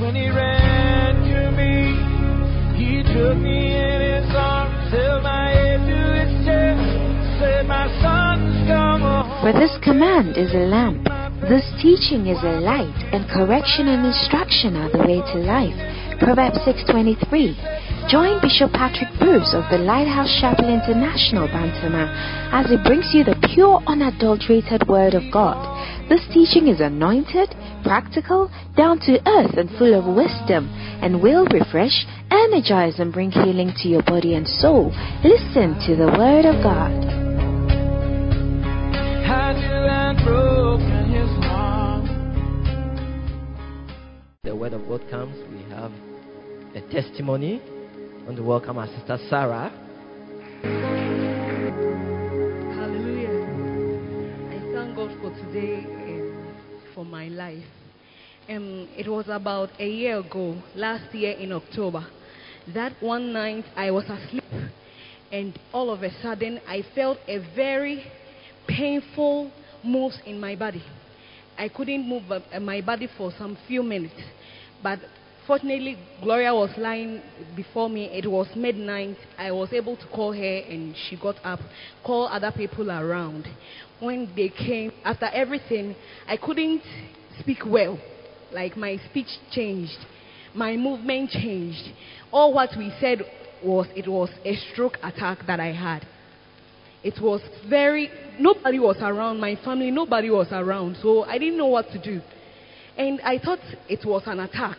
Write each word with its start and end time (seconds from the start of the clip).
when 0.00 0.14
he 0.14 0.28
ran 0.28 1.22
to 1.22 1.50
me. 1.54 1.94
He 2.74 3.02
took 3.02 3.38
me 3.38 3.76
in 3.76 4.00
his 4.00 4.30
arms, 4.34 4.90
held 4.90 5.22
my 5.22 5.50
head 5.50 5.80
to 5.86 6.00
his 6.18 6.32
chest, 6.44 6.82
said, 7.38 7.66
My 7.66 7.86
son's 8.02 8.66
come 8.66 9.00
home. 9.02 9.30
For 9.42 9.52
this 9.52 9.70
command 9.82 10.36
is 10.36 10.52
a 10.54 10.66
lamp, 10.66 11.06
this 11.48 11.64
teaching 11.80 12.26
is 12.26 12.42
a 12.42 12.58
light, 12.60 12.96
and 13.12 13.28
correction 13.28 13.88
and 13.88 14.06
instruction 14.06 14.76
are 14.76 14.90
the 14.90 15.04
way 15.04 15.20
to 15.20 15.38
life. 15.38 15.76
Proverbs 16.18 16.58
6:23. 16.64 17.54
Join 18.08 18.38
Bishop 18.42 18.70
Patrick 18.72 19.08
Bruce 19.18 19.54
of 19.56 19.64
the 19.70 19.78
Lighthouse 19.78 20.28
Chapel 20.38 20.68
International, 20.68 21.48
Bantama, 21.48 22.04
as 22.52 22.68
he 22.68 22.76
brings 22.76 23.08
you 23.14 23.24
the 23.24 23.34
pure, 23.54 23.80
unadulterated 23.86 24.86
Word 24.86 25.14
of 25.14 25.22
God. 25.32 25.56
This 26.10 26.20
teaching 26.28 26.68
is 26.68 26.80
anointed, 26.80 27.48
practical, 27.82 28.52
down 28.76 29.00
to 29.08 29.18
earth, 29.26 29.56
and 29.56 29.70
full 29.78 29.96
of 29.96 30.04
wisdom, 30.04 30.68
and 31.00 31.22
will 31.22 31.46
refresh, 31.46 32.04
energize, 32.30 33.00
and 33.00 33.10
bring 33.10 33.30
healing 33.30 33.72
to 33.80 33.88
your 33.88 34.02
body 34.02 34.34
and 34.34 34.46
soul. 34.46 34.92
Listen 35.24 35.72
to 35.88 35.96
the 35.96 36.12
Word 36.12 36.44
of 36.44 36.62
God. 36.62 36.92
Had 39.24 39.56
you 39.64 39.80
and 39.88 40.18
broken 40.22 41.08
his 41.08 41.44
heart. 41.46 42.04
the 44.42 44.54
word 44.54 44.74
of 44.74 44.86
God 44.86 45.00
comes, 45.08 45.36
we 45.50 45.62
have 45.72 45.90
a 46.74 46.82
testimony. 46.92 47.62
Want 48.24 48.38
to 48.38 48.42
welcome 48.42 48.78
our 48.78 48.86
sister 48.86 49.18
Sarah. 49.28 49.70
Hallelujah. 52.72 53.44
I 54.48 54.58
thank 54.72 54.96
God 54.96 55.10
for 55.20 55.30
today 55.44 55.84
um, 55.84 56.56
for 56.94 57.04
my 57.04 57.28
life. 57.28 57.66
Um, 58.48 58.88
it 58.96 59.06
was 59.08 59.26
about 59.28 59.68
a 59.78 59.86
year 59.86 60.20
ago, 60.20 60.56
last 60.74 61.14
year 61.14 61.32
in 61.32 61.52
October, 61.52 62.06
that 62.72 62.94
one 63.00 63.30
night 63.30 63.66
I 63.76 63.90
was 63.90 64.04
asleep 64.04 64.44
and 65.30 65.58
all 65.74 65.90
of 65.90 66.02
a 66.02 66.10
sudden 66.22 66.60
I 66.66 66.82
felt 66.94 67.18
a 67.28 67.40
very 67.54 68.10
painful 68.66 69.52
move 69.84 70.12
in 70.24 70.40
my 70.40 70.56
body. 70.56 70.82
I 71.58 71.68
couldn't 71.68 72.08
move 72.08 72.22
uh, 72.30 72.40
my 72.58 72.80
body 72.80 73.06
for 73.18 73.30
some 73.36 73.58
few 73.68 73.82
minutes, 73.82 74.14
but 74.82 75.00
fortunately 75.46 75.98
Gloria 76.22 76.54
was 76.54 76.70
lying 76.76 77.20
before 77.56 77.88
me. 77.88 78.06
It 78.06 78.30
was 78.30 78.48
midnight. 78.56 79.16
I 79.38 79.50
was 79.52 79.72
able 79.72 79.96
to 79.96 80.06
call 80.08 80.32
her 80.32 80.58
and 80.68 80.94
she 81.08 81.16
got 81.16 81.36
up, 81.44 81.60
call 82.04 82.28
other 82.28 82.52
people 82.52 82.90
around. 82.90 83.46
When 84.00 84.32
they 84.34 84.48
came, 84.48 84.92
after 85.04 85.26
everything, 85.26 85.94
I 86.26 86.36
couldn't 86.36 86.82
speak 87.40 87.58
well. 87.66 87.98
Like 88.52 88.76
my 88.76 88.98
speech 89.10 89.28
changed, 89.50 89.98
my 90.54 90.76
movement 90.76 91.30
changed. 91.30 91.92
All 92.32 92.52
what 92.54 92.70
we 92.76 92.92
said 93.00 93.22
was 93.64 93.86
it 93.96 94.08
was 94.08 94.30
a 94.44 94.56
stroke 94.72 94.98
attack 95.02 95.38
that 95.46 95.60
I 95.60 95.72
had. 95.72 96.06
It 97.02 97.20
was 97.20 97.40
very, 97.68 98.10
nobody 98.38 98.78
was 98.78 98.96
around, 99.00 99.38
my 99.38 99.56
family, 99.64 99.90
nobody 99.90 100.30
was 100.30 100.48
around, 100.50 100.96
so 101.02 101.24
I 101.24 101.38
didn't 101.38 101.58
know 101.58 101.66
what 101.66 101.90
to 101.90 102.00
do. 102.00 102.20
And 102.96 103.20
I 103.22 103.38
thought 103.38 103.58
it 103.88 104.06
was 104.06 104.22
an 104.26 104.40
attack. 104.40 104.78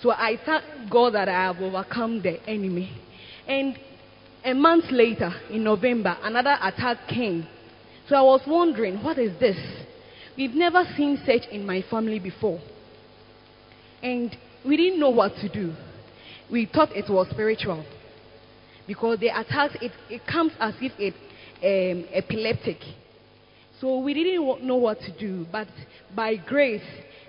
So 0.00 0.10
I 0.12 0.38
thank 0.44 0.90
God 0.90 1.14
that 1.14 1.28
I 1.28 1.46
have 1.46 1.60
overcome 1.60 2.22
the 2.22 2.40
enemy. 2.48 2.90
And 3.46 3.76
a 4.44 4.54
month 4.54 4.84
later, 4.90 5.32
in 5.50 5.64
November, 5.64 6.16
another 6.22 6.56
attack 6.62 7.08
came. 7.08 7.46
So 8.08 8.16
I 8.16 8.22
was 8.22 8.40
wondering, 8.46 9.02
what 9.02 9.18
is 9.18 9.38
this? 9.40 9.58
We've 10.36 10.54
never 10.54 10.84
seen 10.96 11.20
such 11.26 11.50
in 11.50 11.66
my 11.66 11.82
family 11.90 12.20
before. 12.20 12.60
And 14.02 14.36
we 14.64 14.76
didn't 14.76 15.00
know 15.00 15.10
what 15.10 15.32
to 15.40 15.48
do. 15.48 15.74
We 16.50 16.66
thought 16.72 16.94
it 16.94 17.10
was 17.10 17.28
spiritual. 17.30 17.84
Because 18.86 19.18
the 19.18 19.28
attacks, 19.28 19.76
it, 19.82 19.92
it 20.08 20.22
comes 20.26 20.52
as 20.60 20.74
if 20.80 20.92
it 20.98 21.14
um, 21.60 22.04
epileptic. 22.12 22.78
So 23.80 23.98
we 23.98 24.14
didn't 24.14 24.64
know 24.64 24.76
what 24.76 25.00
to 25.00 25.18
do. 25.18 25.44
But 25.50 25.68
by 26.14 26.36
grace, 26.36 26.82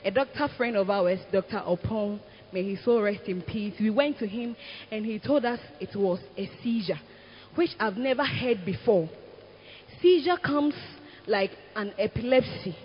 a 0.06 0.12
doctor 0.12 0.47
friend 0.56 0.78
of 0.78 0.90
ours, 0.90 1.19
Dr. 1.31 1.62
Opon, 1.66 2.19
may 2.51 2.63
his 2.63 2.83
soul 2.83 3.01
rest 3.01 3.23
in 3.27 3.41
peace, 3.41 3.73
we 3.79 3.89
went 3.89 4.19
to 4.19 4.27
him 4.27 4.55
and 4.91 5.05
he 5.05 5.19
told 5.19 5.45
us 5.45 5.59
it 5.79 5.95
was 5.95 6.19
a 6.37 6.49
seizure, 6.61 6.99
which 7.55 7.71
I've 7.79 7.97
never 7.97 8.25
heard 8.25 8.65
before. 8.65 9.09
Seizure 10.01 10.37
comes 10.37 10.73
like 11.27 11.51
an 11.75 11.93
epilepsy. 11.97 12.75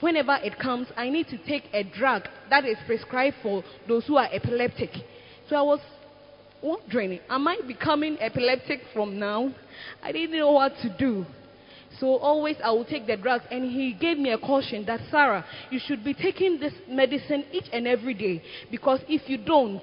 Whenever 0.00 0.36
it 0.42 0.58
comes, 0.58 0.88
I 0.96 1.08
need 1.08 1.28
to 1.28 1.38
take 1.38 1.64
a 1.72 1.84
drug 1.84 2.22
that 2.50 2.64
is 2.64 2.76
prescribed 2.86 3.36
for 3.42 3.62
those 3.88 4.06
who 4.06 4.16
are 4.16 4.28
epileptic. 4.32 4.90
So 5.48 5.56
I 5.56 5.62
was 5.62 5.80
wondering, 6.62 7.20
am 7.28 7.46
I 7.46 7.60
becoming 7.66 8.18
epileptic 8.20 8.80
from 8.92 9.18
now? 9.18 9.54
I 10.02 10.12
didn't 10.12 10.36
know 10.36 10.52
what 10.52 10.72
to 10.82 10.94
do. 10.98 11.24
So 12.00 12.16
always 12.16 12.56
I 12.62 12.70
will 12.70 12.84
take 12.84 13.06
the 13.06 13.16
drugs. 13.16 13.44
And 13.50 13.64
he 13.64 13.92
gave 13.92 14.18
me 14.18 14.30
a 14.30 14.38
caution 14.38 14.84
that, 14.86 15.00
Sarah, 15.10 15.44
you 15.70 15.80
should 15.84 16.04
be 16.04 16.14
taking 16.14 16.58
this 16.58 16.72
medicine 16.88 17.44
each 17.52 17.66
and 17.72 17.86
every 17.86 18.14
day. 18.14 18.42
Because 18.70 19.00
if 19.08 19.28
you 19.28 19.38
don't, 19.38 19.82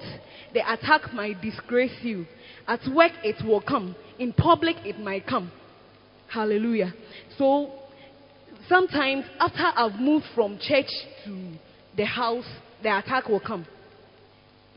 the 0.54 0.60
attack 0.60 1.14
might 1.14 1.42
disgrace 1.42 1.98
you. 2.02 2.26
At 2.68 2.82
work, 2.94 3.12
it 3.24 3.44
will 3.46 3.62
come. 3.62 3.96
In 4.20 4.34
public, 4.34 4.78
it 4.86 5.00
might 5.00 5.26
come. 5.26 5.52
Hallelujah. 6.28 6.94
So 7.38 7.72
sometimes 8.68 9.26
after 9.40 9.72
I've 9.76 10.00
moved 10.00 10.26
from 10.36 10.58
church 10.62 10.90
to 11.26 11.54
the 11.98 12.06
house, 12.06 12.46
the 12.84 12.98
attack 12.98 13.28
will 13.28 13.40
come. 13.40 13.66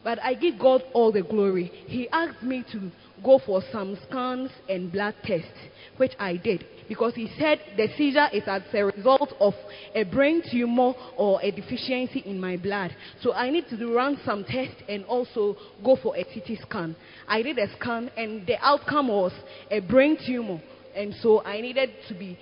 But 0.03 0.19
I 0.23 0.35
give 0.35 0.59
God 0.59 0.83
all 0.93 1.11
the 1.13 1.23
glory. 1.23 1.71
He 1.87 2.09
asked 2.11 2.43
me 2.43 2.65
to 2.73 2.91
go 3.25 3.41
for 3.45 3.63
some 3.73 3.97
scans 4.09 4.51
and 4.69 4.93
blood 4.93 5.15
tests, 5.25 5.49
which 5.97 6.13
I 6.19 6.37
did. 6.37 6.65
Because 6.89 7.15
he 7.15 7.31
said 7.39 7.61
the 7.77 7.89
seizure 7.97 8.29
is 8.33 8.43
as 8.47 8.63
a 8.73 8.85
result 8.85 9.33
of 9.41 9.55
a 9.95 10.05
brain 10.05 10.43
tumor 10.51 10.93
or 11.17 11.41
a 11.43 11.51
deficiency 11.51 12.23
in 12.27 12.41
my 12.41 12.57
blood. 12.57 12.95
So 13.23 13.33
I 13.33 13.51
need 13.51 13.65
to 13.71 13.95
run 13.95 14.19
some 14.25 14.45
tests 14.45 14.83
and 14.89 15.05
also 15.07 15.57
go 15.85 15.97
for 16.03 16.17
a 16.17 16.25
CT 16.25 16.59
scan. 16.69 16.97
I 17.27 17.43
did 17.43 17.59
a 17.59 17.75
scan 17.79 18.11
and 18.17 18.47
the 18.47 18.57
outcome 18.61 19.09
was 19.09 19.33
a 19.71 19.81
brain 19.81 20.19
tumor. 20.27 20.61
And 20.95 21.15
so 21.21 21.43
I 21.43 21.61
needed 21.61 21.91
to 22.09 22.15
be 22.15 22.39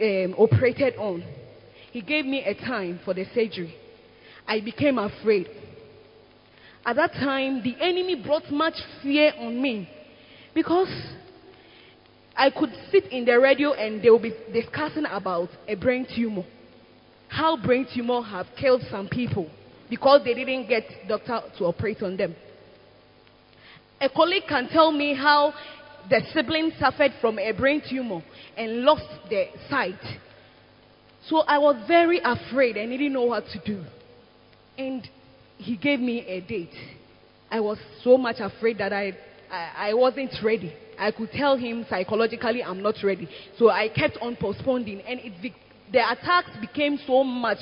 um, 0.00 0.34
operated 0.38 0.96
on. 0.96 1.24
He 1.92 2.02
gave 2.02 2.26
me 2.26 2.42
a 2.44 2.54
time 2.54 3.00
for 3.04 3.14
the 3.14 3.24
surgery. 3.34 3.74
I 4.46 4.60
became 4.60 4.98
afraid. 4.98 5.48
At 6.84 6.96
that 6.96 7.12
time, 7.12 7.62
the 7.62 7.76
enemy 7.80 8.22
brought 8.22 8.50
much 8.50 8.74
fear 9.02 9.32
on 9.38 9.60
me 9.62 9.88
because 10.54 10.88
I 12.36 12.50
could 12.50 12.70
sit 12.90 13.04
in 13.12 13.24
the 13.24 13.38
radio 13.38 13.72
and 13.72 14.02
they 14.02 14.10
will 14.10 14.18
be 14.18 14.34
discussing 14.52 15.04
about 15.08 15.50
a 15.68 15.74
brain 15.76 16.06
tumor. 16.14 16.44
How 17.28 17.56
brain 17.56 17.86
tumor 17.94 18.22
have 18.22 18.46
killed 18.58 18.82
some 18.90 19.08
people 19.08 19.50
because 19.88 20.22
they 20.24 20.34
didn't 20.34 20.68
get 20.68 20.84
doctor 21.08 21.40
to 21.58 21.64
operate 21.64 22.02
on 22.02 22.16
them. 22.16 22.34
A 24.00 24.08
colleague 24.08 24.44
can 24.48 24.68
tell 24.68 24.90
me 24.90 25.14
how 25.14 25.54
the 26.10 26.20
sibling 26.32 26.72
suffered 26.78 27.12
from 27.20 27.38
a 27.38 27.52
brain 27.52 27.82
tumor 27.88 28.22
and 28.56 28.82
lost 28.82 29.06
their 29.30 29.46
sight. 29.70 30.00
So 31.28 31.38
I 31.38 31.58
was 31.58 31.76
very 31.86 32.20
afraid 32.22 32.76
and 32.76 32.90
didn't 32.90 33.12
know 33.12 33.24
what 33.24 33.44
to 33.52 33.60
do. 33.64 33.84
And 34.76 35.08
he 35.56 35.76
gave 35.76 36.00
me 36.00 36.20
a 36.26 36.40
date. 36.40 36.74
I 37.50 37.60
was 37.60 37.78
so 38.02 38.18
much 38.18 38.36
afraid 38.40 38.78
that 38.78 38.92
I, 38.92 39.16
I, 39.50 39.90
I 39.90 39.94
wasn't 39.94 40.34
ready. 40.42 40.74
I 40.98 41.10
could 41.10 41.30
tell 41.32 41.56
him 41.56 41.86
psychologically 41.88 42.62
I'm 42.62 42.82
not 42.82 42.96
ready. 43.02 43.28
So 43.58 43.70
I 43.70 43.88
kept 43.88 44.18
on 44.20 44.36
postponing, 44.36 45.00
and 45.02 45.20
it 45.20 45.40
be, 45.42 45.54
the 45.92 46.00
attacks 46.10 46.50
became 46.60 46.98
so 47.06 47.24
much 47.24 47.58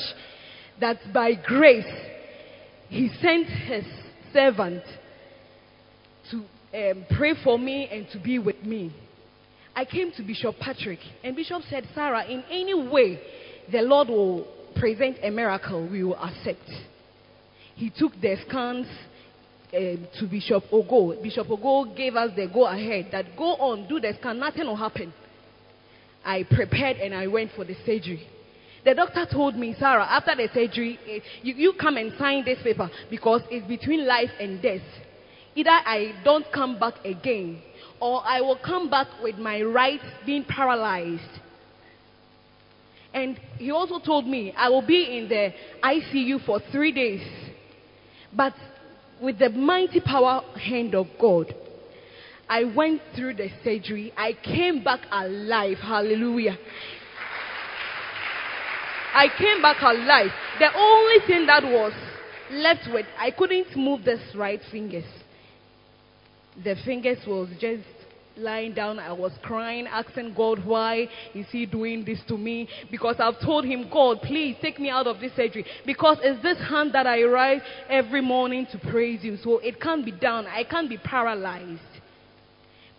that 0.81 0.99
by 1.13 1.35
grace, 1.35 1.85
he 2.89 3.11
sent 3.21 3.47
his 3.47 3.85
servant 4.33 4.83
to 6.31 6.45
um, 6.75 7.07
pray 7.17 7.35
for 7.43 7.59
me 7.59 7.89
and 7.91 8.09
to 8.11 8.19
be 8.19 8.39
with 8.39 8.63
me. 8.65 8.95
I 9.75 9.85
came 9.85 10.13
to 10.13 10.23
Bishop 10.23 10.57
Patrick, 10.61 10.99
and 11.25 11.35
Bishop 11.35 11.63
said, 11.71 11.89
Sarah, 11.95 12.27
in 12.27 12.45
any 12.51 12.75
way 12.75 13.21
the 13.71 13.81
Lord 13.81 14.09
will 14.09 14.47
present 14.77 15.19
a 15.23 15.31
miracle, 15.31 15.89
we 15.89 16.03
will 16.05 16.17
accept. 16.17 16.69
He 17.75 17.91
took 17.91 18.13
the 18.21 18.37
scans 18.47 18.87
um, 19.75 20.07
to 20.19 20.27
Bishop 20.27 20.65
Ogo. 20.73 21.23
Bishop 21.23 21.47
Ogo 21.47 21.97
gave 21.97 22.17
us 22.17 22.31
the 22.37 22.47
go 22.47 22.67
ahead 22.67 23.09
that 23.13 23.37
go 23.37 23.55
on, 23.57 23.89
do 23.89 24.01
this, 24.01 24.17
scan, 24.19 24.39
nothing 24.39 24.67
will 24.67 24.77
happen. 24.77 25.13
I 26.25 26.45
prepared 26.45 26.99
and 26.99 27.15
I 27.15 27.27
went 27.27 27.51
for 27.57 27.65
the 27.65 27.75
surgery. 27.85 28.29
The 28.85 28.95
doctor 28.95 29.27
told 29.31 29.57
me, 29.57 29.75
Sarah, 29.79 30.07
after 30.09 30.35
the 30.35 30.49
surgery, 30.53 30.99
eh, 31.09 31.21
you, 31.43 31.55
you 31.55 31.73
come 31.81 31.97
and 31.97 32.13
sign 32.19 32.45
this 32.45 32.59
paper 32.63 32.91
because 33.11 33.43
it's 33.51 33.67
between 33.67 34.07
life 34.07 34.31
and 34.41 34.61
death. 34.61 34.83
Either 35.55 35.71
I 35.71 36.21
don't 36.25 36.47
come 36.53 36.79
back 36.79 36.95
again 37.05 37.63
or 38.01 38.23
I 38.25 38.41
will 38.41 38.59
come 38.65 38.91
back 38.91 39.07
with 39.23 39.37
my 39.37 39.63
right 39.63 40.01
being 40.27 40.45
paralyzed. 40.45 41.41
And 43.15 43.39
he 43.59 43.71
also 43.71 43.99
told 43.99 44.27
me 44.27 44.53
I 44.57 44.69
will 44.71 44.87
be 44.87 45.19
in 45.19 45.29
the 45.29 45.53
ICU 45.85 46.45
for 46.45 46.61
three 46.73 46.93
days. 46.93 47.23
But 48.35 48.55
with 49.23 49.39
the 49.39 49.51
mighty 49.51 50.01
power 50.01 50.43
hand 50.59 50.95
of 50.95 51.07
God, 51.21 51.55
I 52.49 52.65
went 52.65 53.01
through 53.15 53.35
the 53.35 53.49
surgery. 53.65 54.13
I 54.17 54.33
came 54.43 54.83
back 54.83 55.01
alive. 55.11 55.79
Hallelujah. 55.79 56.59
I 59.15 59.29
came 59.39 59.63
back 59.63 59.81
alive. 59.81 60.31
The 60.59 60.75
only 60.75 61.27
thing 61.27 61.47
that 61.47 61.63
was 61.63 61.93
left 62.51 62.89
with, 62.93 63.07
I 63.19 63.31
couldn't 63.31 63.77
move 63.77 64.05
this 64.05 64.21
right 64.35 64.61
fingers. 64.71 65.05
The 66.63 66.75
fingers 66.85 67.19
was 67.27 67.49
just 67.61 67.85
lying 68.37 68.75
down. 68.75 68.99
I 68.99 69.13
was 69.13 69.33
crying, 69.43 69.87
asking 69.87 70.35
God, 70.35 70.65
why 70.65 71.09
is 71.35 71.47
He 71.51 71.67
doing 71.67 72.05
this 72.05 72.21
to 72.29 72.37
me? 72.37 72.69
Because 72.91 73.17
I've 73.19 73.41
told 73.41 73.65
Him, 73.65 73.89
God, 73.93 74.21
please 74.23 74.57
take 74.61 74.79
me 74.79 74.91
out 74.91 75.07
of 75.07 75.21
this 75.21 75.33
surgery. 75.37 75.65
Because 75.87 76.19
it's 76.23 76.43
this 76.43 76.59
hand 76.69 76.93
that 76.95 77.07
I 77.07 77.23
rise 77.25 77.63
every 77.89 78.21
morning 78.21 78.67
to 78.73 78.79
praise 78.79 79.23
You. 79.23 79.37
So 79.37 79.59
it 79.59 79.81
can't 79.81 80.05
be 80.05 80.13
done. 80.13 80.47
I 80.47 80.65
can't 80.65 80.89
be 80.89 80.99
paralyzed. 80.99 81.81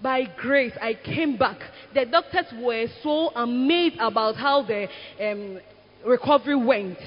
By 0.01 0.24
grace, 0.38 0.74
I 0.81 0.95
came 0.95 1.38
back. 1.38 1.59
The 1.94 2.06
doctors 2.06 2.45
were 2.62 2.88
so 3.01 3.30
amazed 3.30 3.95
about 4.00 4.35
how 4.35 4.63
the 4.63 4.88
um, 5.21 5.59
recovery 6.06 6.57
went. 6.57 6.97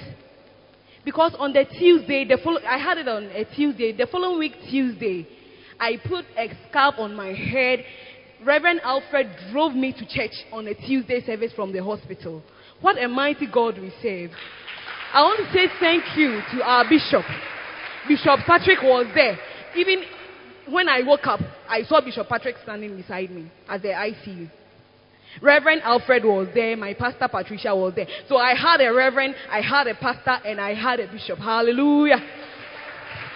Because 1.04 1.34
on 1.38 1.52
the 1.52 1.64
Tuesday, 1.78 2.24
the 2.24 2.38
follow- 2.42 2.62
I 2.66 2.78
had 2.78 2.98
it 2.98 3.06
on 3.06 3.24
a 3.24 3.44
Tuesday. 3.54 3.92
The 3.92 4.06
following 4.06 4.38
week, 4.38 4.54
Tuesday, 4.70 5.28
I 5.78 5.98
put 6.08 6.24
a 6.36 6.48
scarf 6.68 6.94
on 6.98 7.14
my 7.14 7.32
head. 7.32 7.84
Reverend 8.44 8.80
Alfred 8.84 9.28
drove 9.50 9.74
me 9.74 9.92
to 9.92 10.06
church 10.06 10.34
on 10.52 10.66
a 10.66 10.74
Tuesday 10.74 11.24
service 11.24 11.52
from 11.54 11.72
the 11.72 11.82
hospital. 11.82 12.42
What 12.80 13.02
a 13.02 13.08
mighty 13.08 13.46
God 13.46 13.78
we 13.78 13.92
serve. 14.02 14.30
I 15.12 15.22
want 15.22 15.38
to 15.46 15.52
say 15.52 15.66
thank 15.80 16.04
you 16.16 16.40
to 16.52 16.62
our 16.62 16.84
bishop. 16.88 17.24
Bishop 18.06 18.40
Patrick 18.46 18.82
was 18.82 19.06
there. 19.14 19.38
Even 19.74 20.02
when 20.68 20.88
I 20.88 21.02
woke 21.02 21.26
up, 21.26 21.40
I 21.68 21.82
saw 21.84 22.00
Bishop 22.00 22.28
Patrick 22.28 22.56
standing 22.62 22.96
beside 22.96 23.30
me 23.30 23.50
at 23.68 23.82
the 23.82 23.88
ICU. 23.88 24.50
Reverend 25.42 25.82
Alfred 25.82 26.24
was 26.24 26.48
there, 26.54 26.76
my 26.76 26.94
pastor 26.94 27.28
Patricia 27.28 27.74
was 27.74 27.94
there. 27.94 28.06
So 28.28 28.36
I 28.36 28.54
had 28.54 28.80
a 28.80 28.92
reverend, 28.92 29.34
I 29.50 29.60
had 29.60 29.86
a 29.86 29.94
pastor, 29.94 30.38
and 30.46 30.60
I 30.60 30.74
had 30.74 31.00
a 31.00 31.10
bishop. 31.10 31.38
Hallelujah. 31.38 32.20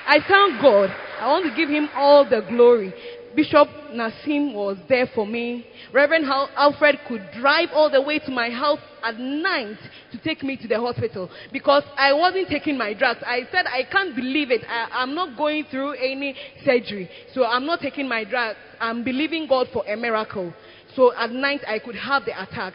I 0.07 0.19
thank 0.27 0.63
God. 0.63 0.91
I 1.21 1.27
want 1.29 1.45
to 1.45 1.55
give 1.55 1.69
him 1.69 1.89
all 1.95 2.25
the 2.29 2.41
glory. 2.49 2.93
Bishop 3.35 3.69
Nassim 3.93 4.55
was 4.55 4.77
there 4.89 5.07
for 5.15 5.27
me. 5.27 5.67
Reverend 5.93 6.25
Alfred 6.27 6.99
could 7.07 7.23
drive 7.39 7.69
all 7.73 7.89
the 7.91 8.03
way 8.03 8.19
to 8.19 8.31
my 8.31 8.51
house 8.51 8.81
at 9.03 9.19
night 9.19 9.79
to 10.13 10.19
take 10.19 10.43
me 10.43 10.57
to 10.57 10.67
the 10.67 10.79
hospital 10.81 11.31
because 11.53 11.85
I 11.97 12.13
wasn't 12.13 12.49
taking 12.49 12.77
my 12.77 12.93
drugs. 12.93 13.21
I 13.25 13.43
said, 13.53 13.67
I 13.67 13.85
can't 13.85 14.17
believe 14.17 14.51
it. 14.51 14.63
I, 14.69 14.89
I'm 14.93 15.15
not 15.15 15.37
going 15.37 15.65
through 15.71 15.93
any 15.93 16.35
surgery. 16.65 17.09
So 17.33 17.45
I'm 17.45 17.67
not 17.67 17.81
taking 17.81 18.09
my 18.09 18.25
drugs. 18.25 18.59
I'm 18.81 19.05
believing 19.05 19.47
God 19.49 19.69
for 19.73 19.85
a 19.87 19.97
miracle. 19.97 20.53
So 20.97 21.15
at 21.15 21.31
night 21.31 21.61
I 21.69 21.79
could 21.79 21.97
have 21.97 22.25
the 22.25 22.41
attack. 22.43 22.75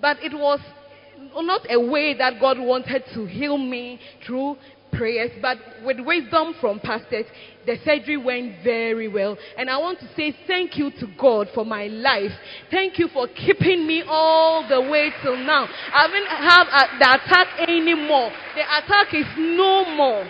But 0.00 0.22
it 0.22 0.32
was 0.32 0.60
not 1.34 1.66
a 1.68 1.78
way 1.78 2.14
that 2.16 2.40
God 2.40 2.58
wanted 2.58 3.04
to 3.14 3.26
heal 3.26 3.58
me 3.58 4.00
through 4.26 4.56
prayers, 4.92 5.30
but 5.40 5.58
with 5.84 5.98
wisdom 6.00 6.54
from 6.60 6.80
pastors, 6.80 7.26
the 7.66 7.76
surgery 7.84 8.16
went 8.16 8.62
very 8.64 9.08
well. 9.08 9.36
And 9.56 9.68
I 9.70 9.78
want 9.78 10.00
to 10.00 10.08
say 10.16 10.36
thank 10.46 10.76
you 10.76 10.90
to 11.00 11.06
God 11.18 11.48
for 11.54 11.64
my 11.64 11.86
life. 11.86 12.32
Thank 12.70 12.98
you 12.98 13.08
for 13.08 13.26
keeping 13.28 13.86
me 13.86 14.02
all 14.06 14.66
the 14.68 14.80
way 14.80 15.10
till 15.22 15.36
now. 15.36 15.68
I 15.94 16.02
haven't 16.02 16.26
have 16.26 16.66
uh, 16.70 16.98
the 16.98 17.24
attack 17.24 17.68
anymore. 17.68 18.30
The 18.54 18.62
attack 18.62 19.14
is 19.14 19.26
no 19.38 19.84
more. 19.94 20.26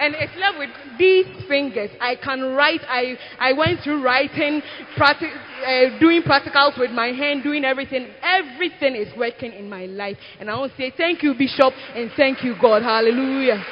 And 0.00 0.14
it's 0.14 0.32
left 0.38 0.58
with 0.58 0.70
these 0.96 1.26
fingers. 1.48 1.90
I 2.00 2.14
can 2.14 2.54
write. 2.54 2.82
I, 2.86 3.18
I 3.40 3.52
went 3.52 3.80
through 3.82 4.04
writing, 4.04 4.62
uh, 4.96 5.98
doing 5.98 6.22
practicals 6.22 6.78
with 6.78 6.92
my 6.92 7.08
hand, 7.08 7.42
doing 7.42 7.64
everything. 7.64 8.06
Everything 8.22 8.94
is 8.94 9.08
working 9.16 9.52
in 9.52 9.68
my 9.68 9.86
life. 9.86 10.16
And 10.38 10.48
I 10.48 10.56
want 10.56 10.70
to 10.70 10.78
say 10.78 10.92
thank 10.96 11.24
you, 11.24 11.34
Bishop, 11.34 11.72
and 11.96 12.12
thank 12.16 12.44
you, 12.44 12.54
God. 12.60 12.82
Hallelujah. 12.82 13.64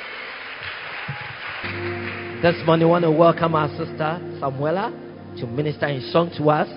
This 2.43 2.55
morning, 2.67 2.87
we 2.87 2.91
want 2.91 3.05
to 3.05 3.11
welcome 3.11 3.55
our 3.55 3.69
sister 3.71 4.21
Samuela 4.39 4.93
to 5.41 5.47
minister 5.47 5.87
in 5.87 6.01
song 6.13 6.31
to 6.39 6.51
us 6.51 6.69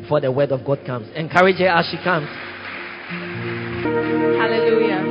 before 0.00 0.20
the 0.20 0.32
word 0.32 0.52
of 0.52 0.64
God 0.64 0.78
comes. 0.86 1.08
Encourage 1.14 1.58
her 1.58 1.68
as 1.68 1.84
she 1.90 1.98
comes. 1.98 2.28
Hallelujah. 4.40 5.02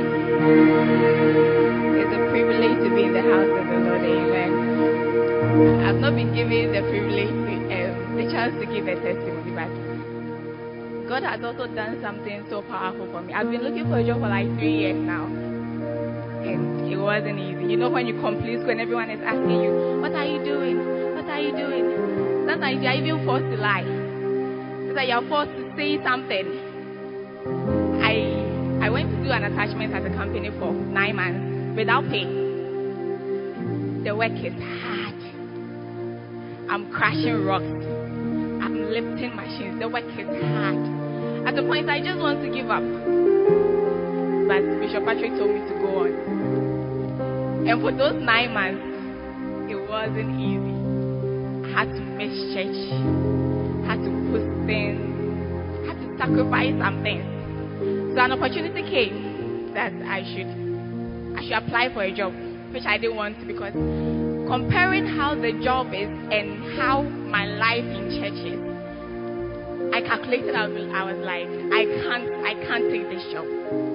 It's 2.00 2.10
a 2.10 2.20
privilege 2.32 2.80
to 2.82 2.90
be 2.90 3.04
in 3.06 3.12
the 3.12 3.22
house 3.22 3.46
of 3.54 3.64
the 3.70 3.78
Lord. 3.86 4.02
Amen. 4.02 4.50
I've 5.86 6.00
not 6.00 6.16
been 6.16 6.34
given 6.34 6.72
the 6.72 6.82
privilege, 6.90 7.30
um, 7.30 8.16
the 8.16 8.24
chance 8.32 8.56
to 8.58 8.66
give 8.66 8.88
a 8.88 8.96
testimony, 8.98 9.52
but 9.54 9.70
God 11.08 11.22
has 11.22 11.44
also 11.44 11.68
done 11.72 12.00
something 12.02 12.42
so 12.50 12.62
powerful 12.62 13.06
for 13.12 13.22
me. 13.22 13.34
I've 13.34 13.50
been 13.50 13.62
looking 13.62 13.84
for 13.86 13.98
a 13.98 14.04
job 14.04 14.18
for 14.20 14.28
like 14.28 14.48
three 14.58 14.88
years 14.88 14.96
now. 14.96 15.43
It 16.46 16.96
wasn't 17.00 17.38
easy. 17.38 17.72
You 17.72 17.76
know, 17.76 17.88
when 17.90 18.06
you 18.06 18.20
complete 18.20 18.60
and 18.60 18.80
everyone 18.80 19.10
is 19.10 19.20
asking 19.24 19.60
you, 19.62 20.00
What 20.00 20.12
are 20.12 20.26
you 20.26 20.44
doing? 20.44 20.76
What 21.16 21.24
are 21.24 21.40
you 21.40 21.52
doing? 21.52 22.46
Sometimes 22.46 22.82
you're 22.82 22.92
even 22.92 23.24
forced 23.24 23.44
to 23.48 23.56
lie. 23.56 23.84
It's 23.84 24.96
like 24.96 25.08
you're 25.08 25.26
forced 25.28 25.52
to 25.56 25.72
say 25.76 25.96
something. 26.04 26.46
I 28.04 28.84
I 28.84 28.90
went 28.90 29.10
to 29.10 29.16
do 29.24 29.30
an 29.32 29.44
attachment 29.44 29.94
at 29.94 30.04
a 30.04 30.10
company 30.14 30.50
for 30.60 30.72
nine 30.72 31.16
months 31.16 31.76
without 31.76 32.04
pay. 32.10 32.24
The 34.04 34.14
work 34.14 34.36
is 34.44 34.52
hard. 34.84 35.16
I'm 36.68 36.92
crashing 36.92 37.44
rocks. 37.44 37.64
I'm 37.64 38.90
lifting 38.90 39.34
machines. 39.34 39.80
The 39.80 39.88
work 39.88 40.04
is 40.04 40.28
hard. 40.28 41.48
At 41.48 41.56
the 41.56 41.62
point 41.62 41.88
I 41.88 42.00
just 42.00 42.20
want 42.20 42.42
to 42.42 42.50
give 42.52 42.68
up. 42.68 42.84
But 44.46 44.60
Bishop 44.78 45.04
Patrick 45.08 45.32
told 45.40 45.56
me 45.56 45.64
to 45.64 45.74
go 45.80 46.04
on. 46.04 46.12
And 47.64 47.80
for 47.80 47.92
those 47.96 48.20
nine 48.20 48.52
months, 48.52 48.84
it 49.72 49.80
wasn't 49.88 50.36
easy. 50.36 50.76
I 51.64 51.80
had 51.80 51.88
to 51.88 52.00
miss 52.20 52.36
church. 52.52 52.76
I 53.88 53.96
had 53.96 54.04
to 54.04 54.10
put 54.28 54.44
things. 54.68 55.00
I 55.80 55.86
had 55.88 55.96
to 55.96 56.08
sacrifice 56.20 56.76
some 56.76 57.00
things. 57.00 57.24
So 58.12 58.20
an 58.20 58.32
opportunity 58.32 58.84
came 58.84 59.72
that 59.72 59.92
I 60.04 60.20
should 60.28 60.52
I 61.36 61.42
should 61.42 61.56
apply 61.64 61.88
for 61.94 62.04
a 62.04 62.12
job, 62.12 62.34
which 62.72 62.84
I 62.84 62.98
didn't 62.98 63.16
want 63.16 63.40
because 63.48 63.72
comparing 64.46 65.06
how 65.06 65.34
the 65.34 65.56
job 65.64 65.88
is 65.96 66.08
and 66.08 66.76
how 66.76 67.00
my 67.00 67.46
life 67.46 67.84
in 67.84 68.12
church 68.20 68.38
is, 68.44 68.60
I 69.94 70.04
calculated 70.04 70.54
I 70.54 70.68
was, 70.68 70.84
I 70.92 71.02
was 71.08 71.18
like, 71.24 71.48
I 71.72 71.88
can't 72.04 72.28
I 72.44 72.54
can't 72.68 72.92
take 72.92 73.08
this 73.08 73.24
job. 73.32 73.93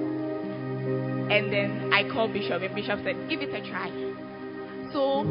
And 1.30 1.52
then 1.52 1.92
I 1.92 2.02
called 2.10 2.32
Bishop 2.32 2.60
and 2.62 2.74
Bishop 2.74 2.98
said, 3.04 3.14
give 3.28 3.40
it 3.40 3.54
a 3.54 3.62
try. 3.70 3.88
So 4.92 5.22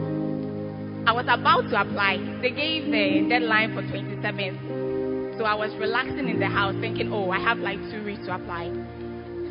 I 1.05 1.11
was 1.11 1.27
about 1.27 1.67
to 1.69 1.81
apply. 1.81 2.39
They 2.41 2.51
gave 2.51 2.85
the 2.85 3.27
deadline 3.27 3.75
for 3.75 3.83
27th. 3.83 5.37
So 5.37 5.43
I 5.43 5.55
was 5.55 5.75
relaxing 5.75 6.29
in 6.29 6.39
the 6.39 6.47
house 6.47 6.73
thinking, 6.79 7.11
oh, 7.11 7.31
I 7.31 7.39
have 7.39 7.57
like 7.59 7.79
two 7.91 8.03
weeks 8.05 8.25
to 8.27 8.35
apply. 8.35 8.71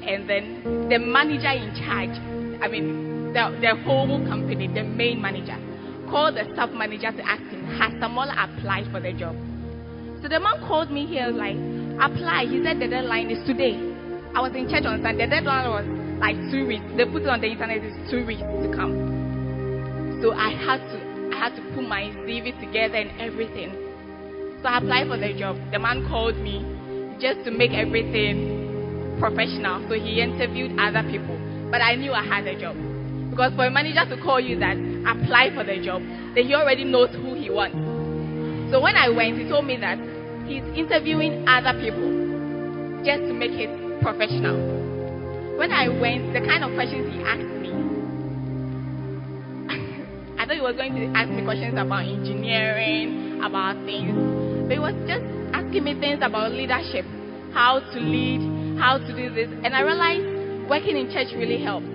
And 0.08 0.24
then 0.24 0.88
the 0.88 0.98
manager 0.98 1.52
in 1.52 1.68
charge, 1.84 2.16
I 2.64 2.68
mean, 2.68 3.32
the, 3.34 3.52
the 3.60 3.76
whole 3.84 4.08
company, 4.26 4.68
the 4.68 4.84
main 4.84 5.20
manager, 5.20 5.56
called 6.08 6.36
the 6.36 6.48
staff 6.54 6.70
manager 6.72 7.12
to 7.12 7.22
ask 7.28 7.44
him, 7.52 7.64
has 7.76 7.92
Samola 8.00 8.32
applied 8.32 8.88
for 8.90 9.00
the 9.00 9.12
job? 9.12 9.36
So 10.22 10.28
the 10.28 10.40
man 10.40 10.64
called 10.66 10.90
me 10.90 11.04
here, 11.04 11.28
like, 11.28 11.60
apply. 12.00 12.46
He 12.48 12.64
said 12.64 12.80
the 12.80 12.88
deadline 12.88 13.30
is 13.30 13.44
today. 13.46 13.76
I 14.34 14.40
was 14.40 14.56
in 14.56 14.68
church 14.68 14.84
on 14.84 15.02
Sunday. 15.02 15.26
The 15.26 15.44
deadline 15.44 15.68
was 15.68 16.07
like 16.20 16.37
two 16.50 16.66
weeks. 16.66 16.84
They 16.96 17.04
put 17.04 17.22
it 17.22 17.28
on 17.28 17.40
the 17.40 17.48
internet, 17.48 17.78
it's 17.82 18.10
two 18.10 18.26
weeks 18.26 18.42
to 18.42 18.68
come. 18.75 20.18
So 20.22 20.32
I 20.34 20.50
had 20.50 20.78
to, 20.78 20.98
I 21.34 21.38
had 21.38 21.56
to 21.56 21.62
put 21.75 21.87
my 21.87 22.10
CV 22.26 22.58
together 22.60 22.96
and 22.96 23.20
everything. 23.20 23.70
So 24.62 24.68
I 24.68 24.78
applied 24.78 25.06
for 25.06 25.16
the 25.16 25.32
job. 25.38 25.56
The 25.70 25.78
man 25.78 26.06
called 26.08 26.37
me 26.37 26.58
just 27.20 27.44
to 27.44 27.50
make 27.50 27.70
everything 27.70 29.16
professional. 29.20 29.87
So 29.88 29.94
he 29.94 30.20
interviewed 30.20 30.78
other 30.78 31.06
people. 31.08 31.38
But 31.70 31.82
I 31.82 31.94
knew 31.94 32.12
I 32.12 32.25
had 32.25 32.46
a 32.46 32.58
job. 32.58 32.75
Because 33.30 33.54
for 33.54 33.66
a 33.66 33.70
manager 33.70 34.02
to 34.08 34.20
call 34.22 34.40
you 34.40 34.58
that 34.58 34.75
apply 35.06 35.54
for 35.54 35.62
the 35.62 35.78
job, 35.84 36.02
then 36.34 36.46
he 36.46 36.54
already 36.54 36.82
knows 36.82 37.10
who 37.14 37.34
he 37.34 37.50
wants. 37.50 37.78
So 38.72 38.80
when 38.80 38.96
I 38.96 39.08
went, 39.08 39.38
he 39.38 39.48
told 39.48 39.64
me 39.64 39.76
that 39.78 39.98
he's 40.46 40.64
interviewing 40.75 41.46
other 41.46 41.78
people 41.78 43.04
just 43.04 43.22
to 43.22 43.32
make 43.32 43.52
it 43.52 43.70
professional. 44.02 44.88
When 45.58 45.72
I 45.72 45.88
went, 45.88 46.32
the 46.32 46.40
kind 46.46 46.62
of 46.62 46.70
questions 46.78 47.12
he 47.12 47.18
asked 47.26 47.42
me, 47.42 47.66
I 50.38 50.46
thought 50.46 50.54
he 50.54 50.62
was 50.62 50.76
going 50.76 50.94
to 50.94 51.06
ask 51.18 51.28
me 51.34 51.42
questions 51.42 51.74
about 51.74 52.06
engineering, 52.06 53.42
about 53.42 53.74
things, 53.82 54.14
but 54.70 54.70
he 54.70 54.78
was 54.78 54.94
just 55.10 55.26
asking 55.50 55.82
me 55.82 55.98
things 55.98 56.22
about 56.22 56.52
leadership, 56.52 57.04
how 57.50 57.80
to 57.80 57.98
lead, 57.98 58.78
how 58.78 58.98
to 59.02 59.10
do 59.10 59.34
this. 59.34 59.50
And 59.64 59.74
I 59.74 59.80
realized 59.82 60.70
working 60.70 60.96
in 60.96 61.10
church 61.10 61.34
really 61.34 61.60
helped. 61.60 61.90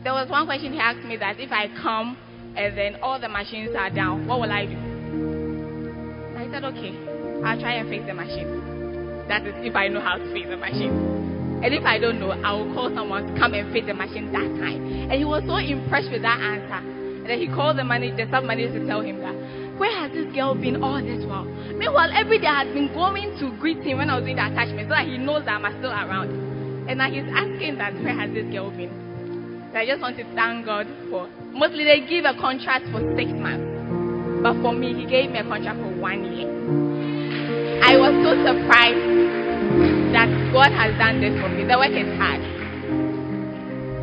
There 0.00 0.16
was 0.16 0.30
one 0.30 0.46
question 0.46 0.72
he 0.72 0.80
asked 0.80 1.04
me 1.04 1.18
that 1.18 1.38
if 1.38 1.52
I 1.52 1.68
come 1.84 2.16
and 2.56 2.78
then 2.78 2.96
all 3.02 3.20
the 3.20 3.28
machines 3.28 3.76
are 3.76 3.90
down. 3.90 4.26
What 4.26 4.40
will 4.40 4.50
I 4.50 4.64
do? 4.64 4.78
I 6.40 6.48
said, 6.50 6.64
okay, 6.64 6.96
I'll 7.44 7.60
try 7.60 7.74
and 7.76 7.90
fix 7.90 8.06
the 8.06 8.14
machine. 8.14 8.48
That 9.28 9.46
is 9.46 9.54
if 9.68 9.76
I 9.76 9.88
know 9.88 10.00
how 10.00 10.16
to 10.16 10.32
fix 10.32 10.48
the 10.48 10.56
machine. 10.56 11.21
And 11.62 11.72
if 11.72 11.84
I 11.84 11.98
don't 11.98 12.18
know, 12.18 12.30
I 12.30 12.52
will 12.52 12.74
call 12.74 12.90
someone 12.90 13.26
to 13.26 13.38
come 13.38 13.54
and 13.54 13.72
fix 13.72 13.86
the 13.86 13.94
machine 13.94 14.32
that 14.32 14.50
time. 14.58 15.10
And 15.10 15.12
he 15.12 15.24
was 15.24 15.46
so 15.46 15.56
impressed 15.56 16.10
with 16.10 16.22
that 16.22 16.40
answer. 16.40 16.82
And 16.82 17.30
then 17.30 17.38
he 17.38 17.46
called 17.46 17.78
the 17.78 17.84
manager, 17.84 18.26
the 18.26 18.30
sub 18.30 18.42
manager 18.42 18.80
to 18.80 18.86
tell 18.86 19.00
him 19.00 19.22
that, 19.22 19.34
where 19.78 19.94
has 19.94 20.10
this 20.10 20.26
girl 20.34 20.54
been 20.58 20.82
all 20.82 20.98
this 20.98 21.24
while? 21.24 21.46
Meanwhile, 21.46 22.10
every 22.12 22.38
day 22.42 22.50
I 22.50 22.66
had 22.66 22.74
been 22.74 22.90
going 22.92 23.38
to 23.38 23.54
greet 23.62 23.78
him 23.78 23.98
when 23.98 24.10
I 24.10 24.18
was 24.18 24.24
doing 24.26 24.36
the 24.36 24.46
attachment 24.46 24.90
so 24.90 24.94
that 24.98 25.06
he 25.06 25.18
knows 25.18 25.46
that 25.46 25.62
I'm 25.62 25.70
still 25.78 25.94
around. 25.94 26.34
And 26.90 26.98
now 26.98 27.06
he's 27.06 27.30
asking 27.30 27.78
that, 27.78 27.94
where 28.02 28.18
has 28.18 28.34
this 28.34 28.50
girl 28.50 28.74
been? 28.74 28.90
So 29.70 29.78
I 29.78 29.86
just 29.86 30.02
want 30.02 30.18
to 30.18 30.26
thank 30.34 30.66
God 30.66 30.90
for, 31.08 31.30
mostly 31.54 31.86
they 31.86 32.02
give 32.10 32.26
a 32.26 32.34
contract 32.34 32.90
for 32.90 32.98
six 33.14 33.30
months. 33.30 33.70
But 34.42 34.58
for 34.60 34.74
me, 34.74 34.98
he 34.98 35.06
gave 35.06 35.30
me 35.30 35.38
a 35.38 35.46
contract 35.46 35.78
for 35.78 35.94
one 35.94 36.26
year. 36.26 36.50
I 37.86 37.94
was 37.94 38.10
so 38.26 38.34
surprised 38.42 39.06
that 40.10 40.41
God 40.52 40.68
has 40.68 40.92
done 41.00 41.24
this 41.24 41.32
for 41.40 41.48
me. 41.48 41.64
The 41.64 41.80
work 41.80 41.96
is 41.96 42.12
hard. 42.20 42.44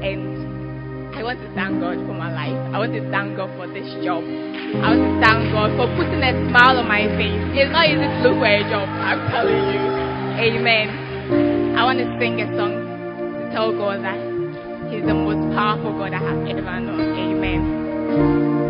And 0.01 1.13
I 1.13 1.21
want 1.21 1.37
to 1.45 1.49
thank 1.53 1.77
God 1.77 2.01
for 2.09 2.17
my 2.17 2.33
life. 2.33 2.57
I 2.73 2.81
want 2.81 2.93
to 2.97 3.05
thank 3.13 3.37
God 3.37 3.53
for 3.53 3.69
this 3.69 3.85
job. 4.01 4.25
I 4.25 4.97
want 4.97 5.01
to 5.05 5.13
thank 5.21 5.53
God 5.53 5.69
for 5.77 5.85
putting 5.93 6.25
a 6.25 6.33
smile 6.49 6.81
on 6.81 6.89
my 6.89 7.05
face. 7.21 7.37
It's 7.53 7.69
not 7.69 7.85
easy 7.85 8.01
to 8.01 8.17
look 8.25 8.41
for 8.41 8.49
a 8.49 8.65
job, 8.65 8.89
I'm 8.89 9.21
telling 9.29 9.61
you. 9.69 9.81
Amen. 10.41 11.77
I 11.77 11.85
want 11.85 12.01
to 12.01 12.09
sing 12.17 12.41
a 12.41 12.49
song 12.57 12.73
to 12.73 13.45
tell 13.53 13.69
God 13.69 14.01
that 14.01 14.17
He's 14.89 15.05
the 15.05 15.13
most 15.13 15.53
powerful 15.53 15.93
God 15.93 16.13
I 16.13 16.19
have 16.19 16.49
ever 16.49 16.79
known. 16.81 17.13
Amen. 17.13 18.68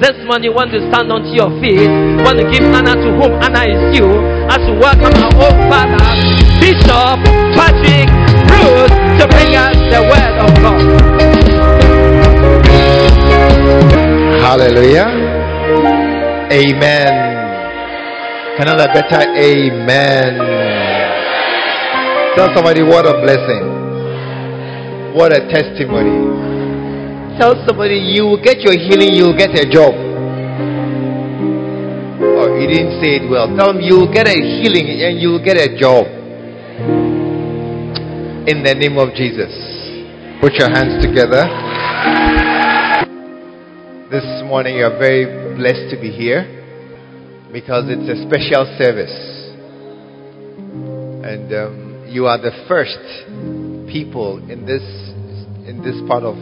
This 0.00 0.16
morning, 0.28 0.50
you 0.50 0.54
want 0.56 0.72
to 0.72 0.80
stand 0.92 1.12
onto 1.12 1.32
your 1.32 1.48
feet, 1.60 1.88
want 2.24 2.36
to 2.40 2.44
give 2.52 2.64
honor 2.72 2.96
to 2.96 3.08
whom 3.16 3.32
honor 3.40 3.64
is 3.64 3.80
due, 3.96 4.12
as 4.48 4.60
we 4.68 4.76
welcome 4.76 5.12
our 5.16 5.32
own 5.40 5.56
father, 5.68 6.04
Bishop 6.60 7.20
Patrick 7.56 8.08
Bruce, 8.48 8.92
to 9.20 9.24
bring 9.28 9.56
us 9.56 9.76
the 9.88 10.00
word 10.04 10.34
of 10.40 10.50
God. 10.64 10.80
Hallelujah. 14.40 15.08
Amen. 16.52 17.12
Can 18.56 18.68
I 18.68 18.70
have 18.72 18.80
a 18.80 18.92
better 18.92 19.22
amen? 19.36 20.38
Tell 22.36 22.48
somebody 22.54 22.82
what 22.82 23.06
a 23.06 23.20
blessing. 23.20 23.64
What 25.14 25.32
a 25.32 25.40
testimony. 25.48 26.49
Tell 27.40 27.56
somebody 27.66 27.96
you 27.96 28.24
will 28.24 28.42
get 28.42 28.60
your 28.60 28.76
healing, 28.76 29.16
you 29.16 29.24
will 29.24 29.36
get 29.38 29.48
a 29.56 29.64
job. 29.64 29.94
Oh, 32.20 32.52
you 32.60 32.68
didn't 32.68 33.00
say 33.00 33.16
it 33.16 33.30
well. 33.30 33.48
Tell 33.56 33.72
them 33.72 33.80
you 33.80 33.96
will 33.96 34.12
get 34.12 34.28
a 34.28 34.36
healing 34.36 34.84
and 35.00 35.18
you 35.18 35.30
will 35.30 35.42
get 35.42 35.56
a 35.56 35.72
job. 35.72 36.04
In 38.44 38.62
the 38.62 38.74
name 38.76 38.98
of 38.98 39.14
Jesus. 39.16 39.48
Put 40.42 40.52
your 40.60 40.68
hands 40.68 41.00
together. 41.00 41.48
This 44.10 44.44
morning 44.44 44.76
you 44.76 44.84
are 44.84 44.98
very 44.98 45.56
blessed 45.56 45.88
to 45.94 45.98
be 45.98 46.10
here 46.10 46.44
because 47.54 47.86
it's 47.88 48.04
a 48.04 48.20
special 48.28 48.68
service. 48.76 49.16
And 51.24 51.48
um, 51.54 52.04
you 52.06 52.26
are 52.26 52.36
the 52.36 52.52
first 52.68 53.00
people 53.90 54.44
in 54.50 54.66
this 54.66 54.84
in 55.64 55.80
this 55.82 55.96
part 56.06 56.24
of 56.24 56.36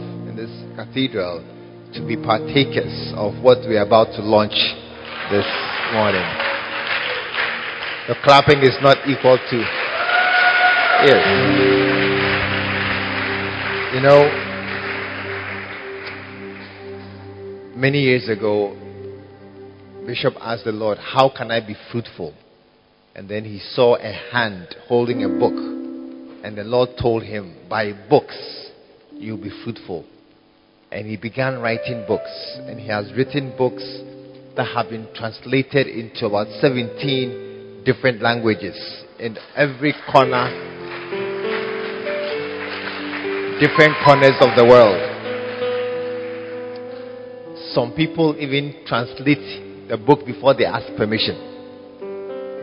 cathedral 0.79 1.43
to 1.93 2.07
be 2.07 2.15
partakers 2.15 3.11
of 3.17 3.43
what 3.43 3.57
we 3.67 3.75
are 3.75 3.85
about 3.85 4.07
to 4.15 4.21
launch 4.21 4.55
this 5.29 5.43
morning. 5.91 6.23
The 8.07 8.15
clapping 8.23 8.59
is 8.59 8.77
not 8.81 8.97
equal 9.05 9.37
to. 9.37 9.57
Yes. 11.03 11.19
You 13.93 14.01
know, 14.01 14.23
many 17.75 17.99
years 17.99 18.29
ago, 18.29 18.73
Bishop 20.07 20.35
asked 20.39 20.63
the 20.63 20.71
Lord, 20.71 20.97
How 20.97 21.29
can 21.35 21.51
I 21.51 21.59
be 21.59 21.75
fruitful? 21.91 22.33
And 23.15 23.27
then 23.27 23.43
he 23.43 23.59
saw 23.59 23.97
a 23.97 24.13
hand 24.31 24.75
holding 24.87 25.25
a 25.25 25.27
book. 25.29 25.55
And 26.41 26.57
the 26.57 26.63
Lord 26.63 26.91
told 27.01 27.23
him, 27.23 27.67
By 27.69 27.91
books, 28.09 28.37
you'll 29.11 29.41
be 29.41 29.51
fruitful 29.65 30.05
and 30.91 31.07
he 31.07 31.17
began 31.17 31.59
writing 31.59 32.03
books. 32.07 32.29
And 32.57 32.79
he 32.79 32.87
has 32.87 33.11
written 33.13 33.53
books 33.57 33.83
that 34.55 34.65
have 34.73 34.89
been 34.89 35.07
translated 35.15 35.87
into 35.87 36.25
about 36.25 36.47
17 36.59 37.83
different 37.85 38.21
languages 38.21 38.75
in 39.19 39.37
every 39.55 39.93
corner, 40.11 40.49
different 43.59 43.95
corners 44.03 44.35
of 44.41 44.57
the 44.57 44.65
world. 44.67 45.05
Some 47.73 47.93
people 47.95 48.35
even 48.39 48.83
translate 48.87 49.87
the 49.89 49.97
book 49.97 50.25
before 50.25 50.55
they 50.55 50.65
ask 50.65 50.87
permission. 50.97 51.45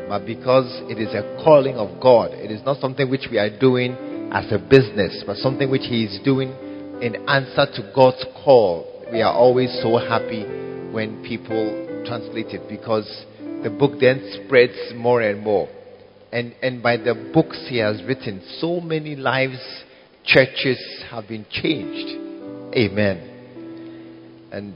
But 0.08 0.26
because 0.26 0.66
it 0.90 0.98
is 0.98 1.14
a 1.14 1.42
calling 1.44 1.76
of 1.76 2.00
God, 2.00 2.32
it 2.32 2.50
is 2.50 2.62
not 2.64 2.80
something 2.80 3.08
which 3.10 3.26
we 3.30 3.38
are 3.38 3.50
doing 3.58 3.92
as 4.32 4.50
a 4.52 4.58
business, 4.58 5.22
but 5.26 5.36
something 5.36 5.70
which 5.70 5.86
He 5.86 6.04
is 6.04 6.20
doing 6.24 6.54
in 7.00 7.28
answer 7.28 7.66
to 7.74 7.92
God's 7.94 8.24
call, 8.44 9.06
we 9.12 9.20
are 9.22 9.32
always 9.32 9.70
so 9.82 9.98
happy 9.98 10.44
when 10.92 11.22
people 11.22 12.04
translate 12.06 12.48
it 12.48 12.68
because 12.68 13.06
the 13.62 13.70
book 13.70 14.00
then 14.00 14.40
spreads 14.44 14.92
more 14.94 15.20
and 15.20 15.42
more. 15.42 15.68
And, 16.32 16.54
and 16.62 16.82
by 16.82 16.96
the 16.96 17.30
books 17.32 17.66
he 17.68 17.78
has 17.78 18.02
written, 18.04 18.42
so 18.58 18.80
many 18.80 19.14
lives, 19.14 19.58
churches 20.24 20.78
have 21.10 21.28
been 21.28 21.46
changed. 21.50 22.08
Amen. 22.74 24.48
And 24.52 24.74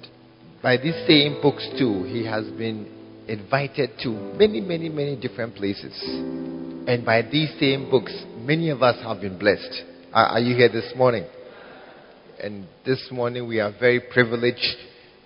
by 0.62 0.76
these 0.76 0.94
same 1.06 1.40
books, 1.42 1.66
too, 1.78 2.04
he 2.04 2.24
has 2.26 2.44
been 2.50 3.24
invited 3.28 3.90
to 4.02 4.10
many, 4.36 4.60
many, 4.60 4.88
many 4.88 5.16
different 5.16 5.54
places. 5.54 5.98
And 6.86 7.04
by 7.04 7.22
these 7.22 7.50
same 7.58 7.90
books, 7.90 8.12
many 8.38 8.68
of 8.70 8.82
us 8.82 9.02
have 9.02 9.20
been 9.20 9.38
blessed. 9.38 9.82
Are, 10.12 10.26
are 10.26 10.40
you 10.40 10.54
here 10.54 10.68
this 10.68 10.92
morning? 10.96 11.24
And 12.42 12.66
this 12.86 13.06
morning 13.10 13.46
we 13.46 13.60
are 13.60 13.70
very 13.78 14.00
privileged 14.00 14.76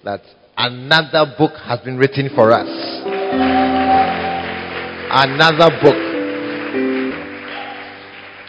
that 0.02 0.20
another 0.56 1.32
book 1.38 1.52
has 1.64 1.78
been 1.80 1.96
written 1.96 2.28
for 2.34 2.50
us. 2.50 2.66
Another 5.10 5.70
book. 5.80 5.94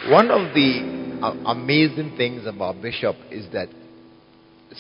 One 0.10 0.32
of 0.32 0.56
the 0.56 1.20
uh, 1.22 1.52
amazing 1.52 2.16
things 2.18 2.48
about 2.48 2.82
Bishop 2.82 3.16
is 3.30 3.46
that 3.54 3.68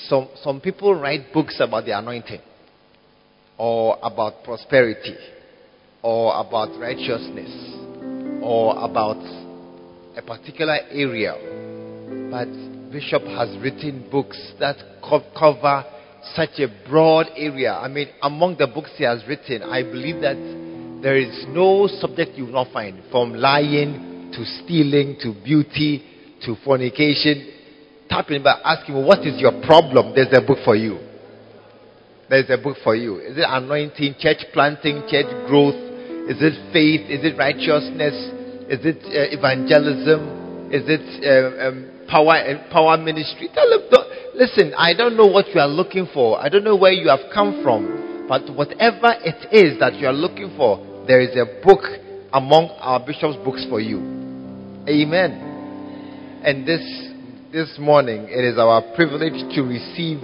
some, 0.07 0.29
some 0.41 0.59
people 0.59 0.95
write 0.95 1.31
books 1.31 1.57
about 1.59 1.85
the 1.85 1.95
anointing, 1.95 2.41
or 3.55 3.99
about 4.01 4.43
prosperity, 4.43 5.15
or 6.01 6.35
about 6.39 6.79
righteousness, 6.79 7.51
or 8.41 8.83
about 8.83 9.17
a 10.17 10.23
particular 10.25 10.79
area. 10.89 11.35
But 12.31 12.74
Bishop 12.95 13.23
has 13.23 13.49
written 13.59 14.07
books 14.09 14.39
that 14.57 14.77
co- 15.03 15.21
cover 15.37 15.83
such 16.33 16.59
a 16.59 16.67
broad 16.87 17.27
area. 17.35 17.73
I 17.73 17.89
mean, 17.89 18.07
among 18.23 18.55
the 18.57 18.67
books 18.67 18.91
he 18.95 19.03
has 19.03 19.21
written, 19.27 19.63
I 19.63 19.83
believe 19.83 20.21
that 20.21 20.37
there 21.03 21.17
is 21.17 21.43
no 21.49 21.87
subject 21.87 22.37
you 22.37 22.45
will 22.45 22.53
not 22.53 22.71
find, 22.71 23.03
from 23.11 23.33
lying 23.33 24.31
to 24.31 24.45
stealing 24.63 25.17
to 25.19 25.35
beauty 25.43 26.05
to 26.45 26.55
fornication. 26.63 27.51
Tapping 28.07 28.41
by 28.41 28.61
asking, 28.63 28.95
What 29.05 29.27
is 29.27 29.41
your 29.41 29.61
problem? 29.67 30.15
There's 30.15 30.31
a 30.31 30.39
book 30.39 30.59
for 30.63 30.77
you. 30.77 30.97
There's 32.29 32.49
a 32.49 32.57
book 32.57 32.77
for 32.81 32.95
you. 32.95 33.19
Is 33.19 33.37
it 33.37 33.45
anointing, 33.45 34.15
church 34.19 34.39
planting, 34.53 35.03
church 35.09 35.27
growth? 35.47 35.75
Is 36.31 36.37
it 36.39 36.71
faith? 36.71 37.11
Is 37.11 37.25
it 37.25 37.37
righteousness? 37.37 38.15
Is 38.71 38.85
it 38.87 39.03
uh, 39.03 39.35
evangelism? 39.35 40.71
Is 40.71 40.83
it 40.87 41.03
uh, 41.27 41.67
um, 41.67 41.91
power 42.07 42.35
and 42.35 42.69
power 42.71 42.97
ministry. 42.97 43.49
Tell 43.53 43.67
listen, 44.35 44.73
I 44.77 44.93
don't 44.93 45.17
know 45.17 45.25
what 45.25 45.47
you 45.53 45.59
are 45.59 45.67
looking 45.67 46.07
for. 46.13 46.39
I 46.39 46.49
don't 46.49 46.63
know 46.63 46.75
where 46.75 46.91
you 46.91 47.09
have 47.09 47.31
come 47.33 47.61
from. 47.63 48.27
But 48.27 48.53
whatever 48.55 49.13
it 49.21 49.53
is 49.53 49.79
that 49.79 49.95
you 49.95 50.07
are 50.07 50.13
looking 50.13 50.53
for, 50.57 50.79
there 51.07 51.21
is 51.21 51.35
a 51.35 51.45
book 51.63 51.81
among 52.33 52.69
our 52.81 52.99
bishop's 52.99 53.37
books 53.43 53.65
for 53.69 53.79
you. 53.79 53.99
Amen. 54.87 56.41
And 56.43 56.67
this 56.67 56.81
this 57.51 57.77
morning 57.79 58.27
it 58.29 58.43
is 58.43 58.57
our 58.57 58.81
privilege 58.95 59.37
to 59.55 59.61
receive 59.61 60.19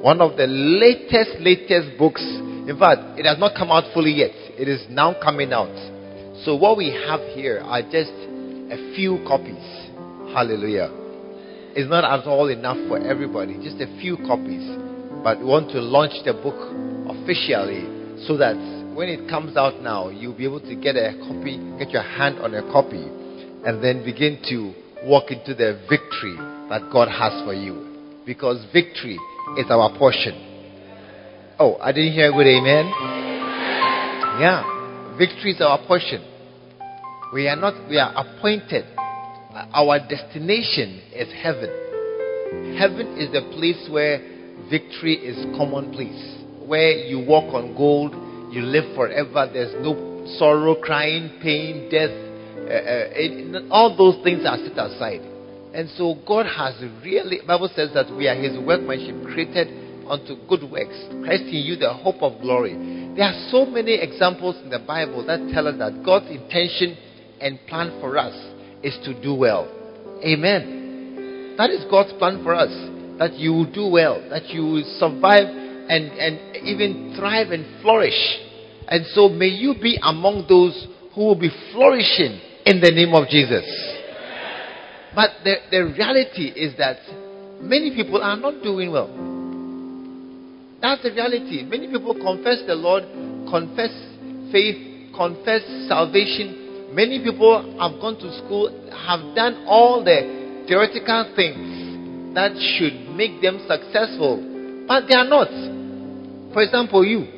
one 0.00 0.20
of 0.20 0.36
the 0.36 0.46
latest 0.46 1.40
latest 1.40 1.98
books. 1.98 2.22
In 2.22 2.76
fact, 2.78 3.18
it 3.18 3.24
has 3.24 3.38
not 3.38 3.56
come 3.56 3.70
out 3.70 3.92
fully 3.94 4.12
yet. 4.12 4.32
It 4.58 4.68
is 4.68 4.84
now 4.90 5.14
coming 5.20 5.52
out. 5.52 5.74
So 6.44 6.54
what 6.54 6.76
we 6.76 6.90
have 7.08 7.20
here 7.34 7.60
are 7.64 7.82
just 7.82 8.12
a 8.70 8.94
few 8.94 9.24
copies. 9.26 9.64
Hallelujah 10.32 11.07
is 11.76 11.88
not 11.88 12.04
at 12.04 12.26
all 12.26 12.48
enough 12.48 12.78
for 12.88 12.98
everybody, 12.98 13.54
just 13.62 13.80
a 13.80 13.86
few 14.00 14.16
copies. 14.18 14.64
But 15.22 15.38
we 15.40 15.44
want 15.44 15.70
to 15.72 15.80
launch 15.80 16.12
the 16.24 16.32
book 16.32 16.58
officially 17.10 17.84
so 18.26 18.36
that 18.38 18.56
when 18.94 19.08
it 19.08 19.28
comes 19.28 19.56
out 19.56 19.80
now, 19.80 20.08
you'll 20.08 20.36
be 20.36 20.44
able 20.44 20.60
to 20.60 20.74
get 20.74 20.96
a 20.96 21.14
copy, 21.22 21.58
get 21.78 21.90
your 21.90 22.02
hand 22.02 22.38
on 22.38 22.54
a 22.54 22.62
copy, 22.72 23.02
and 23.64 23.82
then 23.82 24.04
begin 24.04 24.42
to 24.50 24.74
walk 25.04 25.30
into 25.30 25.54
the 25.54 25.78
victory 25.88 26.36
that 26.68 26.90
God 26.92 27.08
has 27.08 27.32
for 27.44 27.54
you. 27.54 28.22
Because 28.26 28.64
victory 28.72 29.18
is 29.56 29.66
our 29.70 29.96
portion. 29.96 30.34
Oh, 31.58 31.76
I 31.80 31.92
didn't 31.92 32.12
hear 32.12 32.30
a 32.30 32.32
good 32.32 32.46
amen. 32.46 32.86
Yeah, 34.38 35.16
victory 35.18 35.52
is 35.52 35.60
our 35.60 35.78
portion. 35.86 36.22
We 37.32 37.48
are 37.48 37.56
not, 37.56 37.88
we 37.88 37.98
are 37.98 38.12
appointed. 38.14 38.84
Our 39.72 39.98
destination 39.98 41.02
is 41.12 41.32
heaven. 41.42 42.76
Heaven 42.78 43.18
is 43.18 43.32
the 43.32 43.42
place 43.58 43.88
where 43.90 44.20
victory 44.70 45.14
is 45.14 45.34
commonplace. 45.56 46.38
Where 46.64 46.92
you 46.92 47.18
walk 47.26 47.52
on 47.54 47.74
gold, 47.74 48.14
you 48.54 48.62
live 48.62 48.94
forever, 48.94 49.50
there's 49.52 49.74
no 49.82 50.26
sorrow, 50.38 50.76
crying, 50.76 51.40
pain, 51.42 51.90
death. 51.90 52.10
Uh, 52.10 52.70
uh, 52.70 53.18
it, 53.18 53.66
all 53.70 53.96
those 53.96 54.22
things 54.22 54.46
are 54.46 54.58
set 54.58 54.78
aside. 54.78 55.26
And 55.74 55.88
so 55.96 56.16
God 56.26 56.46
has 56.46 56.78
really, 57.02 57.40
Bible 57.46 57.70
says 57.74 57.90
that 57.94 58.14
we 58.14 58.28
are 58.28 58.36
His 58.36 58.58
workmanship, 58.58 59.26
created 59.26 59.68
unto 60.06 60.36
good 60.46 60.70
works. 60.70 60.96
Christ 61.24 61.50
in 61.50 61.66
you, 61.66 61.76
the 61.76 61.92
hope 61.92 62.22
of 62.22 62.40
glory. 62.40 62.74
There 63.16 63.26
are 63.26 63.48
so 63.50 63.66
many 63.66 63.94
examples 63.94 64.56
in 64.62 64.70
the 64.70 64.78
Bible 64.78 65.26
that 65.26 65.50
tell 65.52 65.66
us 65.66 65.76
that 65.78 66.04
God's 66.04 66.30
intention 66.30 66.96
and 67.40 67.58
plan 67.66 67.98
for 68.00 68.18
us 68.18 68.34
is 68.82 68.96
to 69.04 69.20
do 69.20 69.34
well. 69.34 69.68
Amen. 70.24 71.54
That 71.58 71.70
is 71.70 71.84
God's 71.90 72.12
plan 72.18 72.42
for 72.42 72.54
us. 72.54 72.70
That 73.18 73.34
you 73.34 73.52
will 73.52 73.72
do 73.72 73.86
well, 73.88 74.22
that 74.30 74.46
you 74.48 74.62
will 74.62 74.96
survive 74.98 75.46
and, 75.48 76.04
and 76.12 76.56
even 76.64 77.14
thrive 77.18 77.50
and 77.50 77.82
flourish. 77.82 78.14
And 78.86 79.04
so 79.06 79.28
may 79.28 79.48
you 79.48 79.74
be 79.80 79.98
among 80.02 80.46
those 80.48 80.86
who 81.14 81.22
will 81.22 81.38
be 81.38 81.50
flourishing 81.72 82.40
in 82.64 82.80
the 82.80 82.90
name 82.90 83.14
of 83.14 83.28
Jesus. 83.28 83.64
But 85.14 85.30
the, 85.42 85.56
the 85.70 85.82
reality 85.98 86.46
is 86.54 86.76
that 86.78 86.98
many 87.60 87.90
people 87.94 88.22
are 88.22 88.36
not 88.36 88.62
doing 88.62 88.92
well. 88.92 89.08
That's 90.80 91.02
the 91.02 91.10
reality. 91.10 91.64
Many 91.64 91.88
people 91.88 92.14
confess 92.14 92.62
the 92.66 92.76
Lord, 92.76 93.02
confess 93.50 93.90
faith, 94.52 95.10
confess 95.16 95.66
salvation. 95.88 96.57
Many 96.92 97.22
people 97.22 97.60
have 97.78 98.00
gone 98.00 98.16
to 98.16 98.28
school, 98.44 98.72
have 98.90 99.20
done 99.36 99.64
all 99.68 100.02
the 100.02 100.64
theoretical 100.66 101.32
things 101.36 102.34
that 102.34 102.56
should 102.56 103.12
make 103.12 103.42
them 103.42 103.60
successful, 103.68 104.40
but 104.88 105.04
they 105.04 105.14
are 105.14 105.28
not. 105.28 105.52
For 106.52 106.62
example, 106.62 107.04
you. 107.04 107.28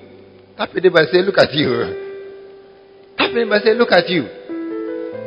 Tap 0.56 0.70
neighbor 0.74 1.02
say, 1.10 1.22
Look 1.26 1.38
at 1.38 1.50
you. 1.50 1.66
Tap 3.18 3.34
neighbor 3.34 3.58
say, 3.64 3.74
Look 3.74 3.90
at 3.90 4.06
you. 4.06 4.22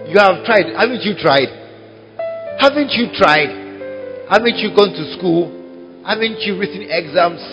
You 0.08 0.20
have 0.20 0.46
tried. 0.48 0.72
Haven't 0.72 1.04
you 1.04 1.20
tried? 1.20 1.52
Haven't 2.60 2.96
you 2.96 3.12
tried? 3.20 3.52
Haven't 4.32 4.56
you 4.56 4.72
gone 4.72 4.96
to 4.96 5.04
school? 5.20 5.52
Haven't 6.08 6.40
you 6.48 6.56
written 6.60 6.88
exams? 6.88 7.44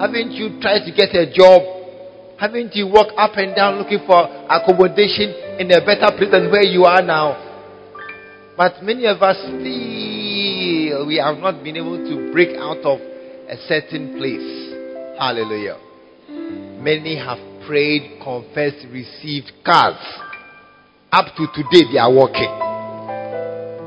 Haven't 0.00 0.32
you 0.32 0.60
tried 0.60 0.88
to 0.88 0.92
get 0.92 1.12
a 1.12 1.28
job? 1.28 1.60
Haven't 2.40 2.72
you 2.76 2.86
walked 2.88 3.12
up 3.18 3.36
and 3.36 3.54
down 3.54 3.76
looking 3.76 4.00
for 4.06 4.24
accommodation 4.48 5.47
in 5.58 5.70
a 5.72 5.84
better 5.84 6.14
place 6.16 6.30
than 6.30 6.50
where 6.50 6.62
you 6.62 6.84
are 6.84 7.02
now? 7.02 7.44
But 8.56 8.82
many 8.82 9.06
of 9.06 9.22
us 9.22 9.36
still, 9.36 11.06
we 11.06 11.20
have 11.22 11.38
not 11.38 11.62
been 11.62 11.76
able 11.76 11.98
to 11.98 12.32
break 12.32 12.56
out 12.56 12.78
of 12.82 13.00
a 13.00 13.56
certain 13.66 14.16
place. 14.18 15.18
Hallelujah. 15.18 15.78
Many 16.80 17.16
have 17.18 17.38
prayed, 17.66 18.20
confessed, 18.22 18.86
received 18.90 19.52
cars. 19.64 19.98
Up 21.10 21.34
to 21.36 21.46
today, 21.54 21.90
they 21.92 21.98
are 21.98 22.12
walking. 22.12 22.50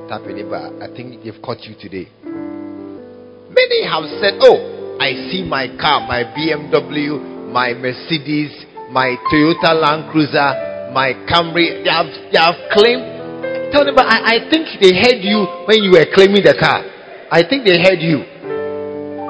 Tap 0.10 0.22
I 0.24 0.88
think 0.96 1.24
they've 1.24 1.42
caught 1.42 1.64
you 1.64 1.76
today. 1.80 2.10
Many 2.24 3.88
have 3.88 4.04
said, 4.20 4.40
Oh, 4.42 4.98
I 5.00 5.14
see 5.32 5.44
my 5.48 5.68
car, 5.80 6.02
my 6.08 6.24
BMW, 6.36 7.52
my 7.52 7.74
Mercedes, 7.74 8.52
my 8.92 9.16
Toyota 9.32 9.74
Land 9.76 10.12
Cruiser, 10.12 10.71
my 10.92 11.16
Camry. 11.28 11.84
They 11.84 11.92
have, 11.92 12.12
they 12.32 12.40
have 12.40 12.60
claimed. 12.76 13.72
Tell 13.72 13.88
them, 13.88 13.96
but 13.96 14.06
I, 14.06 14.36
I 14.36 14.50
think 14.52 14.68
they 14.84 14.92
heard 14.92 15.24
you 15.24 15.48
when 15.64 15.80
you 15.80 15.96
were 15.96 16.06
claiming 16.12 16.44
the 16.44 16.56
car. 16.60 16.84
I 17.32 17.48
think 17.48 17.64
they 17.64 17.80
heard 17.80 18.04
you. 18.04 18.28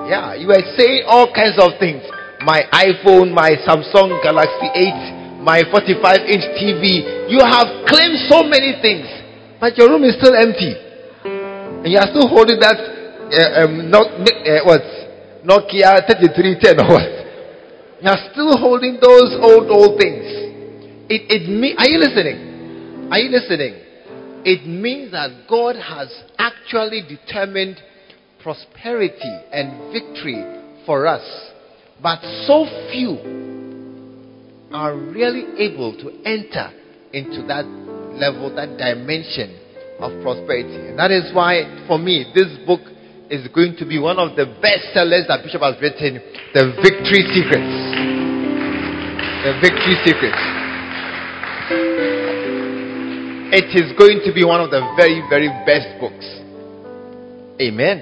Yeah, 0.09 0.33
you 0.33 0.49
were 0.49 0.65
saying 0.75 1.05
all 1.05 1.29
kinds 1.29 1.61
of 1.61 1.77
things. 1.77 2.01
My 2.41 2.65
iPhone, 2.73 3.29
my 3.29 3.53
Samsung 3.61 4.17
Galaxy 4.25 4.67
8, 4.73 5.45
my 5.45 5.61
45 5.69 6.25
inch 6.25 6.45
TV. 6.57 7.29
You 7.29 7.37
have 7.45 7.85
claimed 7.85 8.17
so 8.25 8.41
many 8.41 8.81
things, 8.81 9.05
but 9.61 9.77
your 9.77 9.93
room 9.93 10.03
is 10.03 10.17
still 10.17 10.33
empty. 10.33 10.73
And 11.85 11.85
you 11.85 12.01
are 12.01 12.09
still 12.09 12.27
holding 12.27 12.57
that, 12.59 12.77
uh, 12.81 13.63
um, 13.63 13.89
not, 13.93 14.09
uh, 14.09 14.65
what, 14.65 14.81
Nokia 15.45 16.01
3310 16.09 16.81
or 16.81 16.89
what? 16.89 17.09
You're 18.01 18.21
still 18.33 18.57
holding 18.57 18.97
those 18.97 19.37
old, 19.37 19.69
old 19.69 20.01
things. 20.01 20.40
It, 21.11 21.27
it 21.27 21.43
are 21.75 21.89
you 21.91 21.99
listening? 21.99 23.11
Are 23.11 23.19
you 23.19 23.29
listening? 23.35 23.75
It 24.47 24.65
means 24.65 25.11
that 25.11 25.43
God 25.49 25.75
has 25.75 26.07
actually 26.39 27.03
determined 27.03 27.75
prosperity 28.41 29.35
and 29.51 29.91
victory 29.91 30.39
for 30.85 31.07
us. 31.07 31.21
But 32.01 32.23
so 32.47 32.63
few 32.95 33.19
are 34.71 34.95
really 34.95 35.59
able 35.59 35.91
to 35.99 36.15
enter 36.23 36.71
into 37.11 37.43
that 37.43 37.67
level, 38.15 38.55
that 38.55 38.79
dimension 38.79 39.59
of 39.99 40.15
prosperity. 40.23 40.79
And 40.79 40.97
that 40.97 41.11
is 41.11 41.27
why, 41.35 41.67
for 41.91 41.99
me, 41.99 42.31
this 42.33 42.47
book 42.65 42.87
is 43.29 43.51
going 43.51 43.75
to 43.79 43.85
be 43.85 43.99
one 43.99 44.15
of 44.17 44.37
the 44.37 44.47
best 44.63 44.95
sellers 44.95 45.27
that 45.27 45.43
Bishop 45.43 45.59
has 45.59 45.75
written 45.83 46.23
The 46.55 46.71
Victory 46.79 47.27
Secrets. 47.35 47.75
The 49.43 49.59
Victory 49.59 49.99
Secrets. 50.07 50.60
It 53.53 53.75
is 53.75 53.91
going 53.99 54.21
to 54.23 54.31
be 54.31 54.45
one 54.45 54.61
of 54.61 54.71
the 54.71 54.79
very, 54.95 55.19
very 55.27 55.49
best 55.67 55.99
books. 55.99 56.23
Amen. 57.59 57.99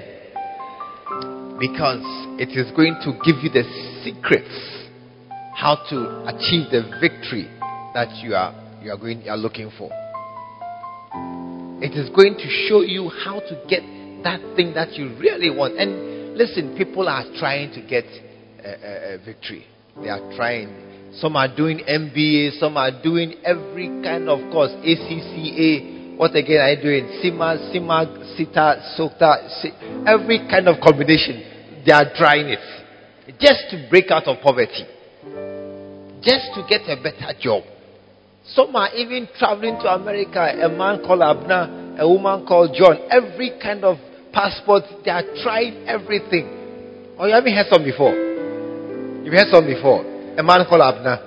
Because 1.58 2.06
it 2.38 2.54
is 2.54 2.70
going 2.70 2.94
to 3.02 3.18
give 3.26 3.42
you 3.42 3.50
the 3.50 3.66
secrets 4.06 4.54
how 5.58 5.74
to 5.90 6.22
achieve 6.30 6.70
the 6.70 6.86
victory 7.02 7.50
that 7.94 8.14
you 8.22 8.32
are 8.32 8.54
you 8.80 8.92
are 8.92 8.96
going 8.96 9.22
you 9.22 9.30
are 9.30 9.36
looking 9.36 9.72
for. 9.76 9.90
It 11.82 11.98
is 11.98 12.08
going 12.10 12.38
to 12.38 12.48
show 12.68 12.82
you 12.82 13.10
how 13.10 13.40
to 13.40 13.54
get 13.68 13.82
that 14.22 14.38
thing 14.54 14.72
that 14.74 14.92
you 14.92 15.18
really 15.18 15.50
want. 15.50 15.74
And 15.78 16.38
listen, 16.38 16.76
people 16.78 17.08
are 17.08 17.24
trying 17.40 17.72
to 17.74 17.82
get 17.82 18.04
a, 18.62 18.70
a, 18.70 19.14
a 19.14 19.18
victory. 19.18 19.66
They 20.00 20.10
are 20.10 20.22
trying. 20.36 20.89
Some 21.18 21.36
are 21.36 21.48
doing 21.54 21.78
MBA, 21.78 22.60
some 22.60 22.76
are 22.76 22.90
doing 23.02 23.34
every 23.44 23.88
kind 24.02 24.28
of 24.28 24.38
course, 24.52 24.70
ACCA. 24.70 26.16
What 26.16 26.36
again 26.36 26.60
are 26.60 26.70
you 26.70 26.82
doing? 26.82 27.20
CIMA, 27.20 27.70
CIMA, 27.72 28.34
SITA, 28.36 28.94
SOTA, 28.96 30.06
every 30.06 30.46
kind 30.48 30.68
of 30.68 30.80
combination. 30.80 31.42
They 31.84 31.92
are 31.92 32.12
trying 32.14 32.48
it 32.48 32.60
just 33.40 33.70
to 33.70 33.86
break 33.88 34.10
out 34.10 34.28
of 34.28 34.40
poverty, 34.42 34.86
just 36.22 36.52
to 36.54 36.64
get 36.68 36.82
a 36.86 37.00
better 37.02 37.32
job. 37.40 37.64
Some 38.44 38.74
are 38.76 38.92
even 38.94 39.28
traveling 39.38 39.78
to 39.80 39.88
America. 39.88 40.40
A 40.40 40.68
man 40.68 41.02
called 41.04 41.22
Abner, 41.22 41.96
a 41.98 42.08
woman 42.08 42.46
called 42.46 42.74
John. 42.76 42.98
Every 43.10 43.58
kind 43.62 43.84
of 43.84 43.96
passport. 44.32 44.84
They 45.04 45.10
are 45.10 45.24
trying 45.42 45.86
everything. 45.86 47.14
Oh, 47.18 47.26
you 47.26 47.34
haven't 47.34 47.54
heard 47.54 47.66
some 47.70 47.84
before? 47.84 48.14
You've 49.24 49.34
heard 49.34 49.52
some 49.52 49.66
before? 49.66 50.09
A 50.40 50.42
man 50.42 50.64
called 50.66 50.80
Abner. 50.80 51.20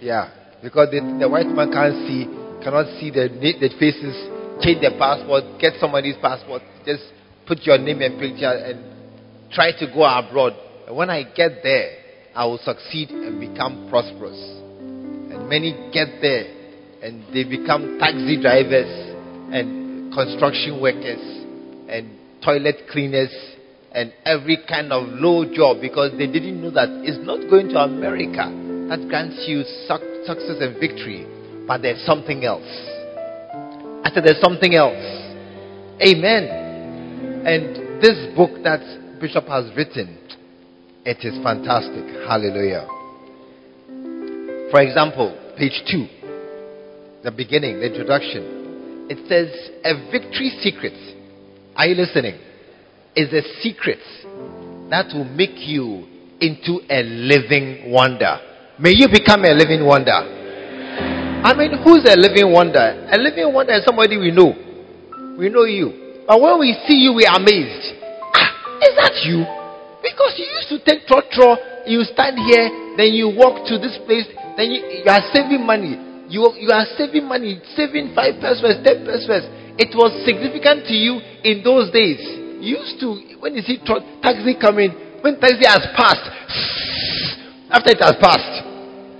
Yeah. 0.00 0.56
Because 0.62 0.88
the, 0.90 0.96
the 1.20 1.28
white 1.28 1.44
man 1.44 1.70
can't 1.70 2.08
see, 2.08 2.24
cannot 2.64 2.88
see 2.96 3.10
the, 3.12 3.28
the 3.28 3.68
faces. 3.78 4.16
Change 4.64 4.80
the 4.80 4.96
passport, 4.96 5.60
get 5.60 5.74
somebody's 5.78 6.16
passport. 6.22 6.62
Just 6.86 7.04
put 7.46 7.60
your 7.68 7.76
name 7.76 8.00
and 8.00 8.18
picture 8.18 8.48
and 8.48 8.80
try 9.52 9.72
to 9.76 9.86
go 9.92 10.08
abroad. 10.08 10.56
And 10.86 10.96
when 10.96 11.10
I 11.10 11.24
get 11.36 11.60
there, 11.62 12.00
I 12.34 12.46
will 12.46 12.60
succeed 12.64 13.10
and 13.10 13.38
become 13.38 13.88
prosperous. 13.90 14.40
And 14.40 15.46
many 15.46 15.76
get 15.92 16.22
there 16.22 16.48
and 17.02 17.28
they 17.28 17.44
become 17.44 17.98
taxi 18.00 18.40
drivers 18.40 18.88
and 19.52 20.14
construction 20.14 20.80
workers 20.80 21.20
and 21.92 22.08
toilet 22.42 22.88
cleaners 22.90 23.53
and 23.94 24.12
every 24.24 24.58
kind 24.68 24.92
of 24.92 25.06
low 25.08 25.44
job 25.54 25.80
because 25.80 26.10
they 26.18 26.26
didn't 26.26 26.60
know 26.60 26.70
that 26.70 26.88
it's 27.06 27.24
not 27.24 27.48
going 27.48 27.68
to 27.70 27.78
America 27.78 28.50
that 28.88 29.08
grants 29.08 29.44
you 29.46 29.62
success 29.86 30.60
and 30.60 30.78
victory, 30.78 31.24
but 31.66 31.80
there's 31.80 32.04
something 32.04 32.44
else. 32.44 32.66
I 34.04 34.10
said 34.12 34.24
there's 34.24 34.40
something 34.42 34.74
else. 34.74 35.00
Amen. 36.02 36.44
And 37.46 38.02
this 38.02 38.34
book 38.36 38.50
that 38.64 38.82
Bishop 39.20 39.46
has 39.46 39.70
written, 39.76 40.18
It 41.06 41.24
is 41.24 41.40
fantastic. 41.42 42.04
Hallelujah. 42.28 42.86
For 44.70 44.82
example, 44.82 45.32
page 45.56 45.80
2, 45.88 47.22
the 47.22 47.30
beginning, 47.30 47.78
the 47.80 47.86
introduction. 47.86 49.06
It 49.08 49.24
says, 49.28 49.48
A 49.84 50.10
victory 50.10 50.50
secret. 50.60 50.98
Are 51.76 51.86
you 51.86 51.94
listening? 51.94 52.38
Is 53.16 53.30
a 53.32 53.42
secret 53.62 54.02
that 54.90 55.14
will 55.14 55.24
make 55.24 55.54
you 55.54 56.02
into 56.40 56.82
a 56.90 57.06
living 57.06 57.92
wonder. 57.92 58.42
May 58.78 58.90
you 58.90 59.06
become 59.06 59.44
a 59.46 59.54
living 59.54 59.86
wonder. 59.86 60.10
I 60.10 61.54
mean, 61.54 61.78
who's 61.78 62.02
a 62.10 62.18
living 62.18 62.50
wonder? 62.50 63.06
A 63.06 63.14
living 63.16 63.54
wonder 63.54 63.74
is 63.74 63.84
somebody 63.86 64.18
we 64.18 64.32
know. 64.34 64.50
We 65.38 65.48
know 65.48 65.62
you. 65.62 66.26
But 66.26 66.40
when 66.42 66.58
we 66.58 66.74
see 66.90 67.06
you, 67.06 67.14
we 67.14 67.22
are 67.22 67.38
amazed. 67.38 67.94
Ah, 68.34 68.82
is 68.82 68.98
that 68.98 69.14
you? 69.22 69.46
Because 70.02 70.34
you 70.34 70.50
used 70.50 70.74
to 70.74 70.82
take 70.82 71.06
trotro, 71.06 71.86
you 71.86 72.02
stand 72.02 72.34
here, 72.34 72.66
then 72.98 73.14
you 73.14 73.30
walk 73.30 73.62
to 73.70 73.78
this 73.78 73.94
place, 74.10 74.26
then 74.58 74.74
you, 74.74 75.06
you 75.06 75.06
are 75.06 75.22
saving 75.30 75.62
money. 75.62 75.94
You, 76.26 76.50
you 76.58 76.70
are 76.74 76.86
saving 76.98 77.28
money, 77.30 77.62
saving 77.78 78.10
five 78.10 78.42
pesewas, 78.42 78.82
ten 78.82 79.06
pesewas. 79.06 79.46
It 79.78 79.94
was 79.94 80.10
significant 80.26 80.82
to 80.90 80.94
you 80.98 81.22
in 81.46 81.62
those 81.62 81.94
days. 81.94 82.43
Used 82.64 82.96
to, 83.00 83.36
when 83.44 83.52
you 83.54 83.60
see 83.60 83.76
taxi 83.84 84.56
coming, 84.56 84.88
when 85.20 85.36
taxi 85.36 85.68
has 85.68 85.84
passed, 85.92 86.24
after 87.76 87.92
it 87.92 88.00
has 88.00 88.16
passed, 88.16 88.64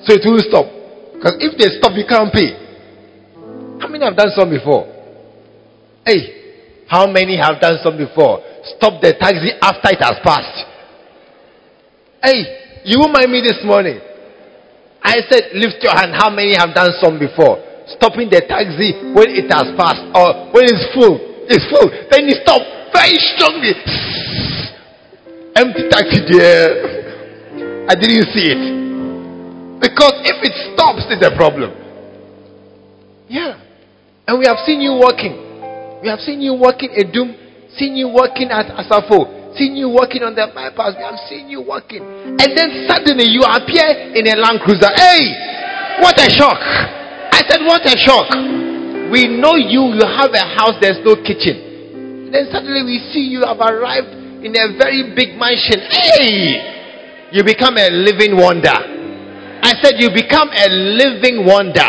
so 0.09 0.17
it 0.17 0.25
will 0.25 0.41
stop. 0.49 0.65
Because 1.13 1.37
if 1.45 1.53
they 1.61 1.69
stop, 1.77 1.93
you 1.93 2.09
can't 2.09 2.33
pay. 2.33 2.57
How 3.85 3.89
many 3.93 4.01
have 4.01 4.17
done 4.17 4.33
some 4.33 4.49
before? 4.49 4.89
Hey, 6.09 6.89
how 6.89 7.05
many 7.05 7.37
have 7.37 7.61
done 7.61 7.77
some 7.85 8.01
before? 8.01 8.41
Stop 8.81 9.05
the 9.05 9.13
taxi 9.13 9.53
after 9.61 9.93
it 9.93 10.01
has 10.01 10.17
passed. 10.25 10.65
Hey, 12.25 12.81
you 12.89 12.97
won't 12.97 13.13
mind 13.13 13.29
me 13.29 13.45
this 13.45 13.61
morning. 13.61 14.01
I 15.05 15.21
said, 15.29 15.53
lift 15.53 15.85
your 15.85 15.93
hand. 15.93 16.17
How 16.17 16.33
many 16.33 16.57
have 16.57 16.73
done 16.73 16.97
some 16.97 17.21
before? 17.21 17.61
Stopping 18.01 18.33
the 18.33 18.41
taxi 18.49 19.13
when 19.13 19.29
it 19.37 19.53
has 19.53 19.69
passed 19.77 20.01
or 20.17 20.49
when 20.57 20.65
it's 20.65 20.89
full. 20.97 21.21
It's 21.45 21.69
full. 21.69 21.93
Then 22.09 22.25
you 22.25 22.41
stop 22.41 22.74
very 22.95 23.19
strongly. 23.35 23.75
Empty 25.59 25.83
taxi 25.91 26.21
there. 26.31 26.71
I 27.91 27.95
didn't 27.99 28.31
see 28.31 28.47
it. 28.55 28.63
Because 29.83 30.15
if 30.25 30.39
it 30.47 30.55
stops, 30.73 31.05
it's 31.11 31.21
a 31.27 31.35
problem. 31.37 31.75
Yeah. 33.29 33.59
And 34.27 34.39
we 34.39 34.47
have 34.47 34.63
seen 34.65 34.81
you 34.81 34.97
working. 35.03 35.35
We 36.01 36.09
have 36.09 36.21
seen 36.23 36.41
you 36.41 36.55
working 36.55 36.95
Adum, 36.97 37.35
seen 37.77 37.97
you 37.97 38.09
working 38.09 38.49
at 38.49 38.73
Asafo, 38.73 39.53
seen 39.57 39.77
you 39.77 39.91
working 39.91 40.23
on 40.23 40.35
the 40.35 40.49
bypass. 40.55 40.97
We 40.97 41.05
have 41.05 41.21
seen 41.29 41.49
you 41.49 41.61
working. 41.61 42.01
And 42.01 42.51
then 42.57 42.89
suddenly 42.89 43.29
you 43.29 43.43
appear 43.45 44.17
in 44.17 44.25
a 44.29 44.37
Land 44.41 44.61
Cruiser. 44.65 44.89
Hey! 44.97 45.29
What 46.01 46.17
a 46.19 46.29
shock! 46.33 46.61
I 47.33 47.41
said, 47.49 47.61
What 47.65 47.85
a 47.85 47.97
shock! 47.97 48.29
We 49.13 49.29
know 49.29 49.55
you, 49.57 49.95
you 49.95 50.05
have 50.05 50.33
a 50.33 50.45
house, 50.57 50.77
there's 50.81 50.99
no 51.05 51.15
kitchen. 51.21 51.64
Then 52.35 52.51
suddenly 52.51 52.83
we 52.83 52.99
see 53.15 53.21
you 53.31 53.47
have 53.47 53.63
arrived 53.63 54.11
in 54.43 54.59
a 54.59 54.75
very 54.77 55.15
big 55.15 55.39
mansion. 55.39 55.79
Hey! 55.87 57.31
You 57.31 57.45
become 57.45 57.79
a 57.79 57.87
living 57.95 58.35
wonder. 58.35 58.75
I 58.75 59.79
said, 59.81 60.03
You 60.03 60.11
become 60.11 60.51
a 60.51 60.67
living 60.99 61.47
wonder. 61.47 61.87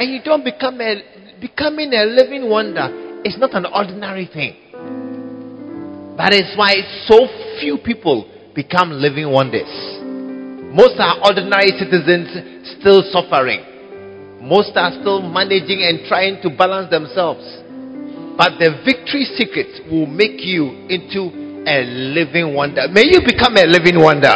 And 0.00 0.10
you 0.10 0.22
don't 0.24 0.42
become 0.42 0.80
a 0.80 1.04
becoming 1.38 1.92
a 1.92 2.04
living 2.04 2.48
wonder 2.48 3.20
is 3.22 3.36
not 3.36 3.52
an 3.52 3.66
ordinary 3.66 4.24
thing. 4.24 4.56
That 6.16 6.32
is 6.32 6.56
why 6.56 6.80
so 7.04 7.28
few 7.60 7.76
people 7.76 8.24
become 8.54 8.90
living 8.90 9.30
wonders. 9.30 9.68
Most 10.72 10.96
are 10.98 11.20
ordinary 11.28 11.76
citizens 11.76 12.72
still 12.80 13.04
suffering. 13.12 13.60
Most 14.40 14.72
are 14.76 14.92
still 14.98 15.20
managing 15.20 15.84
and 15.84 16.08
trying 16.08 16.40
to 16.40 16.48
balance 16.48 16.88
themselves. 16.88 17.59
But 18.40 18.56
the 18.56 18.80
victory 18.88 19.28
secret 19.36 19.84
will 19.92 20.08
make 20.08 20.40
you 20.40 20.88
into 20.88 21.28
a 21.68 21.84
living 21.84 22.56
wonder. 22.56 22.88
May 22.88 23.04
you 23.12 23.20
become 23.20 23.52
a 23.60 23.68
living 23.68 24.00
wonder. 24.00 24.32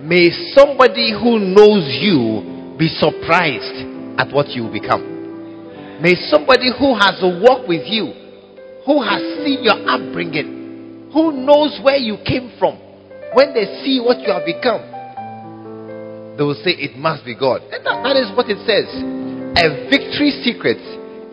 May 0.00 0.32
somebody 0.56 1.12
who 1.12 1.36
knows 1.52 1.84
you 2.00 2.72
be 2.80 2.88
surprised 2.88 3.84
at 4.16 4.32
what 4.32 4.48
you 4.56 4.72
become. 4.72 6.00
May 6.00 6.16
somebody 6.32 6.72
who 6.72 6.96
has 6.96 7.20
walked 7.20 7.68
with 7.68 7.84
you, 7.84 8.16
who 8.88 9.04
has 9.04 9.20
seen 9.44 9.60
your 9.60 9.76
upbringing, 9.84 11.12
who 11.12 11.36
knows 11.36 11.84
where 11.84 12.00
you 12.00 12.16
came 12.24 12.56
from, 12.58 12.80
when 13.36 13.52
they 13.52 13.84
see 13.84 14.00
what 14.00 14.24
you 14.24 14.32
have 14.32 14.48
become, 14.48 14.80
they 16.40 16.44
will 16.48 16.56
say, 16.64 16.80
It 16.80 16.96
must 16.96 17.26
be 17.26 17.36
God. 17.36 17.60
And 17.68 17.84
that, 17.84 18.00
that 18.08 18.16
is 18.16 18.32
what 18.32 18.48
it 18.48 18.56
says. 18.64 18.88
A 19.60 19.84
victory 19.92 20.32
secret 20.40 20.80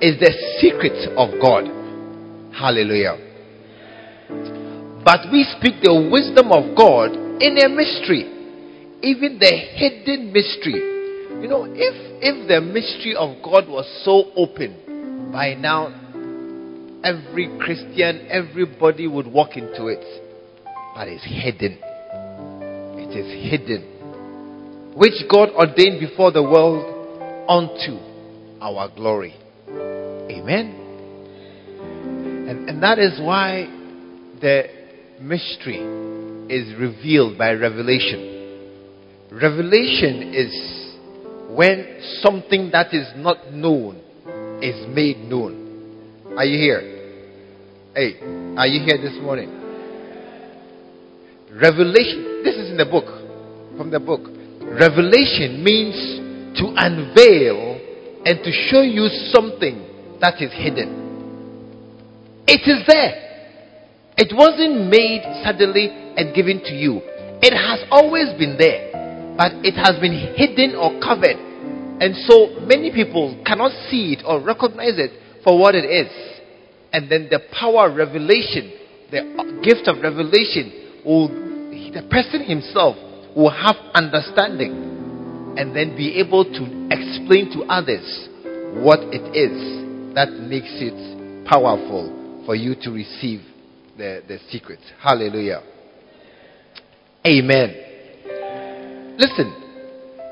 is 0.02 0.20
the 0.20 0.32
secret 0.60 1.12
of 1.18 1.40
God. 1.42 1.68
Hallelujah. 2.54 3.18
But 5.04 5.32
we 5.32 5.44
speak 5.58 5.82
the 5.82 5.96
wisdom 6.12 6.52
of 6.52 6.76
God 6.76 7.12
in 7.42 7.58
a 7.58 7.70
mystery, 7.70 8.28
even 9.02 9.40
the 9.40 9.54
hidden 9.76 10.32
mystery. 10.32 10.80
You 11.42 11.48
know, 11.48 11.66
if 11.66 11.96
if 12.22 12.48
the 12.48 12.60
mystery 12.60 13.16
of 13.16 13.42
God 13.42 13.68
was 13.68 13.88
so 14.04 14.32
open, 14.36 15.32
by 15.32 15.54
now 15.54 15.88
every 17.04 17.48
Christian, 17.60 18.28
everybody 18.30 19.08
would 19.08 19.28
walk 19.28 19.56
into 19.56 19.88
it. 19.88 20.04
But 20.96 21.08
it's 21.08 21.24
hidden. 21.24 21.80
It 23.00 23.16
is 23.16 23.52
hidden. 23.52 24.94
Which 24.96 25.14
God 25.32 25.50
ordained 25.52 26.00
before 26.00 26.32
the 26.32 26.44
world 26.44 26.84
unto 27.48 27.98
our 28.62 28.90
glory. 28.94 29.34
Amen. 30.50 32.48
And, 32.50 32.70
and 32.70 32.82
that 32.82 32.98
is 32.98 33.20
why 33.22 33.68
the 34.42 34.64
mystery 35.22 35.78
is 36.50 36.76
revealed 36.80 37.38
by 37.38 37.52
revelation. 37.52 39.30
Revelation 39.32 40.34
is 40.34 41.56
when 41.56 42.00
something 42.24 42.72
that 42.72 42.96
is 42.96 43.08
not 43.18 43.54
known 43.54 43.98
is 44.64 44.88
made 44.88 45.20
known. 45.20 46.26
Are 46.36 46.46
you 46.46 46.58
here? 46.58 46.82
Hey, 47.94 48.20
are 48.58 48.66
you 48.66 48.84
here 48.86 48.98
this 48.98 49.22
morning? 49.22 49.50
Revelation, 51.62 52.42
this 52.44 52.56
is 52.56 52.72
in 52.72 52.78
the 52.78 52.88
book, 52.90 53.06
from 53.78 53.92
the 53.92 54.00
book. 54.00 54.22
Revelation 54.64 55.64
means 55.64 56.58
to 56.58 56.74
unveil 56.76 57.80
and 58.26 58.44
to 58.44 58.52
show 58.52 58.82
you 58.82 59.08
something 59.32 59.89
that 60.22 60.42
is 60.42 60.52
hidden. 60.52 61.00
It 62.48 62.66
is 62.66 62.86
there. 62.88 63.30
It 64.18 64.36
wasn't 64.36 64.90
made 64.90 65.24
suddenly 65.44 65.88
and 66.18 66.36
given 66.36 66.60
to 66.66 66.74
you. 66.74 67.00
It 67.42 67.56
has 67.56 67.88
always 67.90 68.36
been 68.38 68.58
there, 68.58 68.92
but 69.38 69.54
it 69.64 69.80
has 69.80 69.96
been 70.02 70.36
hidden 70.36 70.76
or 70.76 71.00
covered. 71.00 71.40
And 72.02 72.16
so 72.28 72.60
many 72.68 72.92
people 72.92 73.42
cannot 73.46 73.72
see 73.90 74.18
it 74.18 74.24
or 74.26 74.42
recognize 74.42 75.00
it 75.00 75.12
for 75.44 75.58
what 75.58 75.76
it 75.76 75.88
is. 75.88 76.12
And 76.92 77.10
then 77.10 77.30
the 77.32 77.40
power 77.54 77.90
of 77.90 77.96
revelation, 77.96 78.74
the 79.12 79.24
gift 79.64 79.88
of 79.88 80.02
revelation, 80.04 81.00
will, 81.06 81.30
the 81.30 82.04
person 82.12 82.44
himself 82.44 82.98
will 83.36 83.52
have 83.52 83.76
understanding 83.94 85.56
and 85.56 85.76
then 85.76 85.96
be 85.96 86.20
able 86.20 86.44
to 86.44 86.64
explain 86.92 87.52
to 87.56 87.64
others 87.72 88.28
what 88.84 89.00
it 89.14 89.24
is 89.32 89.89
that 90.16 90.30
makes 90.32 90.72
it 90.80 91.46
powerful 91.46 92.44
for 92.46 92.56
you 92.56 92.76
to 92.82 92.92
receive 92.92 93.42
the, 93.98 94.24
the 94.28 94.40
secret. 94.50 94.80
Hallelujah. 95.02 95.62
Amen. 97.26 99.16
Listen, 99.18 99.54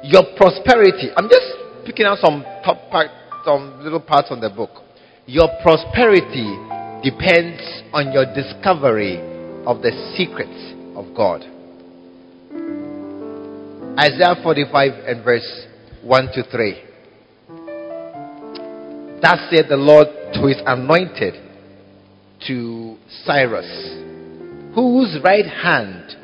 your 0.03 0.23
prosperity. 0.37 1.09
I'm 1.15 1.29
just 1.29 1.45
picking 1.85 2.05
out 2.05 2.17
some 2.19 2.43
top 2.63 2.89
part, 2.89 3.07
some 3.43 3.83
little 3.83 3.99
parts 3.99 4.29
on 4.31 4.39
the 4.39 4.49
book. 4.49 4.83
Your 5.25 5.49
prosperity 5.61 6.55
depends 7.03 7.61
on 7.93 8.13
your 8.13 8.25
discovery 8.33 9.19
of 9.65 9.81
the 9.81 9.91
secrets 10.15 10.73
of 10.95 11.13
God. 11.15 11.43
Isaiah 13.99 14.35
45 14.41 14.91
and 15.05 15.23
verse 15.23 15.67
1 16.03 16.27
to 16.33 16.43
3. 16.49 16.86
Thus 19.21 19.39
said 19.49 19.65
the 19.67 19.77
Lord 19.77 20.07
to 20.33 20.45
his 20.45 20.57
anointed, 20.65 21.33
to 22.47 22.97
Cyrus, 23.25 23.65
whose 24.75 25.17
right 25.23 25.45
hand 25.45 26.15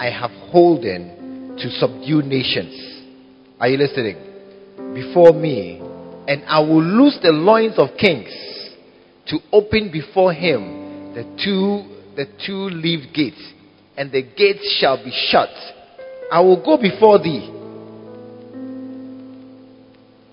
I 0.00 0.10
have 0.10 0.32
holden 0.50 1.56
to 1.56 1.70
subdue 1.70 2.22
nations. 2.22 3.04
Are 3.60 3.68
you 3.68 3.78
listening? 3.78 4.16
Before 4.92 5.32
me, 5.32 5.80
and 6.26 6.42
I 6.46 6.58
will 6.60 6.82
loose 6.82 7.16
the 7.22 7.30
loins 7.30 7.78
of 7.78 7.90
kings 7.96 8.28
to 9.28 9.38
open 9.52 9.92
before 9.92 10.32
him 10.32 11.14
the 11.14 11.22
two 11.42 11.96
the 12.16 12.26
two 12.44 12.70
leaved 12.74 13.14
gates, 13.14 13.52
and 13.96 14.10
the 14.10 14.22
gates 14.22 14.78
shall 14.80 14.96
be 14.96 15.12
shut. 15.30 15.50
I 16.32 16.40
will 16.40 16.62
go 16.64 16.76
before 16.76 17.18
thee. 17.18 17.52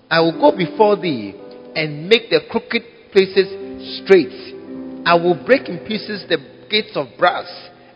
I 0.09 0.21
will 0.21 0.39
go 0.39 0.57
before 0.57 0.95
thee 0.95 1.35
and 1.75 2.07
make 2.07 2.29
the 2.29 2.41
crooked 2.49 2.83
places 3.11 4.01
straight. 4.03 5.03
I 5.05 5.15
will 5.15 5.41
break 5.45 5.67
in 5.67 5.79
pieces 5.85 6.25
the 6.29 6.37
gates 6.69 6.95
of 6.95 7.07
brass 7.17 7.47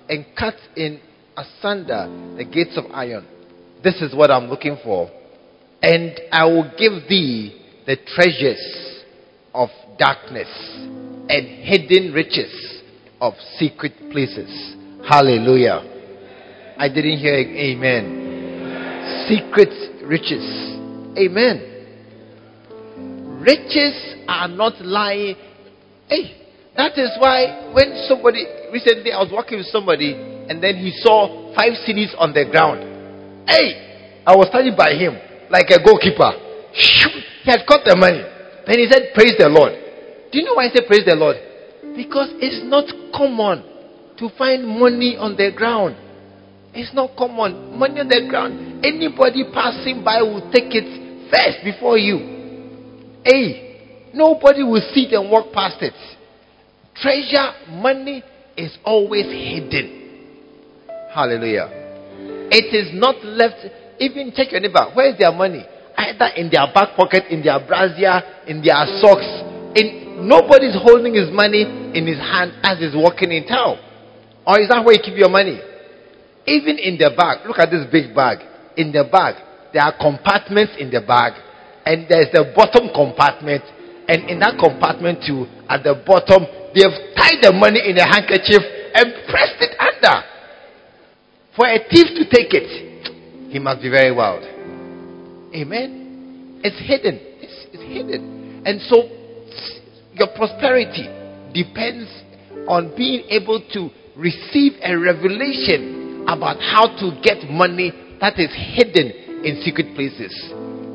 and 0.10 0.26
cut 0.38 0.56
in 0.76 1.00
asunder 1.36 2.36
the 2.38 2.46
gates 2.46 2.78
of 2.78 2.86
iron. 2.92 3.26
This 3.84 4.02
is 4.02 4.16
what 4.16 4.32
I'm 4.32 4.46
looking 4.46 4.78
for. 4.84 5.10
And 5.82 6.20
I 6.32 6.46
will 6.46 6.72
give 6.78 7.08
thee 7.08 7.62
the 7.86 7.96
treasures 8.16 9.04
of 9.54 9.70
darkness 9.98 10.50
and 11.30 11.48
hidden 11.64 12.14
riches 12.14 12.82
of 13.22 13.34
secret 13.58 13.94
places. 14.12 14.76
Hallelujah. 15.08 16.76
I 16.78 16.90
didn't 16.90 17.20
hear 17.20 17.36
amen. 17.36 19.26
Secret 19.28 20.06
riches. 20.06 20.44
Amen. 21.18 21.77
Riches 23.48 24.28
are 24.28 24.50
not 24.50 24.76
lying. 24.84 25.36
Hey, 26.10 26.36
that 26.76 26.98
is 27.00 27.16
why 27.18 27.72
when 27.72 27.96
somebody 28.08 28.44
recently 28.74 29.14
I 29.14 29.24
was 29.24 29.32
walking 29.32 29.60
with 29.60 29.68
somebody 29.68 30.12
and 30.14 30.62
then 30.62 30.76
he 30.76 30.92
saw 31.00 31.56
five 31.56 31.72
cedis 31.88 32.12
on 32.20 32.34
the 32.36 32.44
ground. 32.44 32.84
Hey, 33.48 34.20
I 34.28 34.36
was 34.36 34.52
standing 34.52 34.76
by 34.76 34.92
him 35.00 35.16
like 35.50 35.72
a 35.72 35.80
goalkeeper. 35.80 36.36
He 36.76 37.48
had 37.50 37.64
caught 37.64 37.88
the 37.88 37.96
money. 37.96 38.20
Then 38.68 38.84
he 38.84 38.88
said, 38.92 39.16
Praise 39.16 39.40
the 39.40 39.48
Lord. 39.48 39.72
Do 40.30 40.38
you 40.38 40.44
know 40.44 40.60
why 40.60 40.68
I 40.68 40.76
say 40.76 40.84
praise 40.86 41.08
the 41.08 41.16
Lord? 41.16 41.38
Because 41.96 42.28
it's 42.44 42.68
not 42.68 42.84
common 43.16 43.64
to 44.20 44.28
find 44.38 44.68
money 44.68 45.16
on 45.16 45.38
the 45.38 45.56
ground. 45.56 45.96
It's 46.76 46.94
not 46.94 47.16
common. 47.16 47.80
Money 47.80 48.02
on 48.02 48.10
the 48.12 48.28
ground. 48.28 48.84
Anybody 48.84 49.48
passing 49.54 50.04
by 50.04 50.22
will 50.22 50.52
take 50.52 50.76
it 50.76 51.32
first 51.32 51.64
before 51.64 51.98
you. 51.98 52.37
Hey, 53.28 54.12
nobody 54.14 54.64
will 54.64 54.82
sit 54.94 55.12
and 55.12 55.30
walk 55.30 55.52
past 55.52 55.82
it. 55.82 55.94
Treasure, 56.96 57.52
money 57.76 58.24
is 58.56 58.78
always 58.86 59.26
hidden. 59.26 60.88
Hallelujah. 61.14 61.68
It 62.50 62.74
is 62.74 62.96
not 62.96 63.20
left. 63.26 63.68
Even 64.00 64.32
check 64.34 64.54
your 64.54 64.62
neighbor. 64.62 64.92
Where 64.94 65.12
is 65.12 65.20
their 65.20 65.34
money? 65.34 65.66
Either 65.98 66.30
in 66.38 66.50
their 66.50 66.72
back 66.74 66.96
pocket, 66.96 67.26
in 67.30 67.44
their 67.44 67.60
brassiere, 67.60 68.48
in 68.48 68.64
their 68.64 68.88
socks. 69.04 69.28
In, 69.76 70.24
nobody's 70.24 70.80
holding 70.80 71.14
his 71.14 71.28
money 71.30 71.64
in 71.68 72.08
his 72.08 72.20
hand 72.20 72.54
as 72.64 72.80
he's 72.80 72.96
walking 72.96 73.34
in 73.34 73.46
town. 73.46 73.78
Or 74.48 74.58
is 74.58 74.70
that 74.70 74.86
where 74.86 74.96
you 74.96 75.04
keep 75.04 75.18
your 75.18 75.30
money? 75.30 75.60
Even 76.48 76.80
in 76.80 76.96
the 76.96 77.12
bag, 77.12 77.46
look 77.46 77.60
at 77.60 77.72
this 77.72 77.84
big 77.92 78.16
bag. 78.16 78.40
In 78.78 78.94
the 78.94 79.04
bag, 79.04 79.36
there 79.74 79.84
are 79.84 79.92
compartments 80.00 80.80
in 80.80 80.90
the 80.90 81.02
bag, 81.02 81.34
and 81.88 82.04
there's 82.12 82.28
the 82.36 82.52
bottom 82.52 82.92
compartment, 82.92 83.64
and 84.12 84.28
in 84.28 84.44
that 84.44 84.60
compartment 84.60 85.24
too, 85.24 85.48
at 85.72 85.88
the 85.88 85.96
bottom, 86.04 86.44
they 86.76 86.84
have 86.84 87.00
tied 87.16 87.40
the 87.40 87.56
money 87.56 87.80
in 87.80 87.96
a 87.96 88.04
handkerchief 88.04 88.60
and 88.92 89.16
pressed 89.32 89.64
it 89.64 89.72
under. 89.80 90.20
For 91.56 91.64
a 91.64 91.80
thief 91.88 92.12
to 92.20 92.24
take 92.28 92.52
it, 92.52 92.68
he 93.50 93.60
must 93.60 93.82
be 93.82 93.90
very 93.90 94.12
wild. 94.12 94.44
Amen. 95.56 96.60
It's 96.62 96.76
hidden. 96.84 97.24
It's, 97.40 97.56
it's 97.72 97.84
hidden. 97.88 98.64
And 98.68 98.84
so 98.92 99.08
your 100.12 100.28
prosperity 100.36 101.08
depends 101.56 102.12
on 102.68 102.92
being 102.98 103.24
able 103.32 103.64
to 103.74 103.90
receive 104.18 104.74
a 104.84 104.92
revelation 104.92 106.28
about 106.28 106.60
how 106.60 106.92
to 107.00 107.16
get 107.24 107.48
money 107.50 107.94
that 108.20 108.38
is 108.38 108.52
hidden 108.76 109.46
in 109.46 109.62
secret 109.64 109.96
places. 109.96 110.36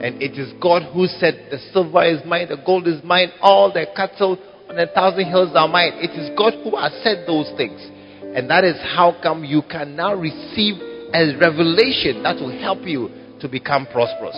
And 0.02 0.20
it 0.20 0.38
is 0.38 0.52
God 0.60 0.82
who 0.92 1.06
said, 1.06 1.48
The 1.50 1.58
silver 1.72 2.04
is 2.04 2.20
mine, 2.26 2.48
the 2.48 2.60
gold 2.64 2.88
is 2.88 3.02
mine, 3.04 3.30
all 3.40 3.72
the 3.72 3.86
cattle 3.94 4.38
on 4.68 4.78
a 4.78 4.86
thousand 4.86 5.26
hills 5.26 5.50
are 5.54 5.68
mine. 5.68 5.92
It 5.96 6.10
is 6.18 6.36
God 6.36 6.54
who 6.64 6.76
has 6.76 6.92
said 7.04 7.24
those 7.26 7.50
things. 7.56 7.80
And 8.34 8.48
that 8.50 8.64
is 8.64 8.76
how 8.96 9.14
come 9.22 9.44
you 9.44 9.62
can 9.70 9.94
now 9.94 10.14
receive 10.14 10.80
a 11.14 11.36
revelation 11.38 12.22
that 12.22 12.36
will 12.36 12.58
help 12.58 12.80
you 12.82 13.10
to 13.40 13.48
become 13.48 13.86
prosperous. 13.92 14.34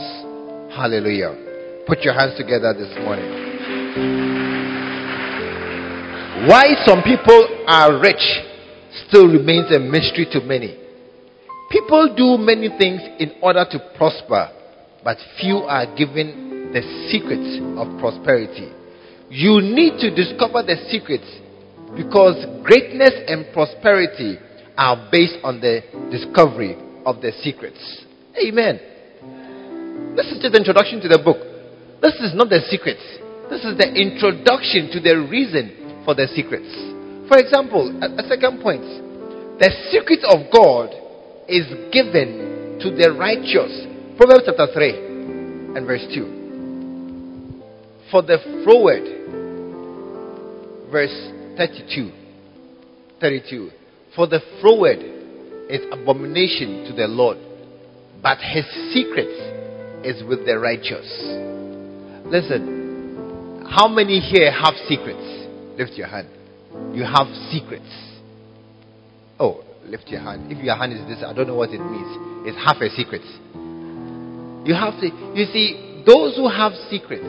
Hallelujah. 0.75 1.85
Put 1.87 2.01
your 2.01 2.15
hands 2.15 2.37
together 2.37 2.75
this 2.75 2.91
morning. 3.05 3.45
Why 6.49 6.65
some 6.85 7.03
people 7.03 7.65
are 7.69 8.01
rich 8.01 8.21
still 9.07 9.29
remains 9.29 9.71
a 9.71 9.79
mystery 9.79 10.27
to 10.33 10.41
many. 10.41 10.77
People 11.71 12.13
do 12.17 12.37
many 12.37 12.69
things 12.77 13.01
in 13.19 13.33
order 13.41 13.65
to 13.71 13.79
prosper, 13.97 14.51
but 15.05 15.19
few 15.41 15.59
are 15.69 15.87
given 15.95 16.73
the 16.73 16.83
secrets 17.13 17.61
of 17.79 18.01
prosperity. 18.01 18.73
You 19.29 19.61
need 19.61 20.01
to 20.01 20.11
discover 20.11 20.65
the 20.65 20.77
secrets 20.89 21.29
because 21.95 22.41
greatness 22.65 23.13
and 23.29 23.47
prosperity 23.53 24.39
are 24.77 25.09
based 25.13 25.39
on 25.45 25.61
the 25.61 25.83
discovery 26.11 26.75
of 27.07 27.21
the 27.21 27.31
secrets. 27.43 27.79
Amen. 28.35 28.81
This 30.17 30.27
is 30.33 30.43
just 30.43 30.53
the 30.53 30.59
introduction 30.59 31.01
to 31.03 31.09
the 31.09 31.21
book. 31.23 31.39
This 32.03 32.15
is 32.19 32.35
not 32.35 32.49
the 32.49 32.61
secrets. 32.67 33.03
This 33.51 33.63
is 33.63 33.79
the 33.79 33.87
introduction 33.87 34.91
to 34.91 34.99
the 34.99 35.21
reason 35.31 36.03
for 36.05 36.15
the 36.15 36.27
secrets. 36.35 36.67
For 37.29 37.39
example, 37.39 37.93
a, 38.03 38.23
second 38.27 38.61
point 38.61 38.83
the 39.59 39.71
secret 39.95 40.21
of 40.27 40.51
God 40.51 40.91
is 41.47 41.67
given 41.95 42.79
to 42.83 42.91
the 42.91 43.15
righteous. 43.15 43.94
Proverbs 44.17 44.45
chapter 44.47 44.69
3 44.73 44.91
and 45.75 45.87
verse 45.89 46.07
2. 46.15 47.63
For 48.13 48.23
the 48.23 48.39
froward, 48.63 49.03
verse 50.93 51.33
32. 51.57 52.13
32. 53.21 53.71
For 54.15 54.29
the 54.29 54.39
froward 54.61 55.01
is 55.69 55.81
abomination 55.91 56.85
to 56.87 56.93
the 56.95 57.09
Lord, 57.09 57.39
but 58.23 58.39
his 58.39 58.65
secrets 58.95 59.35
is 60.07 60.23
with 60.29 60.47
the 60.47 60.61
righteous. 60.61 61.11
Listen, 62.31 63.67
how 63.69 63.89
many 63.89 64.21
here 64.21 64.53
have 64.53 64.75
secrets? 64.87 65.27
Lift 65.77 65.95
your 65.95 66.07
hand. 66.07 66.29
You 66.95 67.03
have 67.03 67.27
secrets. 67.51 67.91
Oh, 69.41 69.65
lift 69.87 70.07
your 70.07 70.21
hand. 70.21 70.53
If 70.53 70.63
your 70.63 70.77
hand 70.77 70.93
is 70.93 71.05
this, 71.09 71.25
I 71.27 71.33
don't 71.33 71.49
know 71.49 71.57
what 71.57 71.71
it 71.71 71.81
means. 71.81 72.47
It's 72.47 72.57
half 72.59 72.81
a 72.81 72.89
secret. 72.91 73.23
You 74.65 74.75
have 74.75 74.99
to, 75.01 75.07
you 75.35 75.45
see, 75.53 76.03
those 76.07 76.37
who 76.37 76.49
have 76.49 76.73
secrets, 76.89 77.25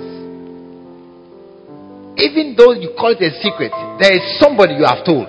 even 2.16 2.56
though 2.58 2.72
you 2.72 2.96
call 2.98 3.12
it 3.12 3.20
a 3.20 3.32
secret, 3.44 3.72
there 4.00 4.16
is 4.16 4.40
somebody 4.40 4.76
you 4.76 4.86
have 4.88 5.04
told. 5.06 5.28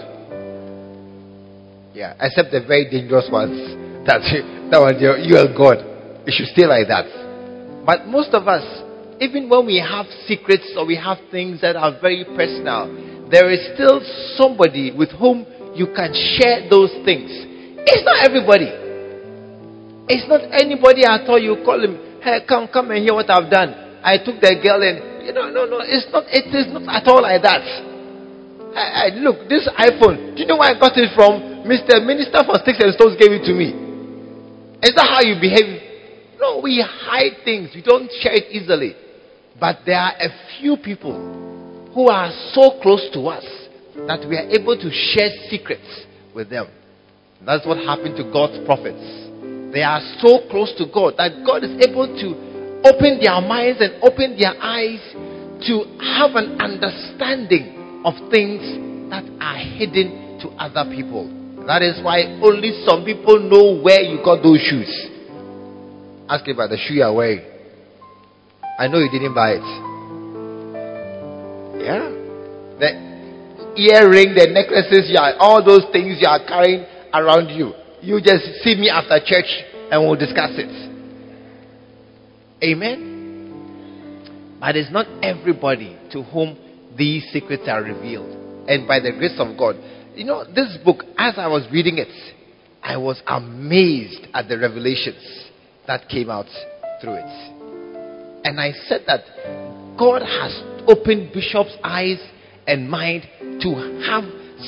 Yeah, 1.95 2.14
except 2.21 2.53
the 2.53 2.62
very 2.66 2.88
dangerous 2.90 3.29
ones. 3.31 3.83
That 4.07 4.23
that 4.71 4.79
one 4.79 5.03
you, 5.03 5.35
are 5.35 5.51
God. 5.51 5.83
You 6.23 6.31
should 6.31 6.47
stay 6.55 6.62
like 6.62 6.87
that. 6.87 7.11
But 7.85 8.07
most 8.07 8.31
of 8.35 8.47
us, 8.47 8.62
even 9.19 9.51
when 9.51 9.66
we 9.66 9.83
have 9.83 10.07
secrets 10.31 10.71
or 10.79 10.87
we 10.87 10.95
have 10.95 11.19
things 11.33 11.61
that 11.62 11.75
are 11.75 11.99
very 12.01 12.23
personal, 12.23 12.87
there 13.33 13.51
is 13.51 13.59
still 13.75 13.99
somebody 14.38 14.95
with 14.95 15.11
whom 15.11 15.42
you 15.75 15.90
can 15.90 16.14
share 16.14 16.71
those 16.71 16.95
things. 17.03 17.35
It's 17.83 18.07
not 18.07 18.23
everybody. 18.23 18.86
It's 20.09 20.29
not 20.29 20.42
anybody 20.55 21.05
at 21.05 21.27
all. 21.29 21.38
You 21.38 21.62
call 21.64 21.83
him, 21.83 22.23
hey, 22.23 22.47
come, 22.49 22.69
come 22.73 22.90
and 22.90 23.03
hear 23.03 23.14
what 23.14 23.31
I've 23.31 23.51
done. 23.51 24.01
I 24.03 24.19
took 24.19 24.38
the 24.38 24.55
girl 24.62 24.83
and 24.83 25.27
you 25.27 25.33
know, 25.35 25.51
no, 25.51 25.66
no, 25.66 25.83
it's 25.83 26.07
not. 26.14 26.23
It 26.31 26.55
is 26.55 26.71
not 26.71 26.87
at 26.87 27.03
all 27.11 27.23
like 27.23 27.42
that. 27.42 27.59
I, 28.79 29.11
I, 29.11 29.19
look, 29.19 29.51
this 29.51 29.66
iPhone. 29.75 30.38
Do 30.38 30.42
you 30.42 30.47
know 30.47 30.62
where 30.62 30.71
I 30.71 30.79
got 30.79 30.95
it 30.95 31.11
from? 31.19 31.66
Mr. 31.66 31.99
Minister 31.99 32.47
for 32.47 32.55
Sticks 32.62 32.79
and 32.79 32.95
Stones 32.95 33.19
gave 33.19 33.35
it 33.35 33.42
to 33.51 33.55
me. 33.57 33.75
Is 34.87 34.95
that 34.95 35.03
how 35.11 35.27
you 35.27 35.35
behave? 35.42 35.83
No, 36.38 36.61
we 36.62 36.79
hide 36.79 37.42
things. 37.42 37.75
We 37.75 37.83
don't 37.83 38.07
share 38.23 38.38
it 38.38 38.55
easily. 38.55 38.95
But 39.59 39.83
there 39.85 39.99
are 39.99 40.14
a 40.14 40.31
few 40.61 40.77
people 40.77 41.90
who 41.90 42.07
are 42.07 42.31
so 42.55 42.79
close 42.79 43.09
to 43.14 43.27
us 43.27 43.42
that 44.07 44.23
we 44.29 44.37
are 44.38 44.47
able 44.47 44.79
to 44.79 44.88
share 44.92 45.35
secrets 45.51 46.07
with 46.35 46.51
them. 46.51 46.69
That's 47.45 47.66
what 47.66 47.79
happened 47.79 48.14
to 48.19 48.31
God's 48.31 48.64
prophets. 48.64 49.26
They 49.73 49.83
are 49.83 50.01
so 50.23 50.47
close 50.51 50.73
to 50.79 50.87
God 50.93 51.15
that 51.19 51.45
God 51.45 51.65
is 51.65 51.75
able 51.87 52.07
to 52.07 52.29
open 52.87 53.19
their 53.21 53.41
minds 53.43 53.81
and 53.81 54.03
open 54.03 54.39
their 54.39 54.55
eyes 54.61 55.01
to 55.67 55.75
have 56.17 56.37
an 56.37 56.61
understanding 56.61 58.03
of 58.05 58.15
things 58.31 58.63
that 59.11 59.25
are 59.41 59.59
hidden 59.59 60.39
to 60.43 60.49
other 60.61 60.85
people. 60.91 61.27
That 61.67 61.83
is 61.83 61.99
why 62.05 62.23
only 62.43 62.85
some 62.87 63.05
people 63.05 63.41
know 63.41 63.83
where 63.83 64.01
you 64.01 64.23
got 64.23 64.43
those 64.43 64.61
shoes. 64.63 64.91
Ask 66.29 66.47
about 66.47 66.71
the 66.71 66.79
shoe 66.79 66.95
you 66.95 67.03
are 67.03 67.13
wearing. 67.13 67.43
I 68.79 68.87
know 68.89 68.99
you 68.99 69.11
didn't 69.11 69.35
buy 69.35 69.59
it. 69.59 69.67
Yeah. 71.83 72.07
The 72.79 72.89
earring, 73.77 74.35
the 74.35 74.47
necklaces, 74.53 75.11
you 75.11 75.19
are, 75.19 75.35
all 75.39 75.65
those 75.65 75.87
things 75.93 76.19
you 76.21 76.29
are 76.29 76.45
carrying 76.47 76.85
around 77.13 77.49
you. 77.51 77.73
You 78.03 78.21
just 78.21 78.45
see 78.63 78.75
me 78.75 78.89
after 78.91 79.19
church 79.25 79.49
and 79.91 80.03
we'll 80.03 80.17
discuss 80.17 80.51
it. 80.55 80.71
Amen. 82.63 84.59
But 84.61 84.77
it's 84.77 84.91
not 84.91 85.07
everybody 85.23 85.97
to 86.13 86.23
whom 86.23 86.57
these 86.97 87.25
secrets 87.33 87.65
are 87.69 87.83
revealed. 87.83 88.31
And 88.69 88.89
by 88.89 89.01
the 89.01 89.13
grace 89.13 89.39
of 89.39 89.57
God, 89.57 89.77
you 90.15 90.25
know, 90.25 90.45
this 90.45 90.77
book, 90.85 91.05
as 91.19 91.35
I 91.37 91.47
was 91.47 91.67
reading 91.71 91.99
it, 91.99 92.09
I 92.83 92.97
was 92.97 93.23
amazed 93.27 94.27
at 94.33 94.49
the 94.49 94.59
revelations 94.59 95.51
that 95.87 96.09
came 96.09 96.31
out 96.31 96.47
through 97.01 97.17
it. 97.17 97.53
And 98.45 98.61
I 98.61 98.73
said 98.89 99.03
that 99.07 99.21
God 99.99 100.23
has 100.23 100.63
opened 100.87 101.33
Bishop's 101.33 101.77
eyes 101.83 102.19
and 102.67 102.89
mind 102.89 103.23
to 103.61 103.75
have 104.07 104.25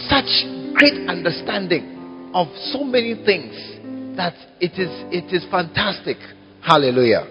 such 0.08 0.26
great 0.74 1.08
understanding 1.08 1.97
of 2.34 2.48
so 2.72 2.84
many 2.84 3.14
things 3.24 3.54
that 4.16 4.34
it 4.60 4.72
is 4.78 4.90
it 5.12 5.32
is 5.32 5.46
fantastic. 5.50 6.16
Hallelujah. 6.62 7.26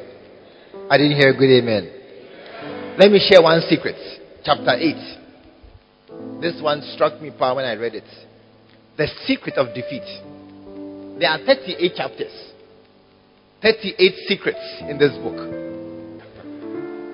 I 0.90 0.98
didn't 0.98 1.18
hear 1.18 1.32
a 1.32 1.38
good 1.38 1.52
amen. 1.52 2.96
Let 2.98 3.12
me 3.12 3.20
share 3.30 3.42
one 3.42 3.62
secret. 3.70 3.96
Chapter 4.44 4.72
8. 4.72 6.42
This 6.42 6.62
one 6.62 6.82
struck 6.96 7.22
me 7.22 7.32
power 7.38 7.56
when 7.56 7.66
I 7.66 7.74
read 7.74 7.94
it. 7.94 8.08
The 8.98 9.08
secret 9.26 9.56
of 9.58 9.76
defeat. 9.76 10.08
There 11.20 11.30
are 11.30 11.40
38 11.46 11.96
chapters, 11.96 12.32
38 13.62 14.14
secrets 14.28 14.82
in 14.88 14.98
this 14.98 15.12
book. 15.18 15.36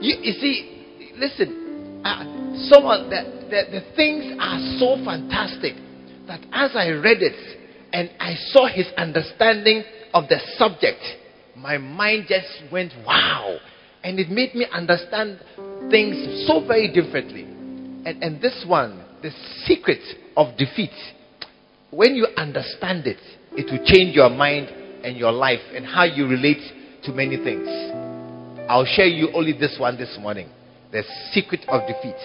You, 0.01 0.15
you 0.21 0.33
see, 0.33 1.13
listen, 1.15 2.01
uh, 2.03 2.23
some 2.69 2.85
of 2.85 3.09
the, 3.09 3.47
the, 3.49 3.79
the 3.79 3.95
things 3.95 4.35
are 4.39 4.59
so 4.77 5.03
fantastic 5.03 5.73
that 6.27 6.41
as 6.51 6.71
I 6.75 6.89
read 6.89 7.21
it 7.21 7.62
and 7.93 8.09
I 8.19 8.33
saw 8.51 8.67
his 8.67 8.87
understanding 8.97 9.83
of 10.13 10.27
the 10.27 10.39
subject, 10.57 10.99
my 11.55 11.77
mind 11.77 12.25
just 12.27 12.47
went 12.71 12.91
wow. 13.05 13.57
And 14.03 14.19
it 14.19 14.29
made 14.29 14.55
me 14.55 14.65
understand 14.73 15.39
things 15.89 16.45
so 16.47 16.65
very 16.67 16.91
differently. 16.91 17.43
And, 17.43 18.21
and 18.21 18.41
this 18.41 18.65
one, 18.67 19.05
the 19.21 19.29
secret 19.65 20.01
of 20.35 20.57
defeat, 20.57 20.89
when 21.91 22.15
you 22.15 22.27
understand 22.35 23.05
it, 23.05 23.19
it 23.51 23.71
will 23.71 23.85
change 23.85 24.15
your 24.15 24.29
mind 24.29 24.67
and 25.05 25.15
your 25.15 25.31
life 25.31 25.61
and 25.73 25.85
how 25.85 26.03
you 26.03 26.27
relate 26.27 27.03
to 27.03 27.11
many 27.11 27.37
things. 27.37 27.67
I'll 28.67 28.85
share 28.85 29.05
you 29.05 29.29
only 29.33 29.53
this 29.53 29.77
one 29.79 29.97
this 29.97 30.17
morning 30.19 30.49
the 30.91 31.03
secret 31.31 31.61
of 31.67 31.81
defeat. 31.87 32.15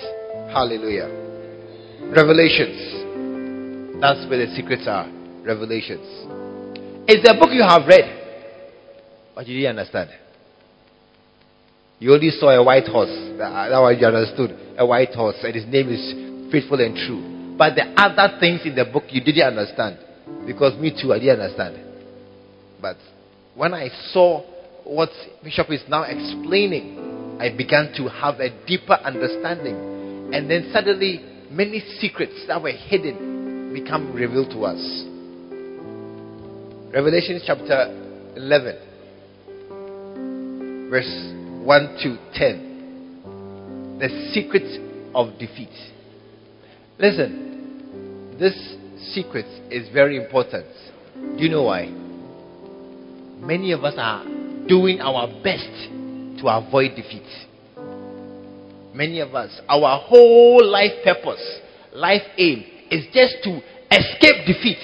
Hallelujah. 0.52 1.08
Revelations. 2.14 4.00
That's 4.00 4.28
where 4.28 4.46
the 4.46 4.54
secrets 4.54 4.86
are. 4.86 5.17
Revelations. 5.48 6.04
It's 7.08 7.26
a 7.26 7.32
book 7.32 7.48
you 7.52 7.64
have 7.66 7.86
read. 7.88 8.04
But 9.34 9.46
you 9.48 9.56
didn't 9.56 9.78
understand. 9.78 10.10
You 11.98 12.12
only 12.12 12.30
saw 12.30 12.50
a 12.50 12.62
white 12.62 12.86
horse. 12.86 13.08
That, 13.38 13.70
that 13.70 13.78
was 13.80 13.96
you 13.98 14.06
understood. 14.06 14.76
A 14.76 14.84
white 14.84 15.14
horse. 15.14 15.36
And 15.42 15.54
his 15.54 15.64
name 15.64 15.88
is 15.88 16.52
faithful 16.52 16.78
and 16.80 16.94
true. 16.94 17.56
But 17.56 17.74
the 17.76 17.94
other 17.96 18.38
things 18.38 18.60
in 18.66 18.76
the 18.76 18.84
book 18.84 19.04
you 19.08 19.24
didn't 19.24 19.56
understand. 19.56 19.98
Because 20.46 20.78
me 20.78 20.92
too, 20.92 21.14
I 21.14 21.18
didn't 21.18 21.40
understand. 21.40 21.80
But 22.80 22.96
when 23.56 23.72
I 23.72 23.88
saw 24.12 24.44
what 24.84 25.08
Bishop 25.42 25.70
is 25.70 25.82
now 25.88 26.02
explaining, 26.02 27.38
I 27.40 27.56
began 27.56 27.92
to 27.96 28.08
have 28.08 28.38
a 28.40 28.50
deeper 28.66 28.94
understanding. 28.94 30.34
And 30.34 30.50
then 30.50 30.70
suddenly, 30.74 31.24
many 31.50 31.80
secrets 31.98 32.44
that 32.48 32.62
were 32.62 32.72
hidden 32.72 33.72
become 33.72 34.12
revealed 34.12 34.50
to 34.50 34.64
us. 34.64 35.16
Revelation 36.92 37.38
chapter 37.44 38.32
11 38.36 38.88
verse 40.90 41.32
1 41.64 41.98
to 42.02 42.16
10. 42.32 43.98
The 44.00 44.08
secret 44.32 44.64
of 45.14 45.38
defeat. 45.38 45.68
Listen, 46.98 48.36
this 48.40 48.54
secret 49.12 49.44
is 49.70 49.88
very 49.92 50.16
important. 50.16 50.66
Do 51.14 51.44
you 51.44 51.50
know 51.50 51.64
why? 51.64 51.88
Many 53.38 53.72
of 53.72 53.84
us 53.84 53.94
are 53.98 54.24
doing 54.66 55.00
our 55.02 55.28
best 55.42 55.90
to 56.40 56.48
avoid 56.48 56.96
defeat. 56.96 57.28
Many 58.94 59.20
of 59.20 59.34
us, 59.34 59.60
our 59.68 60.00
whole 60.00 60.64
life 60.64 61.04
purpose, 61.04 61.60
life 61.92 62.22
aim 62.38 62.64
is 62.90 63.04
just 63.12 63.36
to 63.44 63.60
escape 63.92 64.46
defeat. 64.46 64.78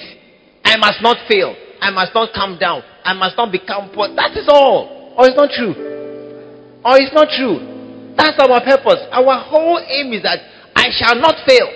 I 0.63 0.77
must 0.77 1.01
not 1.01 1.17
fail. 1.27 1.55
I 1.81 1.91
must 1.91 2.13
not 2.13 2.33
come 2.33 2.57
down. 2.59 2.83
I 3.03 3.13
must 3.13 3.37
not 3.37 3.51
become 3.51 3.91
poor. 3.93 4.09
That 4.15 4.35
is 4.37 4.47
all. 4.47 5.13
Or 5.17 5.27
it's 5.27 5.35
not 5.37 5.49
true. 5.51 5.73
Or 6.83 6.97
it's 6.99 7.13
not 7.13 7.29
true. 7.33 8.13
That's 8.17 8.39
our 8.39 8.59
purpose. 8.63 9.03
Our 9.11 9.39
whole 9.43 9.79
aim 9.83 10.13
is 10.13 10.23
that 10.23 10.39
I 10.75 10.91
shall 10.91 11.15
not 11.19 11.35
fail. 11.47 11.67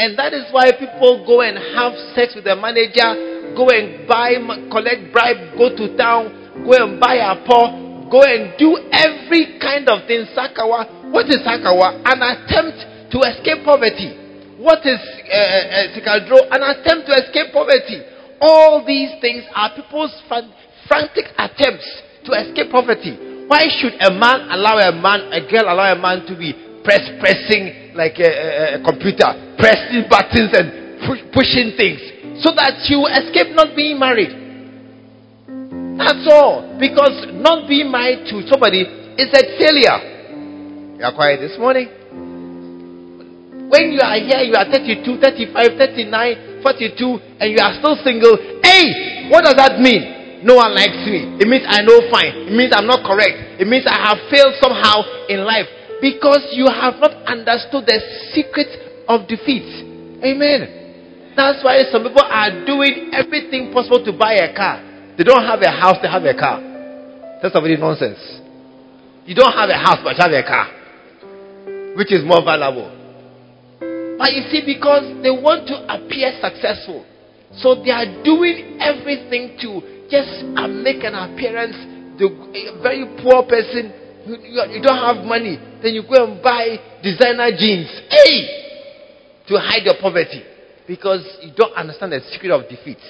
And 0.00 0.16
that 0.16 0.32
is 0.32 0.48
why 0.52 0.72
people 0.72 1.24
go 1.28 1.44
and 1.44 1.60
have 1.76 1.92
sex 2.16 2.32
with 2.32 2.48
the 2.48 2.56
manager, 2.56 3.52
go 3.52 3.68
and 3.68 4.08
buy, 4.08 4.32
collect 4.72 5.12
bribe, 5.12 5.56
go 5.60 5.68
to 5.76 5.92
town, 5.96 6.64
go 6.64 6.72
and 6.72 6.96
buy 6.96 7.20
a 7.20 7.36
paw, 7.44 8.08
go 8.08 8.24
and 8.24 8.56
do 8.56 8.80
every 8.92 9.60
kind 9.60 9.84
of 9.88 10.08
thing. 10.08 10.24
Sakawa. 10.32 11.12
What 11.12 11.28
is 11.28 11.44
Sakawa? 11.44 12.00
An 12.08 12.20
attempt 12.24 13.12
to 13.12 13.18
escape 13.28 13.60
poverty. 13.64 14.16
What 14.56 14.80
is 14.84 15.00
uh, 15.28 15.92
uh, 15.92 16.52
An 16.52 16.62
attempt 16.64 17.08
to 17.08 17.12
escape 17.20 17.52
poverty. 17.52 18.00
All 18.40 18.84
these 18.86 19.20
things 19.20 19.44
are 19.54 19.70
people's 19.76 20.16
frantic 20.26 21.26
attempts 21.36 21.84
to 22.24 22.32
escape 22.32 22.72
poverty. 22.72 23.46
Why 23.46 23.68
should 23.68 23.94
a 24.00 24.10
man 24.16 24.48
allow 24.48 24.78
a 24.78 24.92
man, 24.92 25.28
a 25.32 25.44
girl 25.44 25.68
allow 25.68 25.92
a 25.92 25.98
man 25.98 26.24
to 26.26 26.36
be 26.38 26.54
press 26.84 27.04
pressing 27.20 27.92
like 27.94 28.16
a, 28.18 28.30
a, 28.30 28.80
a 28.80 28.84
computer, 28.84 29.28
pressing 29.58 30.08
buttons 30.08 30.56
and 30.56 31.04
push, 31.04 31.20
pushing 31.36 31.76
things, 31.76 32.00
so 32.40 32.54
that 32.56 32.80
you 32.88 33.04
escape 33.10 33.52
not 33.52 33.76
being 33.76 33.98
married? 33.98 34.32
That's 36.00 36.24
all. 36.32 36.78
Because 36.80 37.28
not 37.36 37.68
being 37.68 37.90
married 37.92 38.24
to 38.32 38.40
somebody 38.48 38.88
is 39.20 39.28
a 39.36 39.42
failure. 39.60 40.96
You 40.96 41.04
are 41.04 41.12
quiet 41.12 41.40
this 41.40 41.58
morning. 41.58 41.88
When 43.68 43.92
you 43.92 44.00
are 44.00 44.16
here, 44.16 44.40
you 44.48 44.56
are 44.56 44.64
32, 44.64 45.20
35, 45.20 45.76
39, 45.76 46.49
42, 46.62 47.40
and 47.40 47.50
you 47.52 47.58
are 47.58 47.74
still 47.78 47.96
single. 48.04 48.36
Hey, 48.62 49.28
what 49.28 49.44
does 49.44 49.56
that 49.56 49.80
mean? 49.80 50.20
no 50.42 50.56
one 50.56 50.72
likes 50.74 51.04
me. 51.04 51.36
It 51.36 51.48
means 51.48 51.64
I 51.68 51.84
know 51.84 52.00
fine. 52.08 52.48
It 52.48 52.54
means 52.56 52.72
I'm 52.72 52.88
not 52.88 53.04
correct. 53.04 53.60
It 53.60 53.68
means 53.68 53.84
I 53.84 53.96
have 54.08 54.18
failed 54.32 54.56
somehow 54.60 55.04
in 55.28 55.44
life 55.44 55.68
because 56.00 56.40
you 56.56 56.64
have 56.68 56.96
not 56.96 57.12
understood 57.28 57.84
the 57.84 58.00
secret 58.32 59.04
of 59.08 59.28
defeat. 59.28 59.68
Amen. 60.24 61.32
That's 61.36 61.62
why 61.64 61.84
some 61.92 62.04
people 62.04 62.24
are 62.24 62.64
doing 62.64 63.12
everything 63.12 63.72
possible 63.72 64.04
to 64.04 64.12
buy 64.12 64.40
a 64.40 64.54
car. 64.56 64.80
They 65.16 65.24
don't 65.24 65.44
have 65.44 65.60
a 65.60 65.70
house, 65.70 65.96
they 66.00 66.08
have 66.08 66.24
a 66.24 66.34
car. 66.34 66.60
That's 67.42 67.54
already 67.54 67.76
nonsense. 67.76 68.20
You 69.24 69.34
don't 69.34 69.52
have 69.52 69.68
a 69.68 69.76
house, 69.76 70.00
but 70.02 70.16
you 70.16 70.22
have 70.24 70.32
a 70.32 70.42
car, 70.42 70.66
which 71.96 72.12
is 72.12 72.24
more 72.24 72.42
valuable. 72.42 72.99
But 74.20 74.36
you 74.36 74.44
see, 74.52 74.60
because 74.68 75.24
they 75.24 75.32
want 75.32 75.64
to 75.72 75.80
appear 75.88 76.36
successful, 76.44 77.08
so 77.56 77.80
they 77.80 77.88
are 77.88 78.04
doing 78.20 78.76
everything 78.76 79.56
to 79.64 80.04
just 80.12 80.44
uh, 80.60 80.68
make 80.68 81.00
an 81.08 81.16
appearance. 81.16 81.72
The 82.20 82.28
very 82.84 83.08
poor 83.24 83.48
person, 83.48 83.88
you, 84.28 84.82
don't 84.84 85.00
have 85.00 85.24
money, 85.24 85.56
then 85.80 85.96
you 85.96 86.04
go 86.04 86.20
and 86.20 86.42
buy 86.44 87.00
designer 87.02 87.48
jeans. 87.56 87.88
Hey! 88.12 89.48
To 89.48 89.56
hide 89.56 89.88
your 89.88 89.96
poverty. 89.98 90.44
Because 90.86 91.24
you 91.40 91.52
don't 91.56 91.72
understand 91.72 92.12
the 92.12 92.20
secret 92.30 92.52
of 92.52 92.68
defeat. 92.68 93.00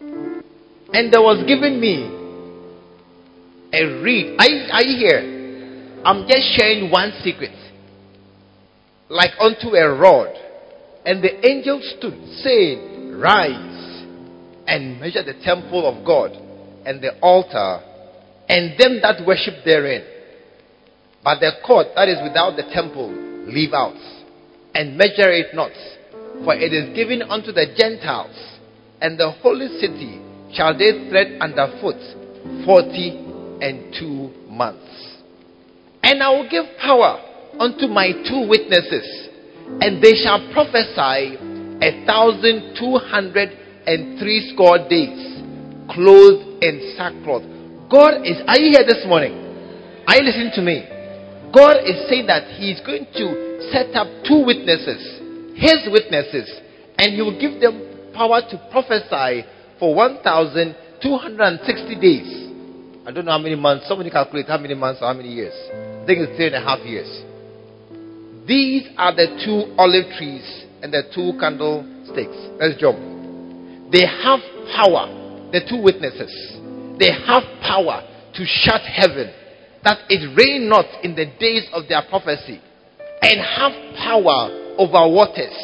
And 0.00 1.12
there 1.12 1.20
was 1.20 1.44
given 1.44 1.78
me 1.78 2.08
a 3.76 3.84
reed. 4.00 4.40
Are 4.40 4.48
you, 4.48 4.64
are 4.72 4.82
you 4.82 4.96
here? 4.96 6.00
I'm 6.06 6.26
just 6.26 6.56
sharing 6.56 6.90
one 6.90 7.12
secret. 7.22 7.52
Like 9.08 9.32
unto 9.40 9.68
a 9.68 9.88
rod. 9.98 10.34
And 11.04 11.22
the 11.22 11.46
angel 11.46 11.80
stood, 11.96 12.18
saying, 12.42 13.16
Rise 13.18 14.04
and 14.66 15.00
measure 15.00 15.22
the 15.22 15.34
temple 15.42 15.88
of 15.88 16.04
God 16.04 16.32
and 16.86 17.02
the 17.02 17.18
altar 17.20 17.80
and 18.48 18.78
them 18.78 19.00
that 19.02 19.26
worship 19.26 19.64
therein. 19.64 20.04
But 21.22 21.40
the 21.40 21.52
court 21.66 21.88
that 21.96 22.08
is 22.08 22.18
without 22.22 22.56
the 22.56 22.70
temple 22.72 23.10
leave 23.46 23.72
out 23.72 23.96
and 24.74 24.96
measure 24.96 25.30
it 25.32 25.54
not, 25.54 25.72
for 26.44 26.54
it 26.54 26.72
is 26.72 26.94
given 26.94 27.22
unto 27.22 27.52
the 27.52 27.66
Gentiles, 27.76 28.36
and 29.00 29.18
the 29.18 29.30
holy 29.42 29.68
city 29.80 30.20
shall 30.52 30.76
they 30.76 31.08
tread 31.10 31.40
underfoot 31.40 31.96
forty 32.64 33.18
and 33.60 33.92
two 33.98 34.30
months. 34.48 35.18
And 36.02 36.22
I 36.22 36.30
will 36.30 36.48
give 36.48 36.64
power 36.80 37.20
unto 37.58 37.86
my 37.86 38.12
two 38.26 38.46
witnesses, 38.48 39.28
and 39.80 40.02
they 40.02 40.14
shall 40.22 40.40
prophesy 40.52 41.36
a 41.82 42.04
thousand 42.06 42.74
two 42.78 42.98
hundred 42.98 43.50
and 43.86 44.18
three 44.18 44.50
score 44.54 44.78
days, 44.88 45.42
clothed 45.90 46.62
in 46.62 46.94
sackcloth. 46.96 47.42
God 47.90 48.26
is, 48.26 48.36
are 48.46 48.58
you 48.58 48.70
here 48.76 48.86
this 48.86 49.04
morning? 49.06 49.32
Are 50.06 50.16
you 50.16 50.22
listening 50.24 50.52
to 50.54 50.62
me? 50.62 50.84
God 51.54 51.76
is 51.84 52.08
saying 52.08 52.26
that 52.28 52.44
He 52.60 52.70
is 52.72 52.80
going 52.84 53.06
to 53.16 53.68
set 53.72 53.94
up 53.96 54.06
two 54.28 54.44
witnesses, 54.44 55.00
His 55.56 55.88
witnesses, 55.88 56.48
and 56.98 57.14
He 57.14 57.22
will 57.22 57.38
give 57.40 57.60
them 57.60 58.12
power 58.12 58.42
to 58.44 58.56
prophesy 58.70 59.44
for 59.78 59.94
1,260 59.94 62.00
days. 62.00 62.44
I 63.06 63.10
don't 63.10 63.24
know 63.24 63.32
how 63.32 63.38
many 63.38 63.56
months. 63.56 63.88
Somebody 63.88 64.10
calculate 64.10 64.48
how 64.48 64.58
many 64.58 64.74
months 64.74 65.00
or 65.00 65.06
how 65.08 65.14
many 65.14 65.32
years. 65.32 65.54
I 65.72 66.04
think 66.04 66.20
it's 66.20 66.36
three 66.36 66.52
and 66.52 66.56
a 66.56 66.60
half 66.60 66.84
years. 66.84 67.08
These 68.48 68.88
are 68.96 69.14
the 69.14 69.28
two 69.44 69.76
olive 69.76 70.08
trees 70.16 70.64
and 70.80 70.90
the 70.90 71.04
two 71.12 71.36
candlesticks. 71.38 72.56
Let's 72.56 72.80
jump. 72.80 72.96
They 73.92 74.08
have 74.08 74.40
power, 74.72 75.04
the 75.52 75.60
two 75.68 75.76
witnesses. 75.84 76.32
They 76.98 77.12
have 77.12 77.44
power 77.60 78.08
to 78.32 78.42
shut 78.46 78.80
heaven 78.80 79.28
that 79.84 79.98
it 80.08 80.24
rain 80.32 80.68
not 80.68 80.86
in 81.04 81.14
the 81.14 81.26
days 81.38 81.68
of 81.72 81.88
their 81.88 82.02
prophecy, 82.08 82.60
and 83.20 83.36
have 83.40 83.72
power 84.00 84.74
over 84.78 85.12
waters 85.12 85.54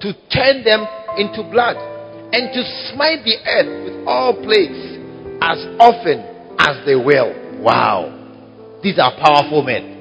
to 0.00 0.12
turn 0.34 0.64
them 0.64 0.82
into 1.16 1.46
blood, 1.50 1.76
and 2.34 2.52
to 2.52 2.62
smite 2.90 3.22
the 3.24 3.38
earth 3.46 3.84
with 3.86 4.06
all 4.06 4.34
plagues 4.42 4.98
as 5.40 5.58
often 5.78 6.26
as 6.58 6.84
they 6.84 6.96
will. 6.96 7.30
Wow. 7.62 8.18
These 8.82 8.98
are 8.98 9.12
powerful 9.16 9.62
men. 9.62 9.91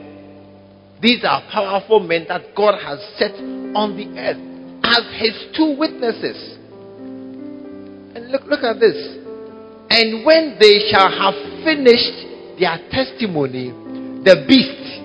These 1.01 1.25
are 1.25 1.41
powerful 1.51 1.99
men 1.99 2.25
that 2.29 2.53
God 2.55 2.77
has 2.77 2.99
set 3.17 3.33
on 3.73 3.97
the 3.97 4.05
earth 4.21 4.37
as 4.83 5.01
his 5.17 5.33
two 5.57 5.75
witnesses. 5.77 6.57
And 8.13 8.29
look, 8.29 8.43
look 8.45 8.61
at 8.61 8.79
this. 8.79 9.17
And 9.89 10.23
when 10.23 10.57
they 10.59 10.91
shall 10.91 11.09
have 11.09 11.33
finished 11.65 12.59
their 12.59 12.77
testimony, 12.93 13.73
the 14.21 14.45
beast 14.45 15.01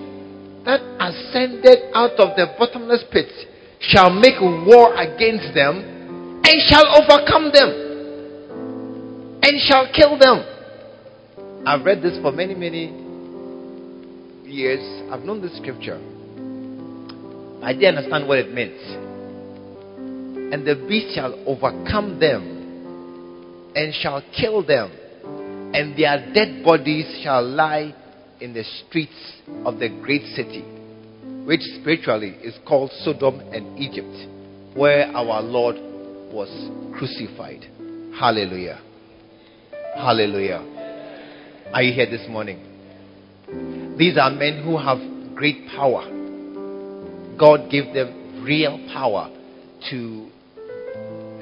that 0.65 0.85
ascended 1.01 1.89
out 1.95 2.19
of 2.21 2.37
the 2.37 2.53
bottomless 2.59 3.03
pit 3.11 3.31
shall 3.79 4.13
make 4.13 4.39
war 4.39 4.93
against 4.95 5.55
them 5.55 6.41
and 6.45 6.55
shall 6.69 6.85
overcome 7.01 7.49
them 7.51 7.69
and 9.41 9.53
shall 9.65 9.89
kill 9.93 10.19
them. 10.19 10.45
I've 11.65 11.83
read 11.83 12.03
this 12.03 12.21
for 12.21 12.31
many, 12.31 12.53
many 12.53 13.06
years. 14.47 15.11
I've 15.11 15.23
known 15.23 15.41
this 15.41 15.55
scripture. 15.57 15.99
I 17.63 17.73
didn't 17.73 17.97
understand 17.97 18.27
what 18.27 18.39
it 18.39 18.51
meant. 18.53 18.77
And 20.53 20.65
the 20.65 20.75
beast 20.87 21.15
shall 21.15 21.33
overcome 21.45 22.19
them 22.19 23.71
and 23.75 23.93
shall 23.93 24.23
kill 24.39 24.65
them 24.65 24.91
and 25.73 25.97
their 25.97 26.33
dead 26.33 26.63
bodies 26.63 27.19
shall 27.23 27.45
lie 27.45 27.93
in 28.39 28.53
the 28.53 28.63
streets 28.63 29.33
of 29.65 29.79
the 29.79 29.89
great 30.01 30.23
city, 30.35 30.61
which 31.45 31.61
spiritually 31.81 32.37
is 32.41 32.57
called 32.65 32.91
Sodom 33.03 33.39
and 33.51 33.77
Egypt, 33.77 34.75
where 34.75 35.07
our 35.07 35.41
Lord 35.41 35.75
was 36.33 36.49
crucified. 36.97 37.65
Hallelujah. 38.17 38.81
Hallelujah. 39.95 40.63
Are 41.73 41.83
you 41.83 41.93
here 41.93 42.09
this 42.09 42.27
morning? 42.29 43.86
These 43.97 44.17
are 44.17 44.29
men 44.29 44.63
who 44.63 44.77
have 44.77 44.99
great 45.35 45.67
power. 45.75 46.05
God 47.37 47.69
gave 47.71 47.93
them 47.93 48.43
real 48.43 48.77
power 48.93 49.29
to 49.89 50.29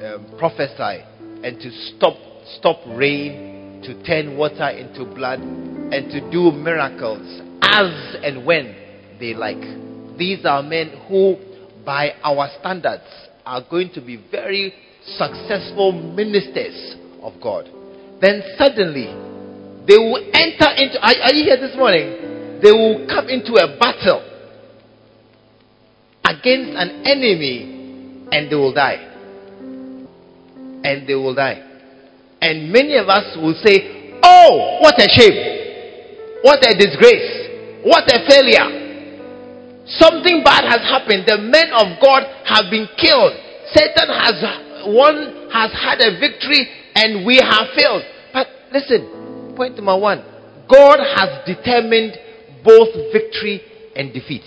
um, 0.02 0.36
prophesy 0.38 1.04
and 1.42 1.60
to 1.60 1.70
stop 1.96 2.16
stop 2.58 2.78
rain 2.86 3.56
to 3.82 4.02
turn 4.04 4.36
water 4.36 4.68
into 4.68 5.04
blood, 5.04 5.40
and 5.40 6.10
to 6.10 6.20
do 6.30 6.50
miracles 6.50 7.40
as 7.62 8.16
and 8.22 8.44
when 8.44 8.74
they 9.20 9.34
like. 9.34 9.60
These 10.18 10.44
are 10.44 10.62
men 10.62 10.90
who, 11.08 11.36
by 11.84 12.12
our 12.24 12.48
standards, 12.58 13.04
are 13.44 13.62
going 13.68 13.92
to 13.94 14.00
be 14.00 14.16
very 14.30 14.74
successful 15.04 15.92
ministers 15.92 16.96
of 17.22 17.34
God. 17.40 17.66
Then 18.20 18.42
suddenly, 18.58 19.06
they 19.86 19.98
will 19.98 20.24
enter 20.34 20.70
into. 20.76 20.98
Are, 21.00 21.14
are 21.22 21.34
you 21.34 21.44
here 21.44 21.60
this 21.60 21.76
morning? 21.76 22.35
They 22.62 22.72
will 22.72 23.06
come 23.08 23.28
into 23.28 23.54
a 23.54 23.78
battle 23.78 24.22
against 26.24 26.70
an 26.76 27.06
enemy 27.06 28.28
and 28.32 28.50
they 28.50 28.56
will 28.56 28.72
die. 28.72 29.02
And 30.84 31.06
they 31.06 31.14
will 31.14 31.34
die. 31.34 31.62
And 32.40 32.72
many 32.72 32.96
of 32.96 33.08
us 33.08 33.36
will 33.36 33.54
say, 33.64 34.18
Oh, 34.22 34.78
what 34.80 34.94
a 34.98 35.08
shame! 35.08 36.38
What 36.42 36.58
a 36.66 36.74
disgrace! 36.74 37.82
What 37.84 38.04
a 38.12 38.28
failure! 38.28 38.86
Something 39.86 40.42
bad 40.42 40.64
has 40.66 40.82
happened. 40.82 41.24
The 41.26 41.38
men 41.38 41.70
of 41.70 42.02
God 42.02 42.22
have 42.46 42.70
been 42.70 42.88
killed. 42.98 43.32
Satan 43.70 44.08
has 44.10 44.34
won, 44.86 45.50
has 45.52 45.70
had 45.72 46.00
a 46.00 46.18
victory, 46.18 46.66
and 46.94 47.24
we 47.24 47.36
have 47.36 47.70
failed. 47.76 48.02
But 48.32 48.48
listen, 48.72 49.54
point 49.56 49.76
number 49.76 49.96
one 49.96 50.24
God 50.68 50.98
has 50.98 51.46
determined 51.46 52.18
both 52.66 52.90
victory 53.14 53.62
and 53.94 54.12
defeat. 54.12 54.42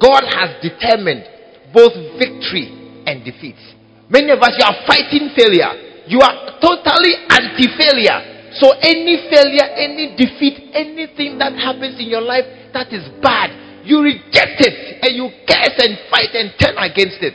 God 0.00 0.24
has 0.24 0.56
determined 0.64 1.28
both 1.76 1.92
victory 2.16 2.72
and 3.04 3.20
defeat. 3.20 3.60
Many 4.08 4.32
of 4.32 4.40
us, 4.40 4.56
you 4.56 4.64
are 4.64 4.78
fighting 4.88 5.36
failure. 5.36 6.04
You 6.08 6.20
are 6.24 6.56
totally 6.60 7.14
anti 7.28 7.68
failure. 7.76 8.34
So, 8.56 8.70
any 8.80 9.28
failure, 9.28 9.66
any 9.76 10.14
defeat, 10.16 10.72
anything 10.72 11.38
that 11.38 11.52
happens 11.58 11.98
in 11.98 12.06
your 12.06 12.22
life 12.22 12.44
that 12.72 12.92
is 12.92 13.02
bad, 13.20 13.50
you 13.84 14.00
reject 14.00 14.62
it 14.62 15.02
and 15.02 15.12
you 15.16 15.28
curse 15.44 15.76
and 15.76 15.98
fight 16.08 16.32
and 16.32 16.54
turn 16.56 16.78
against 16.78 17.20
it. 17.20 17.34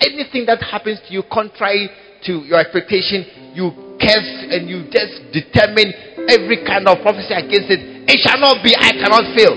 Anything 0.00 0.46
that 0.46 0.62
happens 0.62 1.00
to 1.08 1.12
you 1.12 1.22
contrary 1.30 1.90
to 2.24 2.46
your 2.46 2.58
expectation, 2.58 3.52
you 3.54 3.70
curse 3.98 4.32
and 4.54 4.70
you 4.70 4.86
just 4.90 5.34
determine 5.34 6.11
every 6.28 6.64
kind 6.66 6.86
of 6.88 7.02
prophecy 7.02 7.34
against 7.34 7.70
it. 7.70 7.80
It 8.08 8.18
shall 8.22 8.38
not 8.38 8.62
be, 8.62 8.74
I 8.76 8.92
cannot 8.92 9.24
fail. 9.34 9.54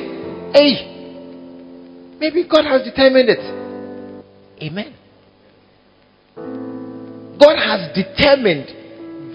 Hey, 0.54 0.86
maybe 2.20 2.48
God 2.48 2.66
has 2.66 2.84
determined 2.84 3.30
it. 3.30 3.44
Amen. 4.64 4.94
God 7.36 7.58
has 7.60 7.92
determined 7.94 8.72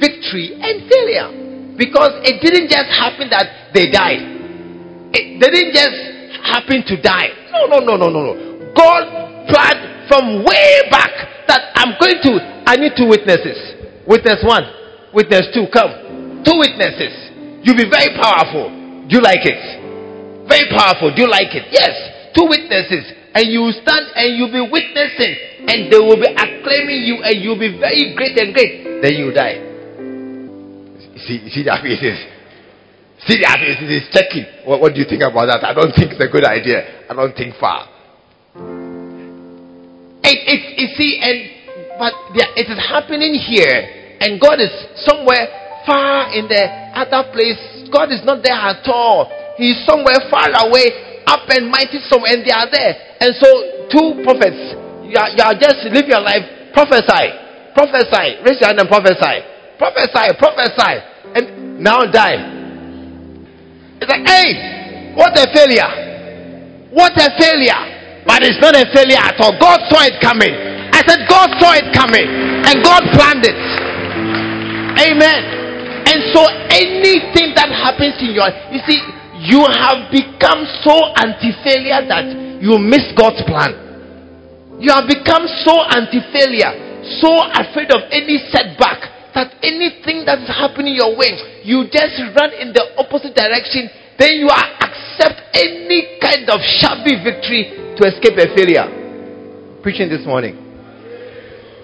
victory 0.01 0.57
and 0.57 0.89
failure. 0.89 1.77
Because 1.77 2.13
it 2.29 2.45
didn't 2.45 2.69
just 2.69 2.93
happen 2.93 3.31
that 3.31 3.73
they 3.73 3.89
died. 3.89 4.21
It 5.17 5.41
didn't 5.41 5.73
just 5.73 5.97
happen 6.45 6.85
to 6.85 7.01
die. 7.01 7.33
No, 7.53 7.67
no, 7.67 7.79
no, 7.81 7.97
no, 7.97 8.09
no, 8.13 8.21
no. 8.21 8.35
God 8.77 9.49
planned 9.49 10.09
from 10.09 10.45
way 10.45 10.89
back 10.91 11.09
that 11.49 11.73
I'm 11.77 11.97
going 11.97 12.21
to, 12.21 12.63
I 12.67 12.77
need 12.77 12.93
two 12.97 13.09
witnesses. 13.09 13.57
Witness 14.07 14.45
one, 14.45 14.65
witness 15.15 15.49
two, 15.55 15.67
come. 15.73 15.91
Two 16.45 16.57
witnesses. 16.57 17.15
You'll 17.63 17.77
be 17.77 17.89
very 17.89 18.17
powerful. 18.17 18.73
Do 19.09 19.17
you 19.17 19.23
like 19.23 19.45
it? 19.45 19.61
Very 20.49 20.67
powerful. 20.73 21.13
Do 21.15 21.23
you 21.23 21.31
like 21.31 21.53
it? 21.53 21.69
Yes. 21.71 22.33
Two 22.35 22.47
witnesses. 22.49 23.13
And 23.35 23.47
you 23.47 23.71
stand 23.83 24.11
and 24.17 24.35
you'll 24.35 24.51
be 24.51 24.65
witnessing 24.65 25.35
and 25.69 25.93
they 25.93 25.99
will 25.99 26.19
be 26.19 26.27
acclaiming 26.27 27.07
you 27.07 27.23
and 27.23 27.39
you'll 27.39 27.59
be 27.59 27.79
very 27.79 28.15
great 28.17 28.35
and 28.39 28.55
great. 28.55 29.03
Then 29.03 29.15
you 29.15 29.31
die. 29.31 29.71
See, 31.27 31.47
see 31.51 31.63
their 31.63 31.79
faces. 31.79 32.19
See 33.29 33.39
their 33.39 33.55
faces. 33.61 33.87
It's 33.87 34.09
checking. 34.11 34.47
What, 34.65 34.81
what 34.81 34.95
do 34.95 35.01
you 35.01 35.07
think 35.07 35.23
about 35.23 35.47
that? 35.47 35.63
I 35.63 35.75
don't 35.75 35.93
think 35.93 36.17
it's 36.17 36.25
a 36.25 36.33
good 36.33 36.45
idea. 36.45 37.07
I 37.09 37.15
don't 37.15 37.37
think 37.37 37.55
far. 37.61 37.87
It, 40.23 40.39
it, 40.47 40.61
you 40.79 40.89
see, 40.97 41.21
and 41.21 41.39
but 41.99 42.13
yeah, 42.33 42.49
it 42.57 42.69
is 42.71 42.81
happening 42.81 43.35
here, 43.35 44.17
and 44.21 44.41
God 44.41 44.61
is 44.61 44.73
somewhere 45.05 45.60
far 45.91 46.31
in 46.31 46.47
the 46.47 46.63
other 46.95 47.27
place. 47.35 47.59
God 47.91 48.15
is 48.15 48.23
not 48.23 48.47
there 48.47 48.55
at 48.55 48.87
all. 48.87 49.27
He 49.59 49.75
is 49.75 49.83
somewhere 49.83 50.23
far 50.31 50.47
away, 50.63 51.27
up 51.27 51.51
and 51.51 51.67
mighty 51.67 51.99
somewhere, 52.07 52.39
and 52.39 52.47
they 52.47 52.55
are 52.55 52.71
there. 52.71 52.95
And 53.19 53.35
so, 53.35 53.49
two 53.91 54.23
prophets 54.23 54.79
you 55.11 55.19
are, 55.19 55.31
you 55.35 55.43
are 55.43 55.59
just 55.59 55.83
live 55.91 56.07
your 56.07 56.23
life, 56.23 56.71
prophesy, 56.71 57.27
prophesy, 57.75 58.39
raise 58.47 58.63
your 58.63 58.71
hand 58.71 58.79
and 58.79 58.87
prophesy, 58.87 59.43
prophesy, 59.75 60.27
prophesy, 60.39 60.95
and 61.35 61.83
now 61.83 62.07
die. 62.07 62.39
It's 63.99 64.07
like, 64.07 64.23
hey, 64.23 65.13
what 65.19 65.35
a 65.35 65.51
failure! 65.51 65.91
What 66.95 67.13
a 67.19 67.29
failure! 67.37 68.23
But 68.25 68.47
it's 68.47 68.63
not 68.63 68.79
a 68.79 68.87
failure 68.95 69.19
at 69.19 69.35
all. 69.43 69.59
God 69.59 69.81
saw 69.91 70.07
it 70.07 70.23
coming. 70.23 70.55
I 70.95 71.03
said, 71.07 71.27
God 71.29 71.51
saw 71.59 71.75
it 71.75 71.91
coming, 71.93 72.27
and 72.31 72.85
God 72.85 73.03
planned 73.13 73.45
it. 73.45 73.59
Amen. 75.11 75.60
So 76.31 76.41
anything 76.71 77.55
that 77.59 77.71
happens 77.71 78.19
in 78.23 78.35
your 78.35 78.49
you 78.71 78.81
see, 78.87 79.01
you 79.41 79.65
have 79.65 80.13
become 80.13 80.69
so 80.85 80.95
anti-failure 81.17 82.05
that 82.07 82.61
you 82.61 82.77
miss 82.77 83.09
God's 83.17 83.41
plan. 83.49 83.73
You 84.81 84.93
have 84.93 85.09
become 85.09 85.45
so 85.65 85.77
anti 85.93 86.21
failure, 86.33 86.73
so 87.21 87.29
afraid 87.53 87.93
of 87.93 88.05
any 88.13 88.41
setback 88.49 89.33
that 89.35 89.53
anything 89.63 90.25
that's 90.25 90.49
happening 90.49 90.97
your 90.97 91.17
way, 91.17 91.37
you 91.65 91.85
just 91.93 92.17
run 92.37 92.53
in 92.57 92.73
the 92.73 92.97
opposite 92.97 93.37
direction, 93.37 93.89
then 94.19 94.41
you 94.41 94.49
are 94.49 94.69
accept 94.81 95.41
any 95.53 96.21
kind 96.21 96.49
of 96.49 96.61
shabby 96.81 97.17
victory 97.21 97.97
to 97.97 98.09
escape 98.09 98.37
a 98.41 98.49
failure. 98.57 98.89
Preaching 99.83 100.09
this 100.09 100.25
morning. 100.25 100.57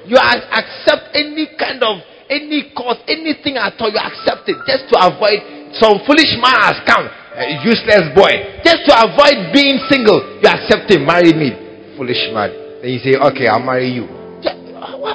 You 0.04 0.16
are 0.16 0.36
accept 0.52 1.12
any 1.16 1.48
kind 1.58 1.82
of 1.82 2.00
any 2.28 2.72
cause, 2.74 2.98
anything 3.06 3.56
at 3.56 3.78
all, 3.78 3.90
you 3.90 4.00
accept 4.00 4.48
it 4.48 4.58
just 4.66 4.90
to 4.90 4.96
avoid 4.98 5.38
some 5.78 6.00
foolish 6.08 6.32
man 6.40 6.56
has 6.62 6.78
come, 6.88 7.04
a 7.36 7.60
useless 7.60 8.08
boy, 8.16 8.32
just 8.64 8.86
to 8.88 8.92
avoid 8.96 9.52
being 9.52 9.76
single. 9.92 10.40
You 10.40 10.48
accept 10.48 10.88
him, 10.88 11.04
marry 11.04 11.32
me, 11.36 11.52
foolish 11.96 12.32
man. 12.32 12.80
Then 12.80 12.90
you 12.96 13.00
say, 13.02 13.14
okay, 13.18 13.46
I'll 13.46 13.62
marry 13.62 13.92
you. 13.92 14.08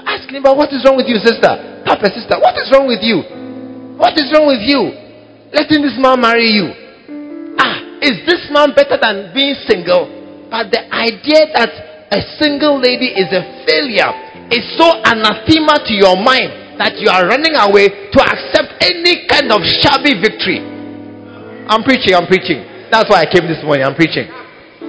Ask 0.05 0.29
him 0.29 0.43
about 0.43 0.57
what 0.57 0.71
is 0.71 0.85
wrong 0.85 0.97
with 0.97 1.07
you, 1.09 1.17
sister. 1.19 1.83
Papa, 1.83 2.07
sister, 2.13 2.37
what 2.39 2.55
is 2.55 2.69
wrong 2.71 2.87
with 2.87 3.01
you? 3.01 3.25
What 3.97 4.13
is 4.17 4.29
wrong 4.31 4.47
with 4.47 4.63
you? 4.63 4.93
Letting 5.51 5.81
this 5.81 5.97
man 5.99 6.21
marry 6.21 6.47
you. 6.47 6.71
Ah, 7.59 7.99
is 7.99 8.23
this 8.29 8.47
man 8.53 8.71
better 8.71 8.95
than 9.01 9.33
being 9.33 9.55
single? 9.67 10.07
But 10.49 10.71
the 10.71 10.87
idea 10.93 11.51
that 11.57 11.71
a 12.11 12.21
single 12.39 12.79
lady 12.79 13.11
is 13.11 13.31
a 13.31 13.43
failure 13.67 14.11
is 14.51 14.63
so 14.77 14.99
anathema 15.03 15.79
to 15.87 15.93
your 15.95 16.15
mind 16.19 16.60
that 16.81 16.97
you 16.97 17.13
are 17.13 17.29
running 17.29 17.53
away 17.53 18.09
to 18.09 18.19
accept 18.25 18.81
any 18.81 19.29
kind 19.29 19.53
of 19.53 19.61
shabby 19.61 20.17
victory. 20.17 20.57
I'm 21.69 21.85
preaching, 21.85 22.17
I'm 22.17 22.25
preaching. 22.25 22.65
That's 22.89 23.05
why 23.05 23.21
I 23.21 23.27
came 23.29 23.45
this 23.45 23.61
morning. 23.61 23.85
I'm 23.85 23.93
preaching. 23.93 24.25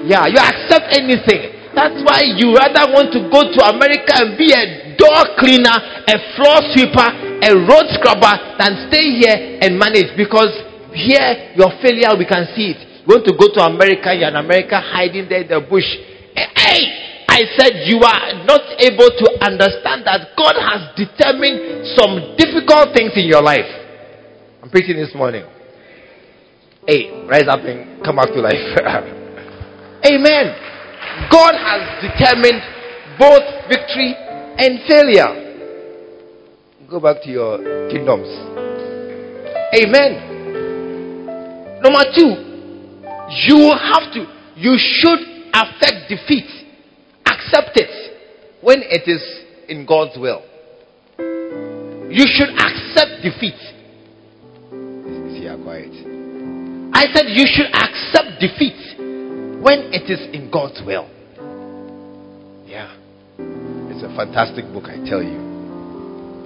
Yeah, 0.09 0.25
you 0.25 0.41
accept 0.41 0.89
anything. 0.97 1.53
That's 1.77 2.01
why 2.01 2.25
you 2.37 2.57
rather 2.57 2.89
want 2.93 3.13
to 3.13 3.29
go 3.29 3.45
to 3.45 3.61
America 3.69 4.25
and 4.25 4.37
be 4.41 4.53
a 4.57 4.97
door 4.97 5.37
cleaner, 5.37 5.73
a 6.09 6.17
floor 6.37 6.59
sweeper, 6.73 7.09
a 7.45 7.51
road 7.69 7.87
scrubber 7.97 8.57
than 8.57 8.89
stay 8.89 9.21
here 9.21 9.61
and 9.61 9.77
manage 9.77 10.17
because 10.17 10.53
here 10.97 11.53
your 11.57 11.73
failure 11.85 12.13
we 12.17 12.25
can 12.25 12.49
see 12.57 12.73
it. 12.77 12.81
You 13.05 13.21
want 13.21 13.25
to 13.29 13.37
go 13.37 13.53
to 13.53 13.61
America, 13.69 14.13
you're 14.17 14.29
in 14.29 14.37
America 14.37 14.81
hiding 14.81 15.29
there 15.29 15.45
in 15.45 15.49
the 15.49 15.61
bush. 15.61 15.87
Eh, 16.37 16.49
hey, 16.57 16.81
I 17.33 17.49
said 17.57 17.89
you 17.89 17.97
are 17.97 18.45
not 18.45 18.61
able 18.77 19.09
to 19.09 19.27
understand 19.41 20.05
that 20.05 20.37
God 20.37 20.53
has 20.53 20.93
determined 21.01 21.89
some 21.97 22.37
difficult 22.37 22.93
things 22.93 23.13
in 23.17 23.25
your 23.25 23.41
life. 23.41 23.65
I'm 24.63 24.69
preaching 24.69 24.97
this 24.97 25.15
morning. 25.15 25.49
Hey, 26.87 27.25
rise 27.25 27.49
up 27.49 27.65
and 27.65 28.05
come 28.05 28.17
back 28.17 28.29
to 28.37 28.41
life. 28.41 28.61
Amen. 30.05 30.45
God 31.33 31.57
has 31.57 32.05
determined 32.05 32.61
both 33.19 33.49
victory 33.65 34.13
and 34.13 34.85
failure. 34.85 35.33
Go 36.91 37.01
back 37.01 37.23
to 37.23 37.31
your 37.31 37.57
kingdoms. 37.89 38.29
Amen. 39.73 40.21
Number 41.81 42.05
two, 42.13 42.29
you 43.49 43.73
have 43.73 44.13
to, 44.13 44.21
you 44.55 44.77
should 44.77 45.49
affect 45.55 46.11
defeat. 46.11 46.62
Accept 47.53 47.77
it 47.77 48.63
when 48.63 48.81
it 48.81 49.07
is 49.07 49.21
in 49.69 49.85
God's 49.85 50.17
will. 50.19 50.41
You 52.09 52.25
should 52.25 52.49
accept 52.49 53.21
defeat. 53.21 53.61
See, 55.37 55.45
quiet. 55.63 55.93
I 56.95 57.05
said 57.13 57.29
you 57.29 57.45
should 57.45 57.69
accept 57.75 58.41
defeat 58.41 58.97
when 59.61 59.93
it 59.93 60.09
is 60.09 60.21
in 60.33 60.51
God's 60.51 60.81
will. 60.87 61.11
Yeah. 62.65 62.97
It's 63.37 64.03
a 64.03 64.17
fantastic 64.17 64.65
book, 64.73 64.85
I 64.85 64.97
tell 65.05 65.23
you. 65.23 65.37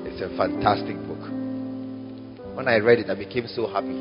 It's 0.06 0.20
a 0.20 0.36
fantastic 0.36 0.96
book. 1.06 1.22
When 2.56 2.66
I 2.66 2.78
read 2.78 2.98
it, 2.98 3.10
I 3.10 3.14
became 3.14 3.46
so 3.46 3.68
happy. 3.68 3.94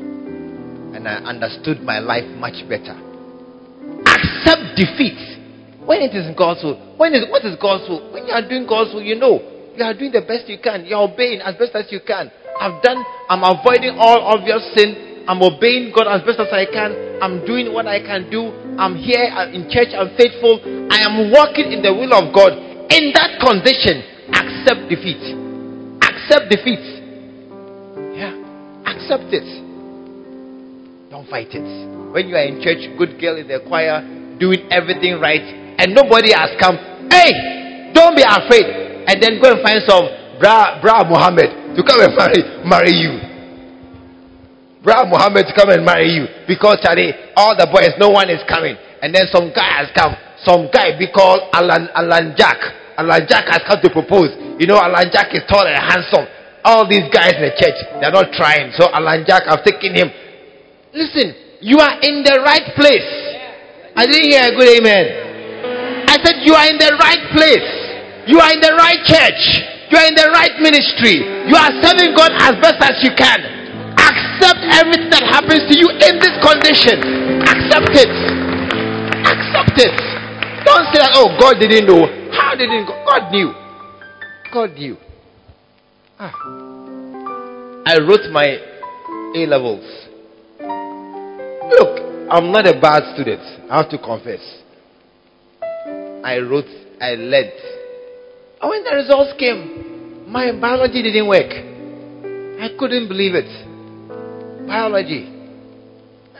And 0.96 1.06
I 1.06 1.22
understood 1.22 1.82
my 1.82 2.00
life 2.00 2.26
much 2.38 2.68
better. 2.68 2.98
Accept 4.02 4.74
defeat 4.74 5.35
when 5.86 6.02
it 6.02 6.12
is 6.12 6.26
God's 6.36 6.62
will. 6.62 6.76
When 6.98 7.14
is, 7.14 7.30
what 7.30 7.46
is 7.46 7.56
God's 7.62 7.88
will? 7.88 8.12
When 8.12 8.26
you 8.26 8.34
are 8.34 8.42
doing 8.42 8.66
God's 8.66 8.92
will, 8.92 9.02
you 9.02 9.14
know 9.14 9.38
you 9.76 9.84
are 9.84 9.94
doing 9.94 10.10
the 10.10 10.24
best 10.24 10.48
you 10.48 10.58
can. 10.58 10.84
You 10.84 10.96
are 10.96 11.06
obeying 11.06 11.40
as 11.40 11.54
best 11.56 11.76
as 11.76 11.86
you 11.92 12.00
can. 12.00 12.32
I've 12.58 12.82
done, 12.82 13.04
I'm 13.28 13.44
avoiding 13.44 14.00
all 14.00 14.24
obvious 14.24 14.64
sin. 14.74 15.24
I'm 15.28 15.42
obeying 15.42 15.92
God 15.92 16.08
as 16.08 16.24
best 16.24 16.40
as 16.40 16.48
I 16.48 16.64
can. 16.64 17.20
I'm 17.20 17.44
doing 17.44 17.74
what 17.74 17.86
I 17.86 18.00
can 18.00 18.30
do. 18.30 18.48
I'm 18.78 18.96
here 18.96 19.28
I'm 19.28 19.52
in 19.52 19.68
church. 19.68 19.92
I'm 19.92 20.16
faithful. 20.16 20.62
I 20.88 21.04
am 21.04 21.30
walking 21.30 21.72
in 21.72 21.82
the 21.82 21.92
will 21.92 22.14
of 22.14 22.32
God. 22.32 22.56
In 22.88 23.12
that 23.12 23.36
condition, 23.42 24.00
accept 24.32 24.88
defeat. 24.88 25.20
Accept 26.00 26.48
defeat. 26.48 26.84
Yeah. 28.16 28.32
Accept 28.86 29.28
it. 29.34 29.48
Don't 31.10 31.28
fight 31.28 31.52
it. 31.52 31.66
When 32.12 32.28
you 32.28 32.36
are 32.36 32.46
in 32.46 32.62
church, 32.62 32.80
good 32.96 33.20
girl 33.20 33.36
in 33.36 33.48
the 33.48 33.60
choir, 33.66 34.00
doing 34.38 34.68
everything 34.70 35.20
right, 35.20 35.65
and 35.78 35.94
nobody 35.94 36.32
has 36.32 36.56
come, 36.60 36.76
hey, 37.10 37.92
don't 37.92 38.16
be 38.16 38.24
afraid. 38.24 38.64
And 39.06 39.22
then 39.22 39.40
go 39.40 39.52
and 39.52 39.62
find 39.62 39.80
some 39.86 40.04
bra, 40.40 40.80
bra 40.82 41.04
Muhammad 41.04 41.76
to 41.76 41.80
come 41.84 42.00
and 42.00 42.12
marry, 42.18 42.40
marry 42.64 42.94
you. 42.96 43.26
Brother 44.86 45.10
Muhammad 45.10 45.50
to 45.50 45.54
come 45.54 45.70
and 45.74 45.82
marry 45.82 46.14
you 46.14 46.30
because 46.46 46.78
Charlie, 46.78 47.10
all 47.34 47.58
the 47.58 47.66
boys, 47.66 47.90
no 47.98 48.06
one 48.10 48.30
is 48.30 48.38
coming. 48.46 48.78
And 49.02 49.10
then 49.10 49.26
some 49.34 49.50
guy 49.50 49.82
has 49.82 49.90
come. 49.98 50.14
Some 50.46 50.70
guy 50.70 50.94
be 50.94 51.10
called 51.10 51.50
Alan 51.50 51.90
Alan 51.90 52.38
Jack. 52.38 52.54
Alan 52.94 53.26
Jack 53.26 53.50
has 53.50 53.66
come 53.66 53.82
to 53.82 53.90
propose. 53.90 54.30
You 54.62 54.70
know, 54.70 54.78
Alan 54.78 55.10
Jack 55.10 55.34
is 55.34 55.42
tall 55.50 55.66
and 55.66 55.74
handsome. 55.74 56.30
All 56.62 56.86
these 56.86 57.10
guys 57.10 57.34
in 57.34 57.50
the 57.50 57.54
church, 57.58 57.74
they're 57.98 58.14
not 58.14 58.30
trying. 58.38 58.70
So 58.78 58.86
Alan 58.94 59.26
Jack, 59.26 59.50
I've 59.50 59.66
taken 59.66 59.90
him. 59.90 60.06
Listen, 60.94 61.34
you 61.60 61.82
are 61.82 61.98
in 62.06 62.22
the 62.22 62.38
right 62.46 62.70
place. 62.78 63.10
I 63.98 64.06
didn't 64.06 64.30
hear 64.30 64.42
a 64.46 64.54
good 64.54 64.70
amen. 64.70 65.25
Said 66.26 66.42
you 66.42 66.58
are 66.58 66.66
in 66.66 66.74
the 66.74 66.90
right 66.98 67.22
place. 67.30 67.70
You 68.26 68.42
are 68.42 68.50
in 68.50 68.58
the 68.58 68.74
right 68.74 68.98
church. 69.06 69.62
You 69.86 69.94
are 69.94 70.10
in 70.10 70.18
the 70.18 70.26
right 70.34 70.58
ministry. 70.58 71.22
You 71.22 71.54
are 71.54 71.70
serving 71.78 72.18
God 72.18 72.34
as 72.34 72.58
best 72.58 72.82
as 72.82 72.98
you 73.06 73.14
can. 73.14 73.38
Accept 73.94 74.58
everything 74.74 75.06
that 75.14 75.22
happens 75.22 75.62
to 75.70 75.74
you 75.78 75.86
in 75.86 76.18
this 76.18 76.34
condition. 76.42 76.98
Accept 77.46 77.94
it. 77.94 78.10
Accept 79.22 79.78
it. 79.78 79.94
Don't 80.66 80.90
say 80.90 80.98
that, 80.98 81.14
oh, 81.14 81.30
God 81.38 81.62
didn't 81.62 81.86
know. 81.86 82.02
How 82.34 82.58
didn't 82.58 82.90
God 82.90 83.30
knew? 83.30 83.54
God 84.52 84.74
knew. 84.74 84.96
Ah. 86.18 86.34
I 87.86 88.02
wrote 88.02 88.26
my 88.34 88.58
A 89.36 89.46
levels. 89.46 89.86
Look, 91.70 92.02
I'm 92.34 92.50
not 92.50 92.66
a 92.66 92.74
bad 92.80 93.14
student. 93.14 93.70
I 93.70 93.78
have 93.78 93.90
to 93.90 93.98
confess. 93.98 94.65
I 96.26 96.38
wrote, 96.38 96.66
I 97.00 97.14
led. 97.14 97.54
And 98.58 98.66
when 98.68 98.82
the 98.82 98.98
results 98.98 99.38
came, 99.38 100.26
my 100.26 100.50
biology 100.58 100.98
didn't 101.00 101.28
work. 101.28 101.46
I 101.46 102.74
couldn't 102.74 103.06
believe 103.06 103.38
it. 103.38 103.46
Biology. 104.66 105.30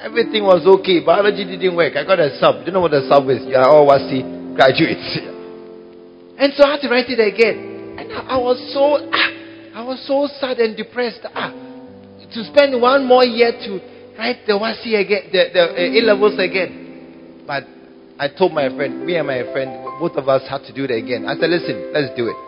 Everything 0.02 0.42
was 0.42 0.66
okay. 0.66 1.06
Biology 1.06 1.44
didn't 1.44 1.76
work. 1.76 1.94
I 1.94 2.02
got 2.02 2.18
a 2.18 2.34
sub. 2.42 2.66
You 2.66 2.72
know 2.72 2.80
what 2.80 2.94
a 2.94 3.06
sub 3.06 3.30
is? 3.30 3.46
You 3.46 3.54
are 3.54 3.70
all 3.70 3.86
WASSCE 3.86 4.58
graduates. 4.58 5.06
and 6.42 6.50
so 6.58 6.66
I 6.66 6.74
had 6.74 6.82
to 6.82 6.90
write 6.90 7.06
it 7.06 7.22
again. 7.22 7.94
And 7.94 8.10
I, 8.10 8.34
I 8.34 8.38
was 8.42 8.58
so, 8.74 9.06
ah, 9.06 9.30
I 9.78 9.86
was 9.86 10.02
so 10.02 10.26
sad 10.42 10.58
and 10.58 10.76
depressed. 10.76 11.22
Ah, 11.30 11.54
to 11.54 12.44
spend 12.50 12.74
one 12.82 13.06
more 13.06 13.24
year 13.24 13.52
to 13.54 13.70
write 14.18 14.42
the 14.50 14.58
WASSCE 14.58 14.98
again, 14.98 15.30
the, 15.30 15.42
the 15.54 15.62
uh, 15.62 15.78
A 15.78 16.00
levels 16.02 16.34
again. 16.42 17.44
But 17.46 17.75
I 18.18 18.28
told 18.28 18.52
my 18.52 18.72
friend, 18.74 19.04
me 19.04 19.16
and 19.16 19.26
my 19.26 19.44
friend, 19.52 19.84
both 20.00 20.16
of 20.16 20.28
us 20.28 20.42
had 20.48 20.64
to 20.64 20.72
do 20.72 20.84
it 20.84 20.90
again. 20.90 21.28
I 21.28 21.36
said, 21.36 21.50
listen, 21.52 21.92
let's 21.92 22.16
do 22.16 22.32
it. 22.32 22.38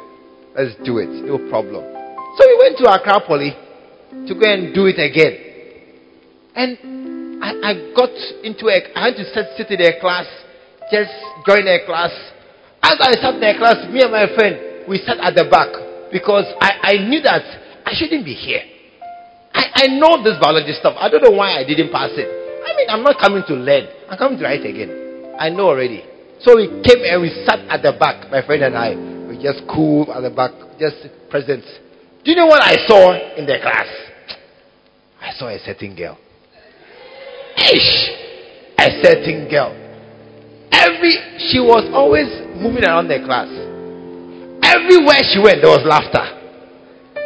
Let's 0.56 0.72
do 0.80 0.96
it. 0.96 1.12
No 1.28 1.36
problem. 1.52 1.84
So 1.84 2.40
we 2.48 2.56
went 2.56 2.78
to 2.80 2.88
Accra 2.88 3.20
to 3.20 4.32
go 4.32 4.46
and 4.48 4.72
do 4.72 4.88
it 4.88 4.96
again. 4.96 5.36
And 6.56 7.44
I, 7.44 7.52
I 7.60 7.72
got 7.92 8.10
into 8.40 8.72
a, 8.72 8.80
I 8.96 9.12
had 9.12 9.16
to 9.20 9.24
sit, 9.28 9.44
sit 9.60 9.68
in 9.68 9.84
a 9.84 10.00
class, 10.00 10.24
just 10.90 11.12
join 11.44 11.68
a 11.68 11.84
class. 11.84 12.16
As 12.82 12.96
I 13.00 13.12
sat 13.20 13.36
in 13.36 13.44
a 13.44 13.58
class, 13.58 13.84
me 13.92 14.00
and 14.00 14.12
my 14.12 14.24
friend, 14.34 14.88
we 14.88 14.98
sat 15.04 15.20
at 15.20 15.36
the 15.36 15.44
back 15.52 15.68
because 16.10 16.48
I, 16.64 16.96
I 16.96 17.08
knew 17.08 17.20
that 17.20 17.44
I 17.84 17.92
shouldn't 17.92 18.24
be 18.24 18.32
here. 18.32 18.62
I, 19.52 19.84
I 19.84 19.98
know 19.98 20.24
this 20.24 20.40
biology 20.40 20.72
stuff. 20.80 20.96
I 20.98 21.10
don't 21.10 21.22
know 21.22 21.36
why 21.36 21.60
I 21.60 21.64
didn't 21.64 21.92
pass 21.92 22.10
it. 22.16 22.24
I 22.24 22.76
mean, 22.76 22.88
I'm 22.88 23.02
not 23.02 23.20
coming 23.20 23.44
to 23.48 23.54
learn. 23.54 23.84
I'm 24.08 24.16
coming 24.16 24.38
to 24.38 24.44
write 24.44 24.64
again. 24.64 25.07
I 25.38 25.50
know 25.50 25.68
already. 25.68 26.04
So 26.40 26.56
we 26.56 26.66
came 26.82 27.02
and 27.02 27.22
we 27.22 27.30
sat 27.46 27.60
at 27.70 27.82
the 27.82 27.92
back, 27.98 28.30
my 28.30 28.44
friend 28.44 28.62
and 28.62 28.76
I. 28.76 28.94
We 29.28 29.42
just 29.42 29.62
cool 29.68 30.12
at 30.12 30.20
the 30.20 30.30
back, 30.30 30.52
just 30.78 31.06
present. 31.30 31.64
Do 32.24 32.30
you 32.30 32.36
know 32.36 32.46
what 32.46 32.62
I 32.62 32.74
saw 32.86 33.14
in 33.36 33.46
the 33.46 33.58
class? 33.62 33.86
I 35.20 35.32
saw 35.38 35.48
a 35.48 35.58
certain 35.58 35.96
girl. 35.96 36.18
Ish! 37.56 38.10
A 38.78 39.02
certain 39.02 39.48
girl. 39.50 39.74
Every 40.70 41.12
she 41.50 41.58
was 41.58 41.90
always 41.90 42.30
moving 42.54 42.84
around 42.84 43.08
the 43.08 43.18
class. 43.26 43.50
Everywhere 44.62 45.22
she 45.26 45.38
went, 45.42 45.62
there 45.62 45.70
was 45.70 45.82
laughter. 45.82 46.22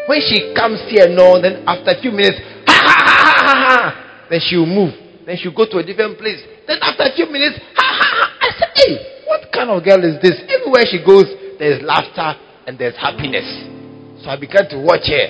When 0.08 0.20
she 0.24 0.54
comes 0.56 0.80
here, 0.88 1.08
no, 1.08 1.40
then 1.40 1.64
after 1.66 1.92
a 1.92 2.00
few 2.00 2.10
minutes, 2.10 2.40
ha 2.66 2.72
ha 2.72 2.96
ha 2.96 3.16
ha 3.16 3.42
ha 3.44 3.54
ha. 3.68 4.26
Then 4.30 4.40
she 4.40 4.56
will 4.56 4.70
move. 4.70 4.94
Then 5.26 5.36
she'll 5.36 5.54
go 5.54 5.66
to 5.66 5.78
a 5.78 5.84
different 5.84 6.18
place. 6.18 6.40
Then 6.66 6.78
after 6.80 7.04
a 7.04 7.12
few 7.14 7.26
minutes, 7.26 7.60
ha 7.76 7.81
hey, 8.74 9.24
what 9.26 9.52
kind 9.52 9.70
of 9.70 9.84
girl 9.84 10.02
is 10.04 10.20
this? 10.22 10.40
Everywhere 10.48 10.84
she 10.90 11.04
goes, 11.04 11.26
there's 11.58 11.82
laughter 11.82 12.38
and 12.66 12.78
there's 12.78 12.96
happiness. 12.96 13.46
So 14.22 14.30
I 14.30 14.36
began 14.38 14.68
to 14.70 14.78
watch 14.78 15.06
her. 15.06 15.26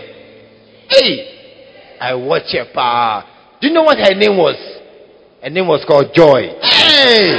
Hey, 0.89 1.97
I 2.01 2.15
watch 2.15 2.53
her. 2.53 2.67
Pa. 2.75 3.59
Do 3.61 3.69
you 3.69 3.75
know 3.75 3.83
what 3.83 3.99
her 3.99 4.15
name 4.15 4.37
was? 4.37 4.57
Her 5.43 5.51
name 5.51 5.67
was 5.67 5.85
called 5.87 6.11
Joy. 6.15 6.55
Hey, 6.61 7.35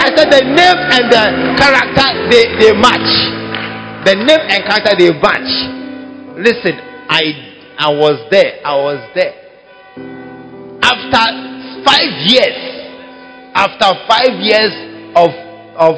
I 0.00 0.10
said 0.16 0.28
the 0.32 0.42
name 0.42 0.80
and 0.90 1.06
the 1.12 1.24
character 1.56 2.08
they, 2.32 2.44
they 2.60 2.72
match. 2.76 3.08
The 4.04 4.14
name 4.16 4.42
and 4.48 4.60
character 4.64 4.96
they 4.96 5.12
match. 5.12 5.50
Listen, 6.40 6.78
I 7.08 7.48
I 7.78 7.90
was 7.94 8.26
there. 8.30 8.60
I 8.64 8.74
was 8.76 9.00
there. 9.14 9.34
After 10.82 11.24
five 11.84 12.12
years, 12.26 12.58
after 13.54 13.92
five 14.08 14.34
years 14.40 14.87
of 15.16 15.30
of 15.78 15.94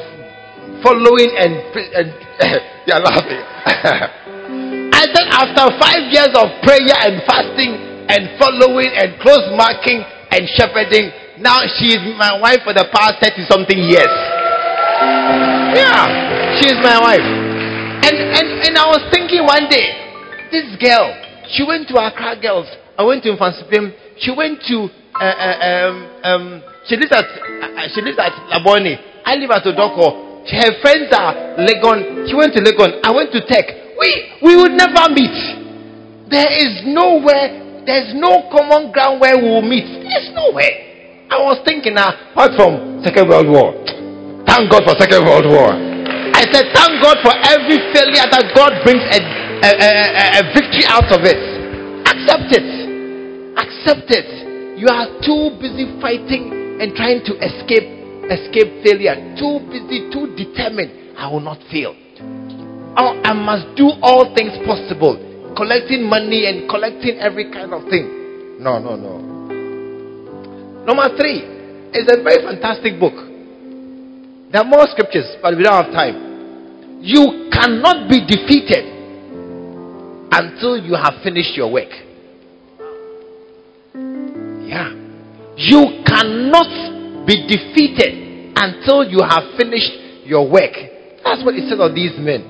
following 0.83 1.31
and, 1.37 1.53
and 1.95 2.07
you're 2.87 3.01
laughing. 3.01 3.41
I 4.93 5.03
said 5.09 5.27
after 5.33 5.65
five 5.81 6.03
years 6.13 6.33
of 6.37 6.49
prayer 6.61 6.97
and 7.05 7.21
fasting 7.25 7.73
and 8.09 8.37
following 8.37 8.91
and 8.93 9.17
close 9.21 9.45
marking 9.57 10.05
and 10.29 10.45
shepherding, 10.53 11.09
now 11.41 11.65
she 11.79 11.97
is 11.97 12.01
my 12.17 12.37
wife 12.39 12.61
for 12.63 12.73
the 12.73 12.85
past 12.93 13.17
30 13.21 13.49
something 13.49 13.77
years. 13.77 14.13
Yeah, 15.73 16.59
she 16.61 16.69
is 16.69 16.77
my 16.83 16.99
wife. 17.01 17.25
And, 18.05 18.17
and, 18.17 18.47
and 18.67 18.77
I 18.77 18.85
was 18.89 19.01
thinking 19.13 19.45
one 19.45 19.69
day, 19.69 19.89
this 20.51 20.69
girl, 20.77 21.09
she 21.49 21.63
went 21.65 21.87
to 21.89 21.95
Accra 21.97 22.37
Girls. 22.41 22.67
I 22.97 23.03
went 23.03 23.23
to 23.23 23.33
Mfantsipim. 23.33 23.93
She 24.19 24.31
went 24.35 24.61
to, 24.67 24.89
uh, 25.15 25.23
uh, 25.23 25.57
um, 25.65 25.95
um, 26.23 26.63
she 26.91 26.99
lives 26.99 27.15
at, 27.15 27.23
uh, 27.23 27.87
she 27.95 28.03
lives 28.03 28.19
at 28.19 28.35
Labone. 28.51 28.99
I 29.23 29.39
live 29.39 29.47
at 29.55 29.63
Odoko. 29.63 30.43
Her 30.43 30.71
friends 30.83 31.07
are 31.15 31.55
Legon. 31.63 32.27
She 32.27 32.35
went 32.35 32.51
to 32.51 32.59
Legon. 32.59 32.99
I 32.99 33.15
went 33.15 33.31
to 33.31 33.39
Tech. 33.47 33.63
We, 33.95 34.11
we 34.43 34.59
would 34.59 34.75
never 34.75 35.07
meet. 35.15 35.31
There 36.27 36.51
is 36.51 36.83
nowhere, 36.83 37.87
there's 37.87 38.11
no 38.11 38.51
common 38.51 38.91
ground 38.91 39.23
where 39.23 39.39
we 39.39 39.47
will 39.47 39.63
meet. 39.63 39.87
There's 39.87 40.35
nowhere. 40.35 41.31
I 41.31 41.39
was 41.39 41.63
thinking 41.63 41.95
now, 41.95 42.11
apart 42.35 42.59
from 42.59 42.99
Second 43.07 43.31
World 43.31 43.47
War. 43.47 43.71
Thank 44.43 44.67
God 44.67 44.83
for 44.83 44.91
Second 44.99 45.23
World 45.23 45.47
War. 45.47 45.71
I 45.71 46.43
said, 46.51 46.75
thank 46.75 46.99
God 46.99 47.23
for 47.23 47.31
every 47.31 47.79
failure 47.95 48.27
that 48.27 48.51
God 48.51 48.83
brings 48.83 48.99
a, 48.99 49.19
a, 49.63 49.71
a, 49.79 50.23
a 50.39 50.51
victory 50.51 50.83
out 50.91 51.07
of 51.07 51.23
it. 51.23 51.39
Accept 52.03 52.51
it. 52.51 52.67
Accept 53.55 54.11
it. 54.11 54.27
You 54.75 54.91
are 54.91 55.07
too 55.23 55.55
busy 55.61 55.87
fighting 56.03 56.60
and 56.81 56.97
trying 56.97 57.21
to 57.29 57.37
escape 57.37 57.85
escape 58.25 58.81
failure. 58.81 59.13
Too 59.37 59.61
busy, 59.69 60.09
too 60.09 60.33
determined. 60.33 61.13
I 61.15 61.29
will 61.29 61.45
not 61.45 61.61
fail. 61.69 61.93
Oh, 62.97 63.21
I 63.23 63.33
must 63.33 63.77
do 63.77 63.93
all 64.01 64.33
things 64.33 64.57
possible. 64.65 65.15
Collecting 65.55 66.09
money 66.09 66.49
and 66.49 66.69
collecting 66.69 67.19
every 67.19 67.51
kind 67.51 67.73
of 67.73 67.85
thing. 67.85 68.57
No, 68.59 68.79
no, 68.79 68.95
no. 68.95 69.21
Number 70.85 71.15
three 71.15 71.45
is 71.93 72.09
a 72.09 72.23
very 72.23 72.41
fantastic 72.41 72.99
book. 72.99 73.13
There 74.51 74.61
are 74.61 74.67
more 74.67 74.87
scriptures, 74.89 75.37
but 75.41 75.55
we 75.55 75.63
don't 75.63 75.85
have 75.85 75.93
time. 75.93 76.99
You 77.01 77.49
cannot 77.51 78.09
be 78.09 78.25
defeated 78.25 78.89
until 80.31 80.77
you 80.77 80.95
have 80.95 81.21
finished 81.23 81.55
your 81.55 81.71
work. 81.71 81.91
You 85.61 86.01
cannot 86.09 87.25
be 87.29 87.45
defeated 87.45 88.57
until 88.57 89.05
you 89.05 89.21
have 89.21 89.53
finished 89.57 90.25
your 90.25 90.49
work. 90.49 90.73
That's 91.21 91.45
what 91.45 91.53
it 91.53 91.69
said 91.69 91.77
of 91.77 91.93
these 91.93 92.17
men. 92.17 92.41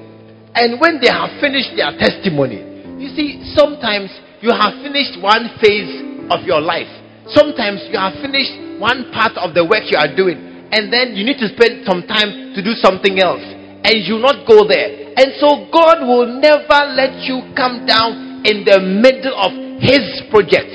And 0.56 0.80
when 0.80 1.00
they 1.04 1.12
have 1.12 1.36
finished 1.44 1.76
their 1.76 1.92
testimony, 2.00 2.64
you 3.00 3.12
see, 3.12 3.52
sometimes 3.56 4.12
you 4.40 4.52
have 4.52 4.80
finished 4.80 5.20
one 5.20 5.60
phase 5.60 5.92
of 6.32 6.48
your 6.48 6.64
life. 6.64 6.88
Sometimes 7.36 7.84
you 7.92 8.00
have 8.00 8.16
finished 8.24 8.80
one 8.80 9.12
part 9.12 9.36
of 9.36 9.56
the 9.56 9.64
work 9.68 9.92
you 9.92 10.00
are 10.00 10.12
doing, 10.12 10.72
and 10.72 10.92
then 10.92 11.16
you 11.16 11.28
need 11.28 11.40
to 11.40 11.52
spend 11.52 11.84
some 11.84 12.08
time 12.08 12.56
to 12.56 12.60
do 12.64 12.76
something 12.80 13.20
else, 13.20 13.44
and 13.44 14.04
you 14.08 14.20
not 14.20 14.48
go 14.48 14.64
there. 14.68 15.12
And 15.20 15.36
so 15.40 15.68
God 15.68 16.08
will 16.08 16.40
never 16.40 16.80
let 16.96 17.28
you 17.28 17.44
come 17.60 17.84
down 17.84 18.44
in 18.48 18.64
the 18.64 18.80
middle 18.80 19.36
of 19.36 19.52
His 19.84 20.24
project. 20.32 20.72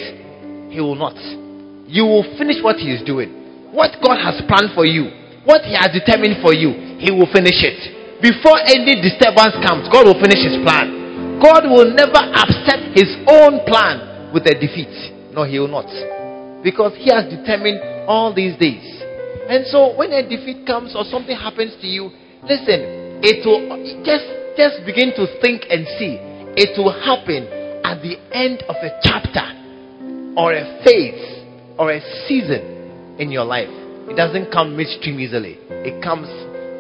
He 0.73 0.81
will 0.81 0.97
not. 1.01 1.17
You 1.87 2.05
will 2.05 2.27
finish 2.39 2.63
what 2.63 2.77
He 2.77 2.91
is 2.91 3.03
doing. 3.07 3.71
What 3.71 3.95
God 4.03 4.19
has 4.19 4.43
planned 4.47 4.75
for 4.75 4.87
you, 4.87 5.11
what 5.47 5.63
He 5.63 5.75
has 5.75 5.91
determined 5.95 6.43
for 6.43 6.55
you, 6.55 6.99
He 6.99 7.11
will 7.11 7.31
finish 7.31 7.63
it. 7.63 8.21
Before 8.23 8.59
any 8.63 8.99
disturbance 8.99 9.59
comes, 9.63 9.87
God 9.91 10.07
will 10.07 10.21
finish 10.21 10.43
His 10.43 10.59
plan. 10.65 11.39
God 11.43 11.69
will 11.69 11.89
never 11.93 12.23
upset 12.35 12.97
His 12.97 13.11
own 13.29 13.63
plan 13.69 14.33
with 14.33 14.47
a 14.49 14.55
defeat. 14.57 15.35
No, 15.35 15.45
He 15.45 15.59
will 15.59 15.69
not 15.69 15.87
because 16.67 16.99
he 16.99 17.07
has 17.15 17.31
determined 17.31 17.79
all 18.11 18.35
these 18.35 18.59
days. 18.59 18.83
And 19.47 19.63
so 19.71 19.95
when 19.95 20.11
a 20.11 20.27
defeat 20.27 20.67
comes 20.67 20.99
or 20.99 21.05
something 21.07 21.37
happens 21.39 21.79
to 21.81 21.87
you, 21.87 22.11
listen, 22.43 23.23
it 23.23 23.47
will 23.47 23.71
just 24.03 24.27
just 24.59 24.83
begin 24.83 25.15
to 25.15 25.31
think 25.39 25.63
and 25.71 25.87
see. 25.95 26.19
It 26.59 26.75
will 26.75 26.91
happen 26.91 27.47
at 27.87 28.03
the 28.03 28.19
end 28.35 28.67
of 28.67 28.75
a 28.83 28.99
chapter 28.99 29.47
or 30.35 30.51
a 30.59 30.83
phase 30.83 31.36
or 31.79 31.93
a 31.93 32.01
season 32.27 33.17
in 33.19 33.31
your 33.31 33.45
life. 33.45 33.71
It 34.09 34.17
doesn't 34.17 34.53
come 34.53 34.77
midstream 34.77 35.19
easily. 35.21 35.59
It 35.71 36.03
comes 36.03 36.29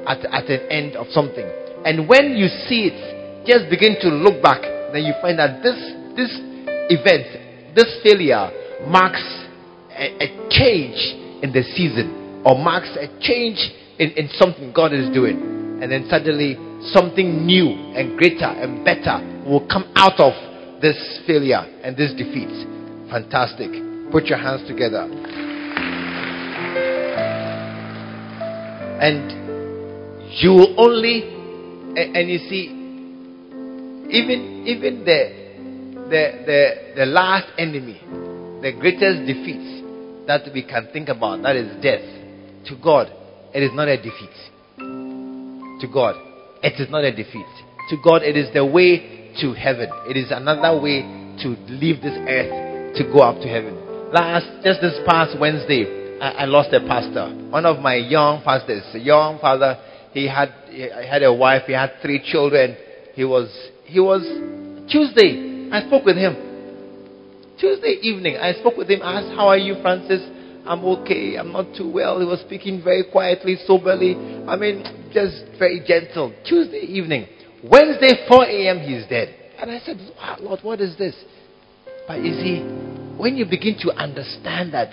at, 0.06 0.24
at 0.26 0.48
an 0.50 0.70
end 0.70 0.96
of 0.96 1.08
something. 1.10 1.46
And 1.84 2.08
when 2.08 2.36
you 2.36 2.48
see 2.68 2.90
it, 2.92 3.46
just 3.46 3.70
begin 3.70 3.96
to 4.00 4.08
look 4.08 4.42
back, 4.42 4.62
then 4.92 5.04
you 5.04 5.14
find 5.22 5.38
that 5.38 5.62
this 5.62 5.78
this 6.16 6.32
event, 6.88 7.74
this 7.74 8.00
failure 8.02 8.50
marks 8.88 9.22
a, 9.90 10.24
a 10.24 10.48
change 10.50 10.96
in 11.42 11.52
the 11.52 11.62
season 11.76 12.42
or 12.44 12.56
marks 12.56 12.90
a 12.96 13.06
change 13.20 13.58
in, 13.98 14.10
in 14.16 14.28
something 14.32 14.72
God 14.72 14.92
is 14.92 15.12
doing. 15.12 15.80
And 15.82 15.92
then 15.92 16.06
suddenly 16.08 16.56
something 16.92 17.44
new 17.44 17.68
and 17.68 18.16
greater 18.16 18.48
and 18.48 18.84
better 18.84 19.20
will 19.44 19.66
come 19.68 19.92
out 19.94 20.18
of 20.18 20.32
this 20.80 20.96
failure 21.26 21.62
and 21.84 21.96
this 21.96 22.12
defeat. 22.12 22.50
Fantastic. 23.10 23.70
Put 24.16 24.28
your 24.28 24.38
hands 24.38 24.66
together. 24.66 25.02
And 28.98 30.32
you 30.40 30.52
will 30.52 30.74
only, 30.80 31.22
and, 31.98 32.30
you 32.30 32.38
see, 32.48 32.64
even 34.10 34.64
even 34.66 35.04
the 35.04 36.06
the 36.08 36.44
the, 36.46 36.92
the 36.96 37.04
last 37.04 37.46
enemy, 37.58 38.00
the 38.62 38.72
greatest 38.80 39.26
defeat 39.26 40.26
that 40.26 40.50
we 40.54 40.62
can 40.62 40.88
think 40.94 41.10
about, 41.10 41.42
that 41.42 41.54
is 41.54 41.70
death. 41.82 42.00
To 42.68 42.76
God, 42.82 43.12
it 43.52 43.62
is 43.62 43.72
not 43.74 43.88
a 43.88 43.98
defeat. 43.98 44.30
To 44.78 45.86
God, 45.92 46.14
it 46.62 46.80
is 46.80 46.88
not 46.88 47.04
a 47.04 47.14
defeat. 47.14 47.44
To 47.90 47.98
God, 48.02 48.22
it 48.22 48.34
is 48.34 48.50
the 48.54 48.64
way 48.64 49.34
to 49.42 49.52
heaven. 49.52 49.90
It 50.08 50.16
is 50.16 50.30
another 50.30 50.80
way 50.80 51.02
to 51.42 51.48
leave 51.68 52.00
this 52.00 52.16
earth 52.16 52.96
to 52.96 53.04
go 53.12 53.18
up 53.18 53.42
to 53.42 53.46
heaven. 53.46 53.85
Last, 54.12 54.46
just 54.62 54.80
this 54.80 54.98
past 55.04 55.38
Wednesday, 55.38 56.18
I, 56.20 56.30
I 56.30 56.44
lost 56.44 56.72
a 56.72 56.80
pastor. 56.80 57.28
One 57.50 57.66
of 57.66 57.80
my 57.80 57.96
young 57.96 58.42
pastors, 58.42 58.84
a 58.94 58.98
young 58.98 59.38
father. 59.40 59.78
He 60.12 60.28
had, 60.28 60.48
he 60.70 60.82
had 60.82 61.22
a 61.22 61.34
wife. 61.34 61.62
He 61.66 61.72
had 61.72 61.94
three 62.00 62.22
children. 62.24 62.76
He 63.14 63.24
was, 63.24 63.48
he 63.84 64.00
was 64.00 64.22
Tuesday. 64.90 65.68
I 65.72 65.86
spoke 65.86 66.04
with 66.04 66.16
him. 66.16 66.34
Tuesday 67.58 67.98
evening, 68.02 68.36
I 68.36 68.52
spoke 68.52 68.76
with 68.76 68.90
him, 68.90 69.00
I 69.02 69.20
asked, 69.20 69.34
How 69.34 69.48
are 69.48 69.58
you, 69.58 69.76
Francis? 69.80 70.20
I'm 70.66 70.84
okay. 70.84 71.36
I'm 71.36 71.52
not 71.52 71.74
too 71.76 71.90
well. 71.90 72.20
He 72.20 72.26
was 72.26 72.40
speaking 72.40 72.82
very 72.82 73.04
quietly, 73.10 73.56
soberly. 73.66 74.14
I 74.46 74.56
mean, 74.56 74.84
just 75.12 75.58
very 75.58 75.82
gentle. 75.86 76.34
Tuesday 76.44 76.80
evening. 76.80 77.26
Wednesday, 77.64 78.26
4 78.28 78.44
a.m., 78.44 78.80
he's 78.80 79.06
dead. 79.08 79.34
And 79.58 79.70
I 79.70 79.78
said, 79.80 79.96
wow, 80.16 80.36
Lord, 80.40 80.60
what 80.62 80.80
is 80.80 80.96
this? 80.98 81.14
But 82.06 82.22
you 82.22 82.32
see, 82.34 83.05
when 83.16 83.36
you 83.36 83.44
begin 83.44 83.76
to 83.80 83.92
understand 83.92 84.72
that 84.74 84.92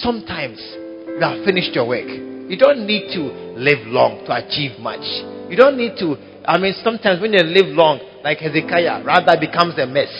sometimes 0.00 0.60
you 0.60 1.20
have 1.20 1.44
finished 1.44 1.74
your 1.74 1.88
work, 1.88 2.06
you 2.06 2.56
don't 2.56 2.86
need 2.86 3.12
to 3.16 3.56
live 3.56 3.86
long 3.88 4.24
to 4.26 4.32
achieve 4.32 4.78
much. 4.80 5.04
You 5.48 5.56
don't 5.56 5.76
need 5.76 5.96
to, 6.00 6.16
I 6.44 6.58
mean, 6.58 6.74
sometimes 6.84 7.20
when 7.20 7.32
you 7.32 7.42
live 7.44 7.72
long, 7.72 8.00
like 8.24 8.38
Hezekiah, 8.38 9.04
rather 9.04 9.40
becomes 9.40 9.78
a 9.78 9.86
mess 9.86 10.12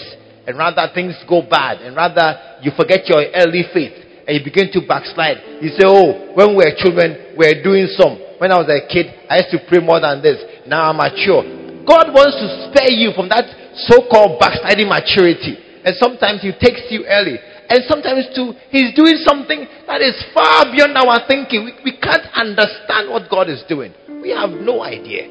and 0.47 0.59
rather 0.59 0.89
things 0.95 1.15
go 1.29 1.43
bad, 1.43 1.83
and 1.83 1.95
rather 1.95 2.59
you 2.63 2.73
forget 2.75 3.07
your 3.07 3.23
early 3.37 3.63
faith 3.73 3.95
and 4.27 4.35
you 4.35 4.43
begin 4.43 4.73
to 4.75 4.81
backslide. 4.87 5.63
You 5.63 5.71
say, 5.71 5.87
Oh, 5.87 6.35
when 6.35 6.57
we 6.57 6.67
were 6.67 6.75
children, 6.79 7.37
we 7.39 7.47
were 7.47 7.63
doing 7.63 7.87
some. 7.95 8.19
When 8.39 8.51
I 8.51 8.59
was 8.59 8.67
a 8.67 8.83
kid, 8.91 9.07
I 9.31 9.39
used 9.39 9.55
to 9.55 9.63
pray 9.71 9.79
more 9.79 10.03
than 10.03 10.19
this. 10.19 10.43
Now 10.67 10.91
I'm 10.91 10.99
mature. 10.99 11.47
God 11.87 12.11
wants 12.11 12.39
to 12.43 12.47
spare 12.71 12.91
you 12.91 13.15
from 13.15 13.31
that 13.31 13.47
so 13.87 14.07
called 14.11 14.39
backsliding 14.39 14.91
maturity. 14.91 15.59
And 15.85 15.97
sometimes 15.97 16.43
He 16.43 16.53
takes 16.53 16.87
you 16.91 17.05
early. 17.07 17.39
And 17.69 17.85
sometimes 17.89 18.27
too, 18.35 18.53
He's 18.71 18.95
doing 18.95 19.17
something 19.25 19.67
that 19.87 20.01
is 20.01 20.15
far 20.35 20.71
beyond 20.71 20.97
our 20.97 21.27
thinking. 21.27 21.65
We, 21.65 21.93
we 21.93 21.99
can't 21.99 22.27
understand 22.35 23.11
what 23.11 23.31
God 23.31 23.49
is 23.49 23.63
doing. 23.69 23.93
We 24.23 24.31
have 24.31 24.51
no 24.51 24.83
idea. 24.83 25.29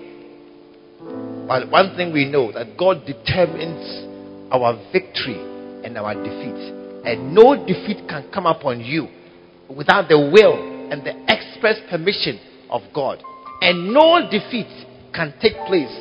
But 1.48 1.70
one 1.70 1.96
thing 1.96 2.14
we 2.14 2.26
know 2.26 2.52
that 2.52 2.78
God 2.78 3.06
determines 3.06 4.08
our 4.52 4.76
victory 4.92 5.40
and 5.84 5.98
our 5.98 6.14
defeat. 6.14 6.76
And 7.04 7.34
no 7.34 7.56
defeat 7.66 8.08
can 8.08 8.30
come 8.34 8.46
upon 8.46 8.82
you 8.82 9.08
without 9.70 10.08
the 10.08 10.20
will 10.20 10.92
and 10.92 11.04
the 11.04 11.16
express 11.28 11.80
permission 11.90 12.40
of 12.70 12.82
God. 12.94 13.24
And 13.62 13.94
no 13.94 14.28
defeat 14.30 14.68
can 15.14 15.34
take 15.42 15.56
place 15.68 15.92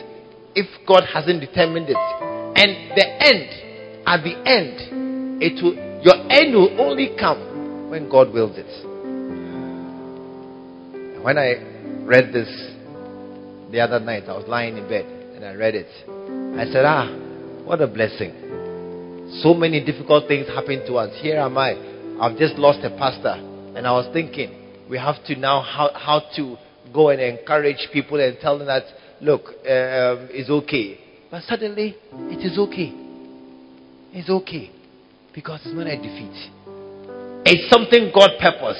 if 0.55 0.67
God 0.87 1.03
hasn't 1.13 1.41
determined 1.41 1.87
it. 1.89 1.97
And 1.97 2.91
the 2.97 3.07
end, 3.07 3.70
at 4.07 4.23
the 4.23 4.35
end, 4.47 5.43
it 5.43 5.63
will, 5.63 5.75
your 6.03 6.17
end 6.31 6.55
will 6.55 6.81
only 6.81 7.11
come 7.19 7.91
when 7.91 8.09
God 8.09 8.33
wills 8.33 8.57
it. 8.57 8.87
When 11.23 11.37
I 11.39 11.55
read 12.05 12.33
this 12.33 12.49
the 13.71 13.81
other 13.81 14.01
night, 14.01 14.25
I 14.27 14.37
was 14.37 14.47
lying 14.49 14.79
in 14.79 14.89
bed 14.89 15.05
and 15.35 15.45
I 15.45 15.55
read 15.55 15.75
it. 15.75 15.87
I 16.59 16.65
said, 16.73 16.85
Ah, 16.85 17.09
what 17.65 17.81
a 17.81 17.87
blessing. 17.87 18.33
So 19.43 19.55
many 19.55 19.85
difficult 19.85 20.27
things 20.27 20.49
happen 20.49 20.85
to 20.87 20.95
us. 20.95 21.17
Here 21.21 21.39
am 21.39 21.57
I. 21.57 21.75
I've 22.21 22.37
just 22.37 22.57
lost 22.57 22.81
a 22.85 22.91
pastor. 22.91 23.35
And 23.77 23.87
I 23.87 23.93
was 23.93 24.13
thinking, 24.13 24.87
we 24.91 24.99
have 24.99 25.23
to 25.27 25.37
now 25.37 25.63
how, 25.63 25.91
how 25.95 26.23
to 26.37 26.57
go 26.93 27.11
and 27.11 27.21
encourage 27.21 27.89
people 27.93 28.21
and 28.21 28.37
tell 28.41 28.59
them 28.59 28.67
that, 28.67 28.83
look, 29.21 29.47
um, 29.47 30.29
it's 30.33 30.51
okay. 30.51 30.99
But 31.31 31.45
suddenly, 31.45 31.97
it 32.13 32.45
is 32.45 32.59
okay. 32.59 32.93
It's 34.13 34.29
okay. 34.29 34.71
Because 35.35 35.61
it's 35.65 35.75
not 35.75 35.87
a 35.87 35.97
defeat. 35.97 36.35
It's 37.47 37.71
something 37.71 38.11
God 38.15 38.31
purpose. 38.41 38.79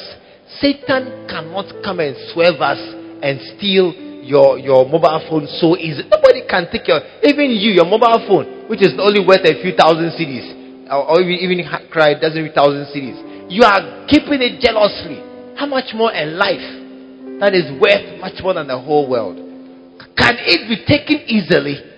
Satan 0.59 1.27
cannot 1.31 1.71
come 1.85 2.01
and 2.01 2.17
swerve 2.35 2.61
us 2.61 2.79
and 3.23 3.39
steal 3.57 3.95
your, 4.23 4.59
your 4.59 4.85
mobile 4.85 5.23
phone 5.31 5.47
so 5.63 5.77
easy. 5.79 6.03
Nobody 6.11 6.43
can 6.49 6.67
take 6.71 6.87
your, 6.89 7.01
even 7.23 7.55
you, 7.55 7.71
your 7.71 7.87
mobile 7.87 8.19
phone, 8.27 8.69
which 8.69 8.83
is 8.83 8.95
only 8.99 9.25
worth 9.25 9.47
a 9.47 9.55
few 9.63 9.73
thousand 9.79 10.13
cedis, 10.19 10.91
or, 10.91 11.07
or 11.07 11.21
even, 11.23 11.39
even 11.39 11.59
cry 11.91 12.19
doesn't 12.19 12.43
reach 12.43 12.55
thousand 12.55 12.87
cedis. 12.91 13.19
You 13.51 13.63
are 13.63 14.07
keeping 14.07 14.43
it 14.43 14.61
jealously. 14.61 15.23
How 15.57 15.67
much 15.67 15.95
more 15.95 16.11
a 16.13 16.27
life 16.27 16.67
that 17.41 17.55
is 17.55 17.71
worth 17.81 18.21
much 18.21 18.43
more 18.43 18.55
than 18.55 18.67
the 18.69 18.79
whole 18.79 19.09
world? 19.09 19.37
Can 20.17 20.37
it 20.43 20.69
be 20.69 20.85
taken 20.87 21.23
easily? 21.27 21.90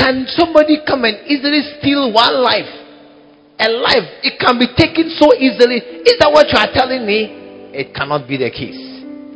Can 0.00 0.24
somebody 0.28 0.80
come 0.88 1.04
and 1.04 1.28
easily 1.28 1.60
steal 1.76 2.10
one 2.10 2.40
life? 2.40 2.72
A 3.60 3.68
life, 3.68 4.08
it 4.24 4.40
can 4.40 4.56
be 4.58 4.64
taken 4.72 5.12
so 5.20 5.36
easily. 5.36 5.76
Is 6.08 6.16
that 6.24 6.32
what 6.32 6.48
you 6.48 6.56
are 6.56 6.72
telling 6.72 7.04
me? 7.04 7.28
It 7.76 7.92
cannot 7.92 8.26
be 8.26 8.38
the 8.38 8.48
case. 8.48 8.80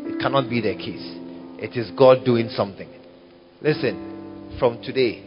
It 0.08 0.18
cannot 0.18 0.48
be 0.48 0.64
the 0.64 0.72
case. 0.72 1.04
It 1.60 1.76
is 1.76 1.92
God 1.92 2.24
doing 2.24 2.48
something. 2.48 2.88
Listen, 3.60 4.56
from 4.58 4.80
today, 4.80 5.20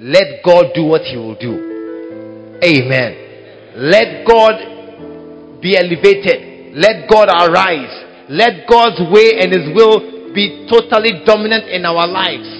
let 0.00 0.42
God 0.44 0.74
do 0.74 0.82
what 0.82 1.02
He 1.02 1.16
will 1.16 1.38
do. 1.38 2.58
Amen. 2.58 3.78
Let 3.78 4.26
God 4.26 5.62
be 5.62 5.78
elevated. 5.78 6.74
Let 6.74 7.08
God 7.08 7.30
arise. 7.30 8.26
Let 8.28 8.66
God's 8.66 8.98
way 9.14 9.38
and 9.38 9.54
His 9.54 9.70
will 9.70 10.34
be 10.34 10.66
totally 10.66 11.22
dominant 11.24 11.70
in 11.70 11.86
our 11.86 12.08
lives. 12.08 12.59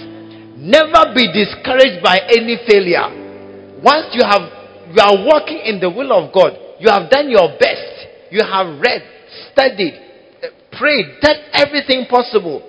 Never 0.61 1.17
be 1.17 1.25
discouraged 1.33 2.05
by 2.05 2.21
any 2.29 2.61
failure. 2.69 3.09
Once 3.83 4.13
you 4.13 4.21
have 4.23 4.45
you 4.93 5.01
are 5.01 5.25
walking 5.25 5.59
in 5.65 5.81
the 5.81 5.89
will 5.89 6.13
of 6.13 6.35
God, 6.35 6.53
you 6.79 6.91
have 6.91 7.09
done 7.09 7.31
your 7.31 7.57
best. 7.59 8.07
You 8.31 8.43
have 8.45 8.79
read, 8.79 9.03
studied, 9.51 9.95
prayed, 10.79 11.07
done 11.23 11.37
everything 11.53 12.07
possible. 12.11 12.61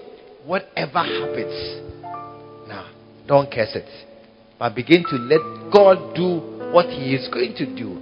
Whatever 0.46 1.04
happens, 1.04 1.54
now 2.68 2.90
don't 3.28 3.52
curse 3.52 3.76
it, 3.76 3.90
but 4.58 4.74
begin 4.74 5.04
to 5.04 5.16
let 5.18 5.72
God 5.72 6.16
do 6.16 6.40
what 6.74 6.88
He 6.88 7.14
is 7.14 7.28
going 7.28 7.54
to 7.58 7.66
do, 7.76 7.98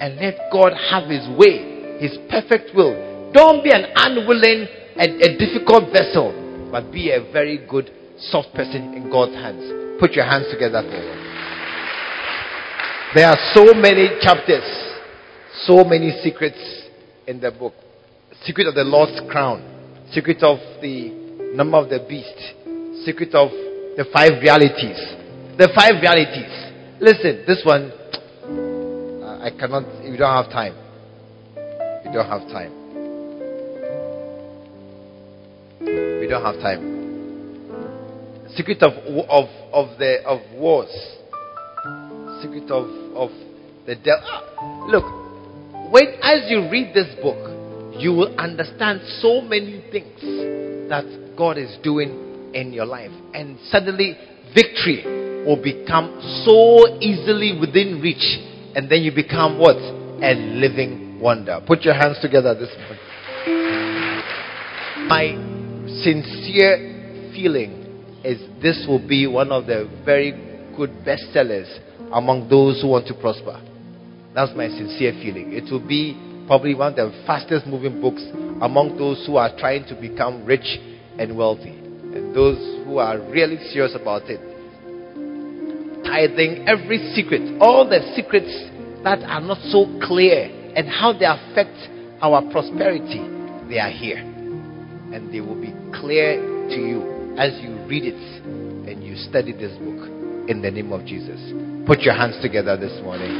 and 0.00 0.16
let 0.20 0.52
God 0.52 0.72
have 0.90 1.08
His 1.08 1.26
way, 1.36 1.98
His 1.98 2.18
perfect 2.28 2.74
will. 2.74 3.32
Don't 3.32 3.64
be 3.64 3.70
an 3.72 3.86
unwilling 3.96 4.68
and 4.96 5.20
a 5.22 5.38
difficult 5.38 5.92
vessel, 5.92 6.68
but 6.70 6.92
be 6.92 7.10
a 7.10 7.20
very 7.32 7.58
good, 7.66 7.90
soft 8.20 8.52
person 8.54 8.94
in 8.94 9.10
God's 9.10 9.34
hands. 9.34 9.98
Put 10.00 10.12
your 10.12 10.24
hands 10.24 10.46
together 10.50 10.82
for 10.82 10.90
There 13.14 13.28
are 13.28 13.38
so 13.54 13.74
many 13.74 14.08
chapters, 14.20 14.64
so 15.64 15.84
many 15.84 16.10
secrets 16.22 16.58
in 17.26 17.40
the 17.40 17.50
book. 17.50 17.74
Secret 18.44 18.66
of 18.66 18.74
the 18.74 18.84
lost 18.84 19.28
crown, 19.28 19.62
secret 20.12 20.42
of 20.42 20.58
the 20.80 21.10
number 21.54 21.76
of 21.76 21.88
the 21.88 22.04
beast, 22.08 22.38
secret 23.04 23.34
of 23.34 23.50
the 23.50 24.04
five 24.12 24.40
realities. 24.40 24.96
The 25.58 25.68
five 25.74 26.00
realities. 26.00 26.52
Listen, 27.00 27.44
this 27.46 27.62
one, 27.64 27.90
uh, 29.22 29.40
I 29.42 29.50
cannot, 29.58 29.84
you 30.04 30.16
don't 30.16 30.44
have 30.44 30.50
time. 30.52 30.74
You 32.04 32.12
don't 32.12 32.28
have 32.28 32.48
time. 32.48 32.72
We 35.80 36.26
don't 36.28 36.44
have 36.44 36.60
time. 36.62 36.99
Secret 38.54 38.82
of, 38.82 38.92
of, 39.28 39.48
of 39.72 39.98
the, 39.98 40.22
of 40.26 40.40
wars. 40.58 40.90
Secret 42.42 42.70
of, 42.70 42.86
of 43.14 43.30
the 43.86 43.94
devil. 43.96 44.24
Ah, 44.26 44.86
look, 44.86 45.04
when, 45.92 46.04
as 46.22 46.50
you 46.50 46.68
read 46.70 46.94
this 46.94 47.14
book, 47.22 47.38
you 47.98 48.12
will 48.12 48.34
understand 48.38 49.00
so 49.20 49.40
many 49.40 49.84
things 49.90 50.20
that 50.88 51.04
God 51.36 51.58
is 51.58 51.76
doing 51.82 52.52
in 52.54 52.72
your 52.72 52.86
life. 52.86 53.10
And 53.34 53.58
suddenly, 53.68 54.16
victory 54.54 55.04
will 55.46 55.62
become 55.62 56.18
so 56.44 56.98
easily 57.00 57.58
within 57.58 58.00
reach. 58.00 58.38
And 58.74 58.90
then 58.90 59.02
you 59.02 59.12
become 59.14 59.58
what? 59.58 59.76
A 59.76 60.34
living 60.34 61.20
wonder. 61.20 61.60
Put 61.66 61.82
your 61.82 61.94
hands 61.94 62.18
together 62.20 62.54
this 62.54 62.70
morning. 62.76 62.98
My 65.08 65.34
sincere 66.02 67.32
feeling 67.34 67.79
is 68.24 68.40
this 68.62 68.84
will 68.88 69.06
be 69.06 69.26
one 69.26 69.50
of 69.50 69.66
the 69.66 69.88
very 70.04 70.32
good 70.76 70.90
bestsellers 71.06 71.68
among 72.12 72.48
those 72.48 72.82
who 72.82 72.88
want 72.88 73.06
to 73.06 73.14
prosper. 73.14 73.60
That's 74.34 74.52
my 74.56 74.68
sincere 74.68 75.12
feeling. 75.22 75.52
It 75.52 75.70
will 75.70 75.86
be 75.86 76.16
probably 76.46 76.74
one 76.74 76.98
of 76.98 77.12
the 77.12 77.22
fastest 77.26 77.66
moving 77.66 78.00
books 78.00 78.22
among 78.60 78.96
those 78.98 79.24
who 79.26 79.36
are 79.36 79.50
trying 79.58 79.84
to 79.86 79.94
become 79.94 80.44
rich 80.44 80.78
and 81.18 81.36
wealthy. 81.36 81.70
And 81.70 82.34
those 82.34 82.58
who 82.84 82.98
are 82.98 83.18
really 83.18 83.58
serious 83.72 83.94
about 83.94 84.22
it. 84.26 84.40
Tithing, 86.04 86.66
every 86.66 87.12
secret, 87.14 87.60
all 87.60 87.88
the 87.88 88.00
secrets 88.16 88.50
that 89.04 89.22
are 89.22 89.40
not 89.40 89.58
so 89.70 89.86
clear 90.02 90.50
and 90.74 90.88
how 90.88 91.12
they 91.12 91.26
affect 91.26 91.76
our 92.20 92.42
prosperity, 92.50 93.22
they 93.68 93.78
are 93.78 93.90
here. 93.90 94.18
And 94.18 95.32
they 95.32 95.40
will 95.40 95.60
be 95.60 95.72
clear 95.94 96.36
to 96.40 96.76
you 96.76 97.34
as 97.38 97.58
you 97.62 97.79
read 97.90 98.04
it 98.04 98.14
and 98.88 99.02
you 99.02 99.16
study 99.16 99.52
this 99.52 99.76
book 99.78 100.08
in 100.48 100.62
the 100.62 100.70
name 100.70 100.92
of 100.92 101.04
Jesus. 101.04 101.40
Put 101.88 101.98
your 102.00 102.14
hands 102.14 102.40
together 102.40 102.76
this 102.76 102.92
morning. 103.02 103.34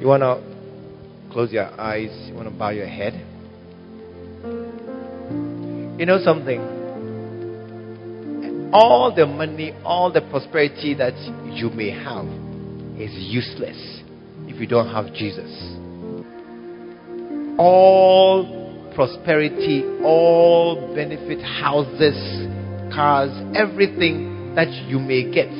You 0.00 0.06
want 0.06 0.22
to 0.22 0.40
close 1.30 1.52
your 1.52 1.68
eyes, 1.78 2.10
you 2.28 2.34
want 2.34 2.48
to 2.48 2.54
bow 2.54 2.70
your 2.70 2.86
head. 2.86 3.12
You 6.00 6.06
know 6.06 6.18
something? 6.24 6.60
All 8.72 9.14
the 9.14 9.26
money, 9.26 9.74
all 9.84 10.10
the 10.10 10.22
prosperity 10.22 10.94
that 10.94 11.12
you 11.52 11.68
may 11.68 11.90
have 11.90 12.24
is 12.98 13.10
useless 13.14 14.00
if 14.48 14.58
you 14.58 14.66
don't 14.66 14.88
have 14.88 15.12
Jesus. 15.12 15.50
All 17.58 18.61
prosperity, 18.94 19.84
all 20.04 20.94
benefit, 20.94 21.40
houses, 21.40 22.16
cars, 22.94 23.30
everything 23.56 24.54
that 24.54 24.68
you 24.88 24.98
may 24.98 25.24
get 25.30 25.50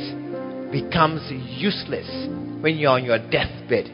becomes 0.73 1.23
useless 1.59 2.09
when 2.63 2.77
you're 2.77 2.93
on 2.93 3.05
your 3.05 3.19
deathbed. 3.19 3.89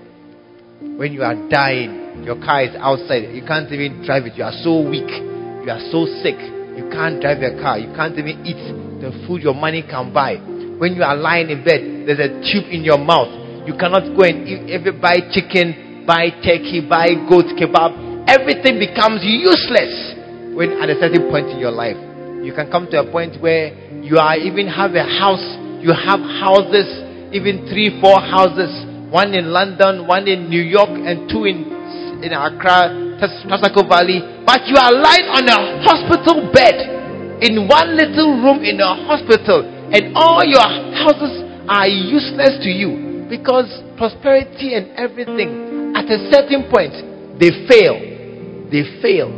When 0.98 1.12
you 1.12 1.22
are 1.22 1.34
dying, 1.48 2.22
your 2.24 2.36
car 2.36 2.62
is 2.64 2.74
outside, 2.78 3.34
you 3.34 3.42
can't 3.46 3.70
even 3.72 4.04
drive 4.04 4.26
it, 4.26 4.34
you 4.34 4.44
are 4.44 4.54
so 4.62 4.82
weak, 4.82 5.10
you 5.10 5.70
are 5.70 5.82
so 5.90 6.06
sick, 6.22 6.38
you 6.74 6.86
can't 6.90 7.20
drive 7.20 7.38
your 7.42 7.58
car, 7.62 7.78
you 7.78 7.90
can't 7.94 8.18
even 8.18 8.42
eat 8.46 8.58
the 9.02 9.10
food 9.26 9.42
your 9.42 9.54
money 9.54 9.82
can 9.82 10.12
buy. 10.12 10.36
When 10.78 10.94
you 10.94 11.02
are 11.02 11.16
lying 11.16 11.50
in 11.50 11.64
bed, 11.64 12.06
there's 12.06 12.22
a 12.22 12.30
tube 12.42 12.70
in 12.70 12.82
your 12.82 12.98
mouth. 12.98 13.66
You 13.66 13.74
cannot 13.74 14.14
go 14.14 14.22
and 14.22 14.46
eat, 14.46 15.00
buy 15.02 15.18
chicken, 15.34 16.06
buy 16.06 16.30
turkey, 16.42 16.86
buy 16.88 17.14
goat 17.28 17.50
kebab. 17.58 18.07
Everything 18.28 18.76
becomes 18.76 19.24
useless 19.24 20.12
when 20.52 20.76
at 20.84 20.92
a 20.92 21.00
certain 21.00 21.32
point 21.32 21.48
in 21.48 21.58
your 21.58 21.72
life. 21.72 21.96
You 22.44 22.52
can 22.52 22.70
come 22.70 22.86
to 22.92 23.00
a 23.00 23.06
point 23.10 23.40
where 23.40 23.72
you 24.04 24.18
are 24.20 24.36
even 24.36 24.68
have 24.68 24.92
a 24.92 25.02
house. 25.02 25.42
You 25.80 25.96
have 25.96 26.20
houses, 26.20 26.86
even 27.32 27.64
three, 27.72 27.96
four 28.04 28.20
houses. 28.20 28.68
One 29.08 29.32
in 29.32 29.48
London, 29.48 30.06
one 30.06 30.28
in 30.28 30.50
New 30.52 30.60
York, 30.60 30.92
and 30.92 31.24
two 31.30 31.48
in 31.48 31.72
in 32.20 32.34
Accra, 32.34 33.16
Trasacco 33.16 33.88
Valley. 33.88 34.20
But 34.44 34.66
you 34.68 34.76
are 34.76 34.92
lying 34.92 35.28
on 35.32 35.44
a 35.48 35.58
hospital 35.86 36.52
bed 36.52 37.40
in 37.40 37.64
one 37.64 37.96
little 37.96 38.42
room 38.42 38.60
in 38.60 38.80
a 38.80 38.92
hospital, 39.06 39.64
and 39.64 40.12
all 40.16 40.44
your 40.44 40.68
houses 41.00 41.48
are 41.68 41.88
useless 41.88 42.60
to 42.60 42.68
you 42.68 43.24
because 43.30 43.68
prosperity 43.96 44.74
and 44.74 44.90
everything 44.96 45.94
at 45.94 46.04
a 46.10 46.18
certain 46.32 46.68
point 46.68 46.92
they 47.38 47.50
fail. 47.68 48.07
They 48.70 48.84
fail. 49.00 49.32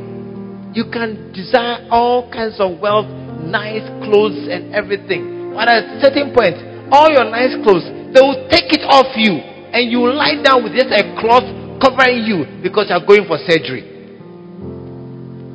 You 0.74 0.90
can 0.90 1.30
desire 1.32 1.86
all 1.90 2.30
kinds 2.30 2.58
of 2.58 2.78
wealth, 2.78 3.06
nice 3.42 3.86
clothes, 4.02 4.46
and 4.50 4.74
everything. 4.74 5.54
But 5.54 5.68
at 5.70 5.82
a 5.86 6.00
certain 6.02 6.34
point, 6.34 6.58
all 6.90 7.10
your 7.10 7.26
nice 7.30 7.54
clothes, 7.62 7.86
they 8.14 8.22
will 8.22 8.46
take 8.50 8.70
it 8.74 8.82
off 8.86 9.14
you, 9.14 9.38
and 9.38 9.90
you 9.90 9.98
will 9.98 10.14
lie 10.14 10.38
down 10.42 10.62
with 10.62 10.74
just 10.74 10.90
a 10.90 11.02
cloth 11.18 11.46
covering 11.78 12.26
you 12.26 12.46
because 12.62 12.90
you 12.90 12.96
are 12.98 13.06
going 13.06 13.26
for 13.26 13.38
surgery. 13.46 13.86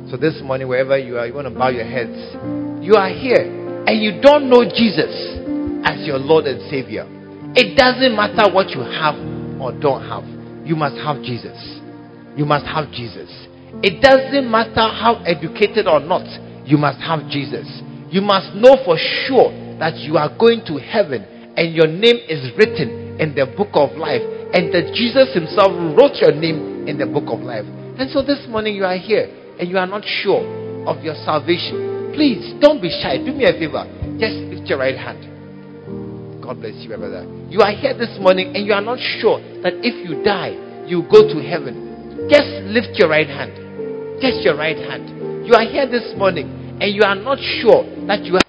So 0.08 0.16
this 0.16 0.40
morning, 0.40 0.68
wherever 0.68 0.96
you 0.96 1.18
are, 1.18 1.26
you 1.26 1.34
want 1.34 1.48
to 1.48 1.54
bow 1.54 1.68
your 1.68 1.84
heads. 1.84 2.16
You 2.80 2.94
are 2.96 3.12
here, 3.12 3.44
and 3.88 4.00
you 4.00 4.20
don't 4.20 4.48
know 4.48 4.64
Jesus 4.64 5.12
as 5.84 6.06
your 6.06 6.18
Lord 6.18 6.46
and 6.46 6.60
Savior. 6.70 7.04
It 7.56 7.76
doesn't 7.76 8.14
matter 8.14 8.52
what 8.52 8.70
you 8.70 8.80
have 8.80 9.16
or 9.60 9.72
don't 9.72 10.04
have. 10.04 10.24
You 10.66 10.76
must 10.76 10.96
have 10.96 11.22
Jesus 11.22 11.76
you 12.36 12.44
must 12.44 12.66
have 12.66 12.92
Jesus. 12.92 13.45
It 13.82 14.00
doesn't 14.00 14.50
matter 14.50 14.88
how 14.88 15.22
educated 15.26 15.86
or 15.86 16.00
not, 16.00 16.24
you 16.64 16.76
must 16.76 16.98
have 17.00 17.28
Jesus. 17.28 17.68
You 18.08 18.22
must 18.22 18.54
know 18.56 18.80
for 18.84 18.96
sure 19.26 19.52
that 19.78 19.96
you 20.00 20.16
are 20.16 20.32
going 20.32 20.64
to 20.66 20.78
heaven 20.80 21.22
and 21.56 21.74
your 21.74 21.86
name 21.86 22.16
is 22.28 22.52
written 22.56 23.20
in 23.20 23.34
the 23.34 23.44
book 23.44 23.72
of 23.74 23.96
life 23.96 24.24
and 24.56 24.72
that 24.72 24.92
Jesus 24.96 25.32
himself 25.36 25.72
wrote 25.92 26.16
your 26.22 26.32
name 26.32 26.88
in 26.88 26.96
the 26.96 27.06
book 27.06 27.28
of 27.28 27.40
life. 27.44 27.66
And 27.98 28.08
so 28.10 28.22
this 28.22 28.40
morning 28.48 28.76
you 28.76 28.84
are 28.84 28.96
here 28.96 29.28
and 29.60 29.68
you 29.68 29.76
are 29.76 29.86
not 29.86 30.04
sure 30.04 30.40
of 30.88 31.02
your 31.04 31.14
salvation. 31.24 32.12
Please 32.14 32.56
don't 32.60 32.80
be 32.80 32.88
shy. 32.88 33.18
Do 33.18 33.32
me 33.32 33.44
a 33.44 33.52
favor. 33.52 33.84
Just 34.16 34.36
lift 34.48 34.68
your 34.68 34.78
right 34.78 34.96
hand. 34.96 35.20
God 36.40 36.60
bless 36.60 36.78
you, 36.80 36.90
my 36.90 36.96
brother. 36.96 37.26
You 37.50 37.60
are 37.60 37.72
here 37.72 37.92
this 37.92 38.16
morning 38.20 38.54
and 38.54 38.64
you 38.64 38.72
are 38.72 38.84
not 38.84 38.98
sure 39.20 39.40
that 39.60 39.74
if 39.82 39.96
you 40.08 40.22
die, 40.22 40.56
you 40.86 41.02
go 41.10 41.26
to 41.26 41.38
heaven. 41.42 42.28
Just 42.30 42.48
lift 42.70 42.96
your 42.96 43.10
right 43.10 43.28
hand. 43.28 43.65
Just 44.20 44.40
your 44.44 44.56
right 44.56 44.76
hand. 44.76 45.46
You 45.46 45.52
are 45.54 45.64
here 45.68 45.86
this 45.86 46.14
morning 46.16 46.48
and 46.80 46.94
you 46.94 47.02
are 47.02 47.14
not 47.14 47.38
sure 47.60 47.84
that 48.08 48.24
you 48.24 48.36
are. 48.36 48.40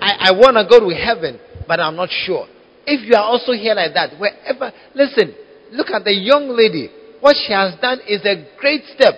I, 0.00 0.30
I 0.30 0.32
want 0.32 0.56
to 0.58 0.66
go 0.68 0.82
to 0.82 0.94
heaven, 0.94 1.38
but 1.68 1.78
I'm 1.78 1.94
not 1.94 2.08
sure. 2.10 2.46
If 2.86 3.06
you 3.06 3.14
are 3.14 3.22
also 3.22 3.52
here 3.52 3.74
like 3.74 3.94
that, 3.94 4.18
wherever, 4.18 4.72
listen, 4.94 5.34
look 5.70 5.90
at 5.90 6.02
the 6.02 6.12
young 6.12 6.48
lady. 6.48 6.90
What 7.20 7.36
she 7.46 7.52
has 7.52 7.78
done 7.80 8.00
is 8.08 8.24
a 8.26 8.48
great 8.58 8.82
step 8.96 9.14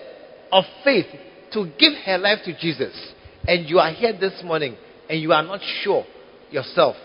of 0.52 0.64
faith 0.84 1.06
to 1.52 1.72
give 1.78 1.94
her 2.04 2.18
life 2.18 2.40
to 2.44 2.52
Jesus. 2.58 2.92
And 3.48 3.68
you 3.68 3.78
are 3.78 3.90
here 3.90 4.12
this 4.12 4.42
morning 4.44 4.76
and 5.08 5.20
you 5.20 5.32
are 5.32 5.42
not 5.42 5.60
sure 5.82 6.04
yourself. 6.50 6.96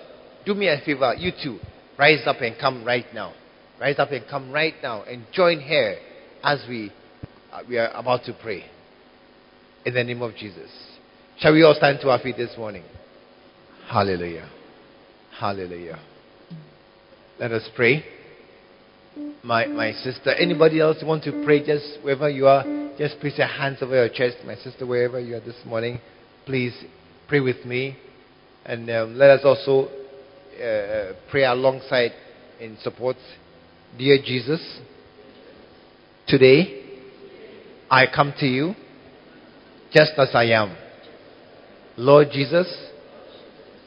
Do 0.45 0.53
me 0.53 0.67
a 0.67 0.77
favor, 0.85 1.15
you 1.15 1.31
too. 1.31 1.59
Rise 1.97 2.23
up 2.25 2.41
and 2.41 2.55
come 2.59 2.83
right 2.83 3.05
now. 3.13 3.33
Rise 3.79 3.97
up 3.97 4.11
and 4.11 4.25
come 4.29 4.51
right 4.51 4.73
now 4.83 5.03
and 5.03 5.23
join 5.31 5.61
her 5.61 5.95
as 6.43 6.65
we, 6.67 6.91
uh, 7.53 7.61
we 7.67 7.77
are 7.77 7.91
about 7.91 8.25
to 8.25 8.33
pray. 8.41 8.65
In 9.85 9.93
the 9.93 10.03
name 10.03 10.21
of 10.21 10.35
Jesus. 10.35 10.69
Shall 11.39 11.53
we 11.53 11.63
all 11.63 11.73
stand 11.73 11.99
to 12.01 12.09
our 12.09 12.19
feet 12.19 12.37
this 12.37 12.55
morning? 12.57 12.83
Hallelujah. 13.87 14.49
Hallelujah. 15.39 15.99
Let 17.39 17.51
us 17.51 17.67
pray. 17.75 18.03
My, 19.43 19.65
my 19.67 19.93
sister, 19.93 20.31
anybody 20.31 20.79
else 20.79 20.97
want 21.03 21.23
to 21.23 21.43
pray 21.45 21.65
just 21.65 21.99
wherever 22.01 22.29
you 22.29 22.47
are? 22.47 22.63
Just 22.97 23.19
place 23.19 23.37
your 23.37 23.47
hands 23.47 23.77
over 23.81 23.95
your 23.95 24.09
chest. 24.09 24.37
My 24.45 24.55
sister, 24.55 24.85
wherever 24.85 25.19
you 25.19 25.35
are 25.35 25.39
this 25.39 25.59
morning, 25.65 25.99
please 26.45 26.73
pray 27.27 27.39
with 27.39 27.65
me. 27.65 27.97
And 28.65 28.89
um, 28.89 29.15
let 29.15 29.29
us 29.29 29.41
also 29.43 29.89
uh, 30.61 31.13
pray 31.31 31.45
alongside 31.45 32.11
in 32.59 32.77
support. 32.81 33.15
Dear 33.97 34.17
Jesus, 34.23 34.79
Today, 36.29 36.83
I 37.89 38.05
come 38.05 38.35
to 38.39 38.45
you 38.45 38.75
just 39.91 40.11
as 40.17 40.29
I 40.33 40.45
am. 40.45 40.75
Lord 41.97 42.27
Jesus, 42.31 42.67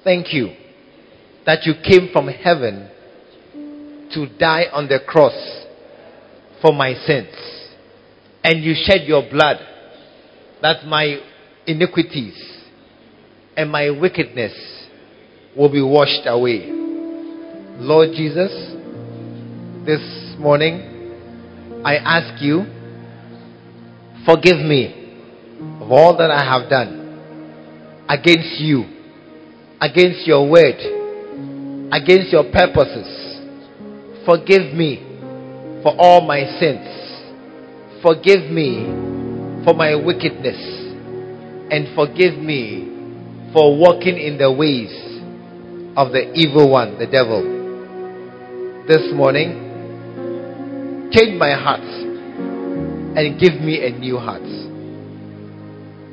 thank 0.04 0.32
you 0.32 0.54
that 1.46 1.64
you 1.64 1.74
came 1.82 2.10
from 2.12 2.28
heaven 2.28 2.90
to 4.12 4.26
die 4.38 4.64
on 4.72 4.88
the 4.88 5.00
cross 5.06 5.32
for 6.60 6.72
my 6.72 6.94
sins. 7.06 7.34
And 8.44 8.62
you 8.62 8.74
shed 8.74 9.06
your 9.06 9.22
blood 9.30 9.56
that 10.60 10.84
my 10.86 11.18
iniquities 11.66 12.36
and 13.56 13.70
my 13.70 13.90
wickedness 13.90 14.52
will 15.56 15.70
be 15.70 15.82
washed 15.82 16.26
away. 16.26 16.68
Lord 17.78 18.10
Jesus, 18.14 18.50
this 19.86 20.36
morning, 20.38 21.82
I 21.84 21.96
ask 21.96 22.42
you, 22.42 22.64
forgive 24.26 24.58
me 24.58 25.01
all 25.92 26.16
that 26.16 26.30
I 26.30 26.44
have 26.44 26.68
done 26.70 28.06
against 28.08 28.60
you, 28.60 28.84
against 29.80 30.26
your 30.26 30.48
word, 30.48 30.78
against 31.92 32.32
your 32.32 32.44
purposes. 32.52 33.08
Forgive 34.24 34.74
me 34.74 35.02
for 35.82 35.94
all 35.98 36.20
my 36.22 36.44
sins. 36.60 38.02
Forgive 38.02 38.50
me 38.50 39.64
for 39.64 39.74
my 39.74 39.94
wickedness. 39.94 40.58
And 41.70 41.94
forgive 41.94 42.38
me 42.38 43.50
for 43.52 43.76
walking 43.76 44.18
in 44.18 44.38
the 44.38 44.52
ways 44.52 44.92
of 45.96 46.12
the 46.12 46.32
evil 46.34 46.70
one, 46.70 46.98
the 46.98 47.06
devil. 47.06 47.42
This 48.86 49.12
morning, 49.14 49.72
Change 51.12 51.38
my 51.38 51.52
heart 51.52 51.80
and 51.82 53.38
give 53.38 53.60
me 53.60 53.84
a 53.84 53.90
new 53.90 54.16
heart. 54.16 54.40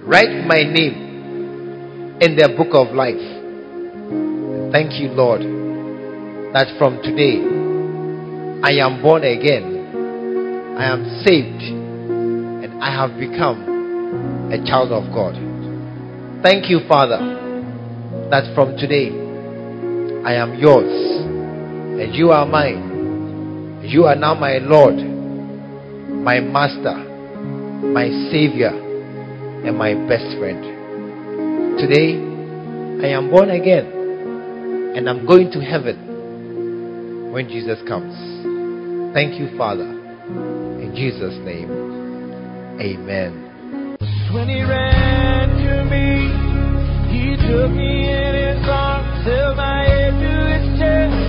Write 0.10 0.44
my 0.48 0.64
name 0.64 2.18
in 2.20 2.36
the 2.36 2.50
book 2.58 2.74
of 2.74 2.96
life. 2.96 3.22
Thank 4.74 5.00
you, 5.00 5.10
Lord, 5.10 5.42
that 6.52 6.66
from 6.80 6.98
today 7.04 7.38
I 8.66 8.84
am 8.84 9.04
born 9.04 9.24
again. 9.24 10.74
I 10.80 10.86
am 10.86 11.22
saved 11.24 11.62
and 11.62 12.84
I 12.84 12.90
have 12.90 13.20
become 13.20 14.50
a 14.52 14.58
child 14.66 14.92
of 14.92 15.14
God. 15.14 15.36
Thank 16.42 16.72
you, 16.72 16.80
Father, 16.88 17.22
that 18.32 18.50
from 18.56 18.78
today 18.78 19.14
I 20.26 20.34
am 20.34 20.56
yours 20.56 20.90
and 22.02 22.16
you 22.16 22.32
are 22.32 22.48
mine. 22.48 23.84
You 23.86 24.06
are 24.06 24.16
now 24.16 24.34
my 24.34 24.58
Lord, 24.58 24.96
my 24.96 26.40
Master, 26.40 26.98
my 27.94 28.10
Savior, 28.32 28.89
and 29.66 29.78
my 29.78 29.94
best 30.08 30.38
friend. 30.38 30.64
Today, 31.80 32.16
I 33.06 33.12
am 33.12 33.30
born 33.30 33.50
again, 33.50 33.86
and 34.96 35.10
I'm 35.10 35.26
going 35.26 35.52
to 35.52 35.60
heaven 35.62 37.32
when 37.32 37.48
Jesus 37.48 37.80
comes. 37.88 38.14
Thank 39.14 39.40
you, 39.40 39.56
Father. 39.58 39.88
In 39.88 40.94
Jesus' 40.96 41.38
name, 41.46 41.70
amen. 42.80 43.98
When 44.34 44.48
he 44.48 44.62
ran 44.64 45.50
to 45.50 45.84
me, 45.86 46.30
he 47.12 47.36
took 47.36 47.72
me 47.72 48.10
in 48.10 48.34
his 48.36 48.68
arms, 48.68 49.26
held 49.26 49.58
my 49.58 49.84
head 49.84 50.14
to 50.14 50.34
his 50.54 50.80
chest, 50.80 51.29